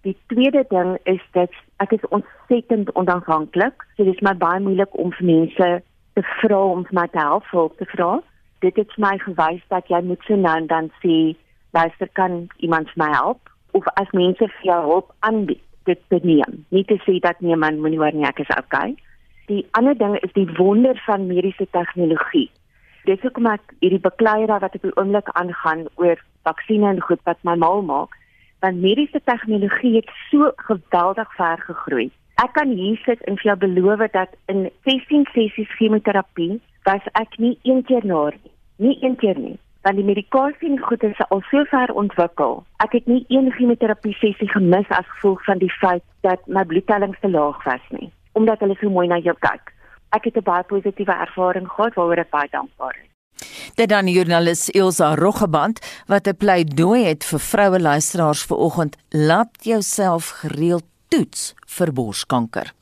Die 0.07 0.16
tweede 0.32 0.64
ding 0.70 0.97
is 1.05 1.20
dat 1.32 1.53
ek 1.82 1.93
is 1.99 2.09
ontsettend 2.09 2.93
onafhanklik. 2.95 3.84
So 3.97 4.05
dit 4.05 4.14
is 4.14 4.24
my 4.24 4.34
baie 4.38 4.61
moeilik 4.61 4.95
om 4.97 5.12
vir 5.18 5.26
mense 5.26 5.70
te 6.14 6.22
vra 6.41 6.61
om 6.72 6.86
my 6.91 7.07
te 7.12 7.18
help, 7.18 7.45
hulp 7.51 7.76
te 7.78 7.88
vra. 7.93 8.20
Dit 8.64 8.76
het 8.76 8.97
my 8.97 9.16
gewys 9.18 9.62
dat 9.68 9.88
jy 9.88 10.01
moet 10.05 10.22
so 10.28 10.36
nou 10.36 10.57
en 10.57 10.68
dan 10.70 10.91
sê, 11.03 11.34
luister 11.76 12.09
kan 12.12 12.47
iemand 12.59 12.91
vir 12.95 13.05
my 13.05 13.11
help 13.14 13.51
of 13.72 13.86
as 14.01 14.11
mense 14.16 14.43
vir 14.43 14.66
jou 14.66 14.80
hulp 14.86 15.12
aanbied 15.26 15.62
dit 15.88 16.01
te 16.09 16.18
neem. 16.22 16.64
Nie 16.74 16.84
te 16.84 16.99
sê 17.05 17.18
dat 17.22 17.41
man, 17.41 17.80
moenie 17.80 17.99
worry 17.99 18.18
nie, 18.18 18.28
ek 18.28 18.43
is 18.45 18.53
okay. 18.57 18.95
Die 19.51 19.66
ander 19.74 19.96
ding 19.98 20.12
is 20.22 20.32
die 20.32 20.46
wonder 20.57 20.94
van 21.07 21.26
mediese 21.26 21.66
tegnologie. 21.74 22.51
Dis 23.09 23.22
hoekom 23.24 23.48
ek 23.51 23.72
hierdie 23.82 23.98
bekleier 24.05 24.53
wat 24.62 24.76
op 24.78 24.84
die 24.86 24.92
oomblik 24.94 25.32
aangaan 25.40 25.88
oor 25.98 26.20
vaksines 26.46 26.92
en 26.94 27.01
goed 27.03 27.24
wat 27.26 27.40
my 27.48 27.57
mal 27.59 27.82
maak, 27.82 28.14
want 28.62 28.78
mediese 28.84 29.18
tegnologie 29.26 29.96
het 29.96 30.12
so 30.28 30.53
geweldig 30.68 31.32
ver 31.38 31.64
gegroei. 31.66 32.07
Ek 32.44 32.55
kan 32.55 32.70
hier 32.78 33.01
sit 33.03 33.24
en 33.26 33.40
vir 33.40 33.51
jou 33.51 33.57
beloof 33.64 34.05
dat 34.14 34.38
in 34.55 34.68
16 34.86 35.26
sessies 35.34 35.74
chemoterapie 35.80 36.61
was 36.86 37.11
ek 37.18 37.34
nie 37.42 37.57
een 37.66 37.82
keer 37.90 38.07
na 38.07 38.28
nie. 38.36 38.55
Nie 38.86 38.96
een 39.03 39.18
keer 39.18 39.42
nie 39.48 39.59
want 39.82 39.96
die 39.96 40.05
medikasie 40.05 40.68
en 40.68 40.78
goed 40.78 41.03
is 41.03 41.20
al 41.28 41.40
so 41.48 41.64
ver 41.72 41.92
ontwikkel. 41.96 42.59
Ek 42.84 42.92
het 42.92 43.07
nie 43.09 43.24
een 43.32 43.51
chemoterapie 43.57 44.12
sessie 44.20 44.48
gemis 44.53 44.88
as 44.92 45.09
gevolg 45.16 45.44
van 45.48 45.61
die 45.62 45.72
feit 45.80 46.05
dat 46.26 46.44
my 46.46 46.64
bloedtellings 46.68 47.20
te 47.20 47.30
laag 47.30 47.62
was 47.64 47.86
nie, 47.96 48.11
omdat 48.41 48.64
hulle 48.64 48.76
so 48.80 48.88
mooi 48.88 49.07
na 49.11 49.20
jou 49.20 49.36
kyk. 49.45 49.72
Ek 50.16 50.24
het 50.24 50.36
'n 50.36 50.49
baie 50.51 50.64
positiewe 50.72 51.14
ervaring 51.26 51.68
gehad 51.68 51.95
waaroor 51.95 52.24
ek 52.24 52.30
baie 52.30 52.49
dankbaar 52.51 52.97
is. 53.03 53.11
Dit 53.74 53.88
dan 53.88 54.07
joernalis 54.07 54.70
Elsa 54.70 55.14
Roggeband 55.14 55.78
wat 56.07 56.26
'n 56.26 56.36
pleidooi 56.36 57.05
het 57.05 57.24
vir 57.24 57.41
vroue 57.41 57.80
luisteraars 57.80 58.43
vanoggend, 58.45 58.97
laat 59.11 59.53
jouself 59.61 60.28
gereeld 60.43 60.84
toets 61.09 61.55
vir 61.66 61.93
borskanker. 61.93 62.72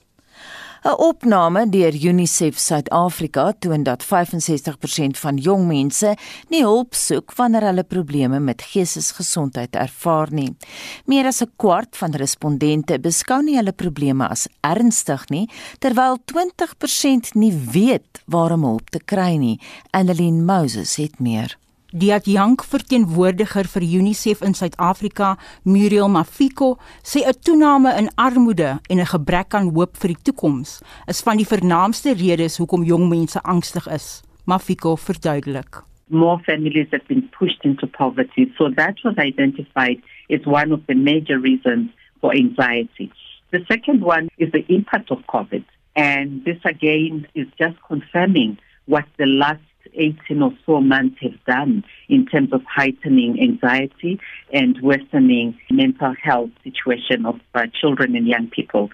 'n 0.88 0.96
Opname 0.96 1.68
deur 1.68 1.92
UNICEF 1.92 2.58
Suid-Afrika 2.58 3.52
toon 3.58 3.82
dat 3.82 4.04
65% 4.04 5.18
van 5.20 5.36
jong 5.36 5.66
mense 5.66 6.14
nie 6.48 6.62
hulp 6.64 6.94
soek 6.96 7.34
wanneer 7.36 7.66
hulle 7.68 7.84
probleme 7.84 8.40
met 8.40 8.64
geestesgesondheid 8.70 9.76
ervaar 9.76 10.32
nie. 10.32 10.56
Meer 11.04 11.26
as 11.26 11.42
'n 11.42 11.52
kwart 11.56 11.96
van 11.96 12.16
respondente 12.16 12.98
beskou 12.98 13.42
nie 13.42 13.56
hulle 13.56 13.72
probleme 13.72 14.28
as 14.28 14.48
ernstig 14.60 15.28
nie, 15.28 15.50
terwyl 15.78 16.16
20% 16.24 17.34
nie 17.34 17.52
weet 17.52 18.22
waar 18.26 18.52
om 18.52 18.64
hulp 18.64 18.90
te 18.90 19.00
kry 19.04 19.36
nie. 19.36 19.60
Annelien 19.90 20.44
Moses 20.44 20.96
het 20.96 21.20
meer. 21.20 21.58
Die 21.88 22.10
adjunk 22.12 22.66
verteenwoordiger 22.68 23.64
vir 23.64 23.80
UNICEF 23.80 24.42
in 24.44 24.52
Suid-Afrika, 24.52 25.38
Muriel 25.64 26.10
Mafiko, 26.12 26.76
sê 27.02 27.24
'n 27.24 27.32
toename 27.40 27.96
in 27.96 28.10
armoede 28.14 28.78
en 28.90 29.00
'n 29.00 29.06
gebrek 29.06 29.54
aan 29.54 29.72
hoop 29.72 29.96
vir 29.96 30.08
die 30.08 30.22
toekoms 30.22 30.82
is 31.06 31.22
van 31.22 31.38
die 31.38 31.46
vernaamste 31.46 32.12
redes 32.12 32.58
hoekom 32.58 32.84
jong 32.84 33.08
mense 33.08 33.40
angstig 33.40 33.86
is. 33.88 34.22
Mafiko 34.44 34.96
verduidelik. 34.96 35.82
More 36.10 36.38
families 36.44 36.88
have 36.90 37.06
been 37.06 37.26
pushed 37.38 37.64
into 37.64 37.86
poverty, 37.86 38.52
so 38.58 38.68
that 38.68 39.02
was 39.02 39.16
identified 39.16 40.02
as 40.28 40.44
one 40.44 40.72
of 40.72 40.80
the 40.88 40.94
major 40.94 41.40
reasons 41.40 41.88
for 42.20 42.34
anxiety. 42.34 43.10
The 43.50 43.64
second 43.66 44.02
one 44.02 44.28
is 44.36 44.50
the 44.50 44.64
impact 44.68 45.10
of 45.10 45.24
COVID, 45.26 45.64
and 45.94 46.44
this 46.44 46.60
again 46.64 47.26
is 47.32 47.46
just 47.56 47.76
confirming 47.88 48.58
what 48.84 49.04
the 49.16 49.26
last 49.26 49.64
18 49.94 50.42
or 50.42 50.52
so 50.64 50.80
months 50.80 51.16
have 51.20 51.44
done 51.46 51.84
in 52.08 52.26
terms 52.26 52.52
of 52.52 52.62
heightening 52.64 53.38
anxiety 53.40 54.20
and 54.52 54.80
worsening 54.82 55.58
mental 55.70 56.14
health 56.22 56.50
situation 56.64 57.26
of 57.26 57.40
uh, 57.54 57.62
children 57.80 58.16
and 58.16 58.26
young 58.26 58.48
people. 58.48 58.90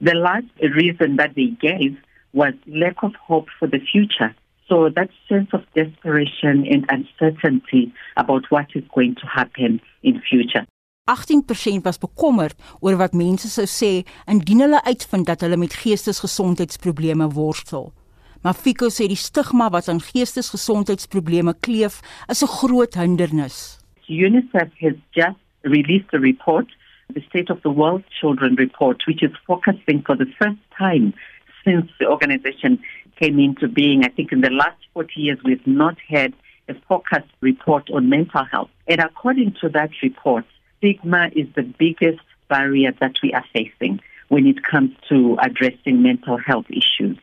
The 0.00 0.14
last 0.14 0.46
reason 0.60 1.16
that 1.16 1.34
they 1.34 1.56
gave 1.60 1.96
was 2.32 2.54
lack 2.66 3.02
of 3.02 3.14
hope 3.14 3.48
for 3.58 3.68
the 3.68 3.78
future. 3.78 4.34
So 4.68 4.88
that 4.88 5.10
sense 5.28 5.50
of 5.52 5.62
desperation 5.74 6.66
and 6.70 6.86
uncertainty 6.88 7.92
about 8.16 8.44
what 8.50 8.66
is 8.74 8.84
going 8.94 9.14
to 9.16 9.26
happen 9.26 9.80
in 10.02 10.22
future. 10.28 10.66
18% 11.06 11.84
was 11.84 11.98
bekommerd 12.00 12.54
oor 12.80 12.96
wat 12.96 13.12
mense 13.12 13.50
sou 13.52 13.66
sê 13.68 13.90
indien 14.24 14.64
hulle 14.64 14.80
uitvind 14.88 15.28
dat 15.28 15.44
hulle 15.44 15.58
met 15.60 15.76
geestesgesondheidsprobleme 15.82 17.28
worstel. 17.36 17.90
Maar 18.44 18.54
Fico 18.54 18.90
sê 18.92 19.06
die 19.08 19.16
stigma 19.16 19.70
wat 19.72 19.86
aan 19.88 20.02
geestesgesondheidsprobleme 20.04 21.54
kleef, 21.64 21.94
is 22.28 22.42
'n 22.42 22.54
groot 22.60 22.94
hindernis. 22.94 23.80
UNICEF 24.06 24.68
has 24.84 24.96
just 25.10 25.40
released 25.62 26.12
a 26.12 26.18
report, 26.18 26.68
the 27.14 27.22
State 27.28 27.50
of 27.50 27.62
the 27.62 27.70
World 27.70 28.04
Children 28.20 28.54
report, 28.56 29.06
which 29.06 29.22
is 29.22 29.32
focusing 29.46 30.02
for 30.04 30.16
the 30.16 30.30
first 30.38 30.60
time 30.76 31.14
since 31.64 31.90
the 31.98 32.06
organization 32.06 32.84
came 33.20 33.38
into 33.38 33.66
being. 33.66 34.04
I 34.04 34.10
think 34.10 34.30
in 34.30 34.42
the 34.42 34.50
last 34.50 34.80
40 34.92 35.20
years 35.20 35.38
we've 35.42 35.66
not 35.66 35.96
had 36.08 36.34
a 36.68 36.74
focused 36.88 37.32
report 37.40 37.90
on 37.90 38.10
mental 38.10 38.44
health. 38.44 38.70
And 38.86 39.00
according 39.00 39.54
to 39.62 39.70
that 39.70 39.90
report, 40.02 40.44
stigma 40.76 41.30
is 41.34 41.46
the 41.54 41.62
biggest 41.62 42.24
barrier 42.48 42.92
that 43.00 43.14
we 43.22 43.32
are 43.32 43.44
facing 43.54 44.00
when 44.28 44.46
it 44.46 44.62
comes 44.62 44.90
to 45.08 45.38
addressing 45.40 46.02
mental 46.02 46.36
health 46.36 46.66
issues. 46.68 47.18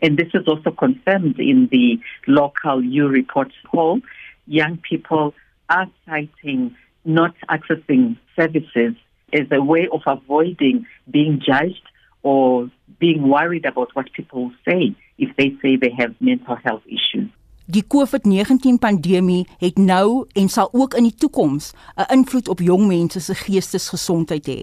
And 0.00 0.16
this 0.16 0.28
is 0.34 0.46
also 0.46 0.70
confirmed 0.70 1.38
in 1.38 1.68
the 1.70 1.98
local 2.26 2.82
U 2.84 3.08
report 3.08 3.52
poll. 3.66 4.00
Young 4.46 4.78
people 4.78 5.34
are 5.68 5.88
citing 6.06 6.76
not 7.04 7.34
accessing 7.48 8.16
services 8.36 8.94
as 9.32 9.46
a 9.50 9.62
way 9.62 9.88
of 9.92 10.02
avoiding 10.06 10.86
being 11.10 11.40
judged 11.44 11.82
or 12.22 12.70
being 12.98 13.28
worried 13.28 13.64
about 13.64 13.94
what 13.94 14.12
people 14.12 14.50
say 14.66 14.94
if 15.18 15.34
they 15.36 15.56
say 15.62 15.76
they 15.76 15.90
have 15.98 16.14
mental 16.20 16.56
health 16.56 16.82
issues. 16.86 17.28
Die 17.68 17.84
COVID-19 17.84 18.78
pandemie 18.80 19.44
het 19.60 19.76
nou 19.76 20.24
en 20.32 20.48
sal 20.48 20.70
ook 20.72 20.94
in 20.96 21.04
die 21.04 21.14
toekoms 21.14 21.74
'n 21.96 22.12
invloed 22.16 22.48
op 22.48 22.60
jong 22.64 22.86
mense 22.86 23.20
se 23.20 23.34
geestesgesondheid 23.34 24.46
hê. 24.46 24.60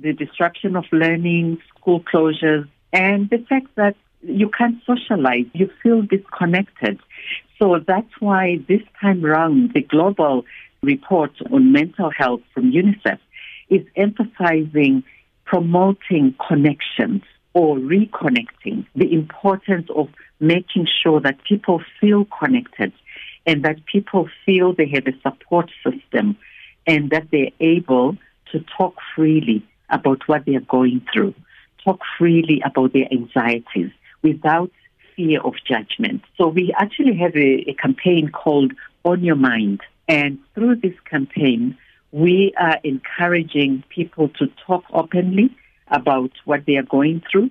The 0.00 0.14
disruption 0.14 0.76
of 0.76 0.90
learning, 0.90 1.62
school 1.76 2.02
closures 2.02 2.66
and 2.90 3.30
the 3.30 3.40
fact 3.48 3.70
that 3.74 3.96
you 4.26 4.48
can't 4.48 4.76
socialize, 4.84 5.46
you 5.52 5.70
feel 5.82 6.02
disconnected. 6.02 7.00
So 7.58 7.78
that's 7.86 8.10
why 8.20 8.58
this 8.68 8.82
time 9.00 9.24
around, 9.24 9.72
the 9.74 9.82
global 9.82 10.44
report 10.82 11.32
on 11.50 11.72
mental 11.72 12.10
health 12.10 12.40
from 12.52 12.72
UNICEF 12.72 13.18
is 13.70 13.82
emphasizing 13.96 15.04
promoting 15.44 16.34
connections 16.46 17.22
or 17.52 17.76
reconnecting, 17.76 18.86
the 18.96 19.12
importance 19.12 19.88
of 19.94 20.08
making 20.40 20.86
sure 21.02 21.20
that 21.20 21.42
people 21.44 21.82
feel 22.00 22.26
connected 22.40 22.92
and 23.46 23.64
that 23.64 23.84
people 23.86 24.28
feel 24.44 24.72
they 24.72 24.88
have 24.88 25.06
a 25.06 25.12
support 25.20 25.70
system 25.84 26.36
and 26.86 27.10
that 27.10 27.28
they're 27.30 27.52
able 27.60 28.16
to 28.52 28.64
talk 28.76 28.94
freely 29.14 29.64
about 29.90 30.26
what 30.26 30.44
they're 30.44 30.60
going 30.60 31.04
through, 31.12 31.34
talk 31.84 32.00
freely 32.18 32.60
about 32.64 32.92
their 32.92 33.06
anxieties 33.12 33.90
without 34.24 34.72
fear 35.14 35.40
of 35.48 35.54
judgment. 35.72 36.22
So 36.36 36.48
we 36.48 36.74
actually 36.76 37.16
have 37.18 37.34
a, 37.36 37.50
a 37.70 37.74
campaign 37.74 38.30
called 38.30 38.72
On 39.04 39.22
Your 39.22 39.36
Mind. 39.36 39.80
And 40.08 40.38
through 40.54 40.76
this 40.76 40.98
campaign, 41.08 41.78
we 42.10 42.52
are 42.58 42.78
encouraging 42.82 43.84
people 43.88 44.28
to 44.38 44.44
talk 44.66 44.84
openly 44.92 45.48
about 45.88 46.32
what 46.44 46.60
they 46.66 46.76
are 46.76 46.88
going 46.98 47.22
through. 47.30 47.50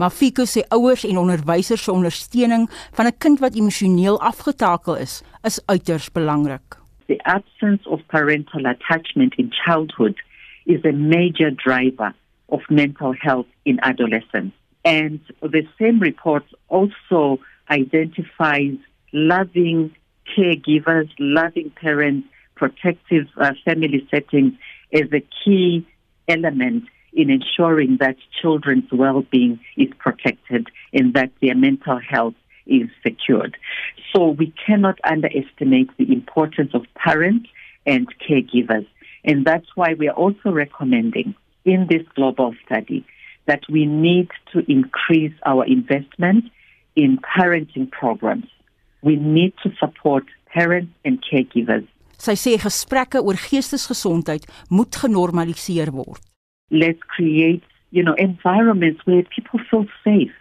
Maar 0.00 0.10
Fico 0.10 0.44
sê 0.44 0.62
ouers 0.68 1.04
en 1.04 1.18
onderwysers 1.18 1.82
se 1.82 1.92
ondersteuning 1.92 2.68
van 2.92 3.06
'n 3.06 3.18
kind 3.18 3.38
wat 3.38 3.54
emosioneel 3.54 4.20
afgetakel 4.20 4.96
is, 4.96 5.22
is 5.42 5.62
uiters 5.66 6.12
belangrik. 6.12 6.78
The 7.06 7.20
absence 7.22 7.88
of 7.88 8.00
parental 8.06 8.64
attachment 8.66 9.34
in 9.34 9.52
childhood 9.64 10.22
is 10.64 10.84
a 10.84 10.92
major 10.92 11.50
driver 11.54 12.14
of 12.46 12.68
mental 12.68 13.14
health 13.18 13.46
in 13.62 13.80
adolescence. 13.80 14.54
And 14.84 15.20
the 15.40 15.66
same 15.80 16.00
report 16.00 16.44
also 16.68 17.38
identifies 17.70 18.76
loving 19.12 19.94
caregivers, 20.36 21.10
loving 21.18 21.70
parents 21.70 22.28
protective 22.54 23.26
uh, 23.38 23.52
family 23.64 24.06
settings 24.10 24.52
as 24.92 25.08
a 25.12 25.26
key 25.44 25.86
element 26.28 26.84
in 27.12 27.30
ensuring 27.30 27.98
that 28.00 28.16
children's 28.40 28.90
well-being 28.92 29.60
is 29.76 29.88
protected 29.98 30.68
and 30.92 31.14
that 31.14 31.30
their 31.40 31.54
mental 31.54 31.98
health 31.98 32.34
is 32.66 32.88
secured. 33.02 33.56
So 34.12 34.28
we 34.28 34.52
cannot 34.64 34.98
underestimate 35.04 35.90
the 35.96 36.12
importance 36.12 36.70
of 36.74 36.86
parents 36.94 37.48
and 37.84 38.06
caregivers. 38.18 38.86
And 39.24 39.44
that's 39.44 39.66
why 39.74 39.94
we 39.94 40.08
are 40.08 40.14
also 40.14 40.50
recommending 40.50 41.34
in 41.64 41.86
this 41.88 42.02
global 42.14 42.54
study 42.64 43.04
that 43.46 43.62
we 43.68 43.86
need 43.86 44.28
to 44.52 44.58
increase 44.70 45.34
our 45.44 45.64
investment 45.66 46.44
in 46.96 47.18
parenting 47.18 47.90
programs. 47.90 48.46
We 49.02 49.16
need 49.16 49.54
to 49.62 49.70
support 49.80 50.24
parents 50.46 50.92
and 51.04 51.22
caregivers. 51.22 51.86
Sy 52.22 52.36
sê 52.38 52.52
gesprekke 52.60 53.18
oor 53.18 53.34
geestesgesondheid 53.34 54.46
moet 54.70 54.94
genormaliseer 55.02 55.90
word. 55.90 56.20
Let's 56.70 57.02
create, 57.16 57.64
you 57.90 58.04
know, 58.04 58.14
environments 58.14 59.02
where 59.04 59.24
people 59.34 59.58
feel 59.70 59.86
safe 60.04 60.34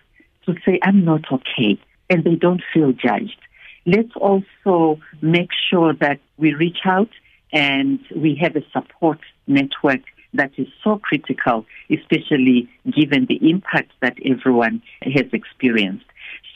to 0.45 0.53
say 0.63 0.79
I'm 0.83 1.03
not 1.03 1.25
okay 1.31 1.79
and 2.09 2.23
they 2.23 2.35
don't 2.35 2.61
feel 2.73 2.91
judged. 2.93 3.39
Let's 3.85 4.13
also 4.15 4.99
make 5.21 5.49
sure 5.69 5.93
that 5.99 6.19
we 6.37 6.53
reach 6.53 6.85
out 6.85 7.09
and 7.51 7.99
we 8.15 8.37
have 8.41 8.55
a 8.55 8.63
support 8.71 9.19
network 9.47 10.01
that 10.33 10.51
is 10.57 10.67
so 10.83 10.97
critical, 10.97 11.65
especially 11.89 12.69
given 12.85 13.25
the 13.27 13.39
impact 13.49 13.91
that 14.01 14.17
everyone 14.25 14.81
has 15.01 15.27
experienced. 15.33 16.05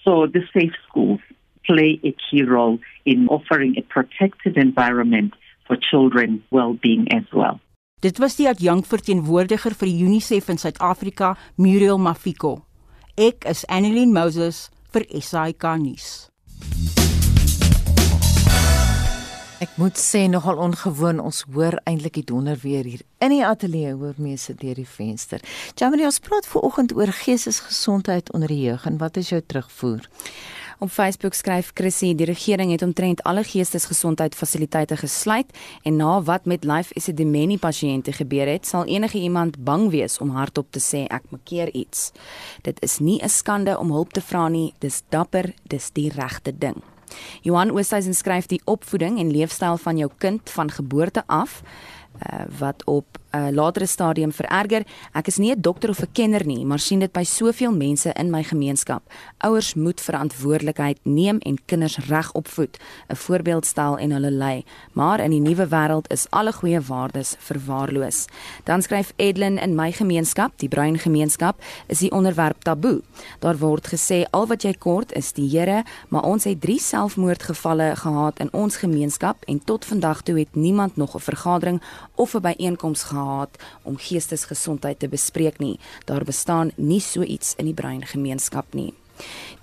So 0.03 0.27
the 0.27 0.41
safe 0.53 0.73
schools 0.87 1.19
play 1.65 1.99
a 2.03 2.15
key 2.29 2.43
role 2.43 2.79
in 3.05 3.27
offering 3.27 3.75
a 3.77 3.81
protected 3.81 4.57
environment 4.57 5.33
for 5.67 5.75
children's 5.75 6.41
well-being 6.51 7.11
as 7.11 7.25
well. 7.33 7.59
Dit 8.01 8.19
was 8.19 8.35
die 8.37 8.49
adjunkt 8.51 8.87
verteenwoordiger 8.91 9.73
vir 9.73 9.89
UNICEF 9.89 10.51
in 10.53 10.59
Suid-Afrika, 10.61 11.33
Muriel 11.57 11.97
Mafiko. 11.97 12.59
Ek 13.17 13.47
is 13.49 13.65
Annelien 13.65 14.13
Moses 14.13 14.69
vir 14.93 15.07
SAK 15.09 15.71
nuus. 15.81 16.27
Ek 19.63 19.77
moet 19.79 19.95
sê 19.95 20.25
nogal 20.27 20.57
ongewoon 20.59 21.21
ons 21.23 21.45
hoor 21.55 21.77
eintlik 21.87 22.17
die 22.17 22.25
donder 22.27 22.57
weer 22.59 22.83
hier 22.83 23.03
in 23.23 23.31
die 23.31 23.45
ateljee 23.47 23.93
hoor 23.95 24.17
mense 24.19 24.51
deur 24.59 24.75
die 24.75 24.87
venster. 24.87 25.39
Jamie 25.79 26.03
ons 26.03 26.19
praat 26.19 26.47
ver 26.51 26.65
oggend 26.67 26.91
oor 26.91 27.07
geestesgesondheid 27.15 28.33
onder 28.35 28.51
die 28.51 28.65
jeug 28.65 28.83
en 28.89 28.97
wat 28.99 29.15
is 29.21 29.29
jou 29.31 29.39
terugvoer? 29.39 30.03
Op 30.83 30.91
Facebook 30.91 31.37
skryf 31.39 31.69
Chrissy 31.73 32.09
die 32.19 32.27
regering 32.27 32.73
het 32.73 32.83
omtrent 32.83 33.23
alle 33.23 33.45
geestesgesondheid 33.47 34.35
fasiliteite 34.35 34.97
gesluit 34.99 35.55
en 35.87 35.95
na 36.03 36.17
wat 36.27 36.45
met 36.45 36.67
Life 36.67 36.91
Esidimeni 36.99 37.55
pasiënte 37.57 38.11
gebeur 38.11 38.51
het, 38.51 38.67
sal 38.67 38.83
enige 38.91 39.21
iemand 39.23 39.63
bang 39.63 39.87
wees 39.93 40.19
om 40.19 40.35
hardop 40.35 40.67
te 40.75 40.83
sê 40.83 41.05
ek 41.07 41.31
maak 41.31 41.55
iets. 41.71 42.11
Dit 42.67 42.83
is 42.83 42.99
nie 42.99 43.23
'n 43.23 43.29
skande 43.29 43.79
om 43.79 43.91
hulp 43.91 44.11
te 44.11 44.21
vra 44.21 44.49
nie, 44.49 44.73
dis 44.79 45.03
dapper, 45.09 45.53
dis 45.63 45.91
die 45.91 46.09
regte 46.09 46.51
ding. 46.51 46.83
Johan 47.41 47.71
Oosthuizen 47.71 48.13
skryf 48.13 48.45
die 48.45 48.61
opvoeding 48.65 49.19
en 49.19 49.31
leefstyl 49.31 49.77
van 49.77 49.97
jou 49.97 50.11
kind 50.17 50.49
van 50.49 50.71
geboorte 50.71 51.23
af 51.25 51.61
uh, 51.61 52.45
wat 52.59 52.83
op 52.85 53.05
'n 53.35 53.47
uh, 53.47 53.51
latere 53.51 53.85
stadium 53.85 54.31
vererger. 54.31 54.83
Ek 55.13 55.27
is 55.27 55.37
nie 55.37 55.51
'n 55.51 55.61
dokter 55.61 55.89
of 55.89 55.99
'n 56.01 56.11
kenner 56.11 56.45
nie, 56.45 56.65
maar 56.65 56.79
sien 56.79 56.99
dit 56.99 57.11
by 57.11 57.23
soveel 57.23 57.71
mense 57.71 58.13
in 58.13 58.29
my 58.29 58.43
gemeenskap. 58.43 59.01
Ouers 59.37 59.73
moet 59.73 60.01
verantwoordelikheid 60.01 60.97
neem 61.03 61.37
en 61.39 61.57
kinders 61.65 61.97
reg 61.97 62.31
opvoed, 62.31 62.77
'n 63.09 63.15
voorbeeld 63.15 63.65
stel 63.65 63.97
en 63.97 64.11
hulle 64.11 64.31
lei. 64.31 64.63
Maar 64.93 65.19
in 65.19 65.29
die 65.31 65.39
nuwe 65.39 65.67
wêreld 65.67 66.07
is 66.11 66.27
alle 66.29 66.51
goeie 66.51 66.81
waardes 66.81 67.35
verwaarloos. 67.39 68.25
Dan 68.63 68.81
skryf 68.81 69.13
Edlin 69.15 69.57
in 69.57 69.75
my 69.75 69.91
gemeenskap, 69.91 70.51
die 70.55 70.69
bruin 70.69 70.97
gemeenskap, 70.97 71.61
is 71.87 71.99
die 71.99 72.11
onderwerp 72.11 72.63
taboe. 72.63 73.01
Daar 73.39 73.57
word 73.57 73.87
gesê 73.87 74.25
al 74.31 74.47
wat 74.47 74.61
jy 74.63 74.73
kort 74.73 75.13
is 75.13 75.31
die 75.33 75.49
Here, 75.49 75.83
maar 76.09 76.23
ons 76.23 76.43
het 76.43 76.61
3 76.61 76.79
selfmoordgevalle 76.79 77.95
gehad 77.95 78.39
in 78.39 78.53
ons 78.53 78.75
gemeenskap 78.75 79.43
en 79.45 79.63
tot 79.63 79.85
vandag 79.85 80.21
toe 80.21 80.39
het 80.39 80.55
niemand 80.55 80.95
nog 80.95 81.15
'n 81.15 81.19
vergadering 81.19 81.81
of 82.15 82.33
'n 82.35 82.41
byeenkoms 82.41 83.03
gehad 83.03 83.24
gehad 83.25 83.57
om 83.83 83.97
geestesgesondheid 83.97 84.99
te 84.99 85.09
bespreek 85.09 85.57
nie. 85.59 85.79
Daar 86.05 86.23
bestaan 86.23 86.71
nie 86.75 87.01
so 87.01 87.23
iets 87.23 87.55
in 87.57 87.65
die 87.65 87.77
brein 87.77 88.05
gemeenskap 88.05 88.73
nie. 88.73 88.93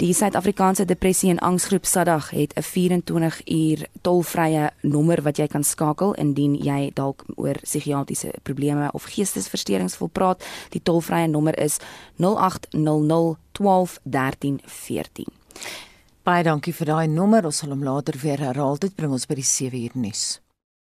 Die 0.01 0.15
Suid-Afrikaanse 0.17 0.85
Depressie 0.89 1.31
en 1.31 1.39
Angsgroep 1.39 1.85
SADAG 1.85 2.31
het 2.31 2.55
'n 2.57 2.63
24 2.63 3.47
uur 3.47 3.87
tolvrye 4.01 4.71
nommer 4.81 5.23
wat 5.23 5.37
jy 5.37 5.47
kan 5.47 5.65
skakel 5.65 6.15
indien 6.15 6.55
jy 6.55 6.91
dalk 6.95 7.25
oor 7.35 7.55
psigiatriese 7.63 8.33
probleme 8.43 8.91
of 8.93 9.05
geestesversteurings 9.05 9.99
wil 9.99 10.09
praat. 10.09 10.45
Die 10.71 10.83
tolvrye 10.83 11.27
nommer 11.27 11.59
is 11.59 11.79
0800 12.17 13.37
12 13.53 13.99
13 14.03 14.61
14. 14.65 15.27
Baie 16.23 16.43
dankie 16.43 16.75
vir 16.75 16.87
daai 16.87 17.07
nommer. 17.07 17.45
Ons 17.45 17.57
sal 17.57 17.71
hom 17.71 17.83
later 17.83 18.19
weer 18.23 18.39
herhaal. 18.39 18.79
Dit 18.79 18.97
bring 18.97 19.13
ons 19.13 19.27
by 19.27 19.35
die 19.35 19.45
7 19.45 19.79
uur 19.79 19.91
nuus. 19.95 20.42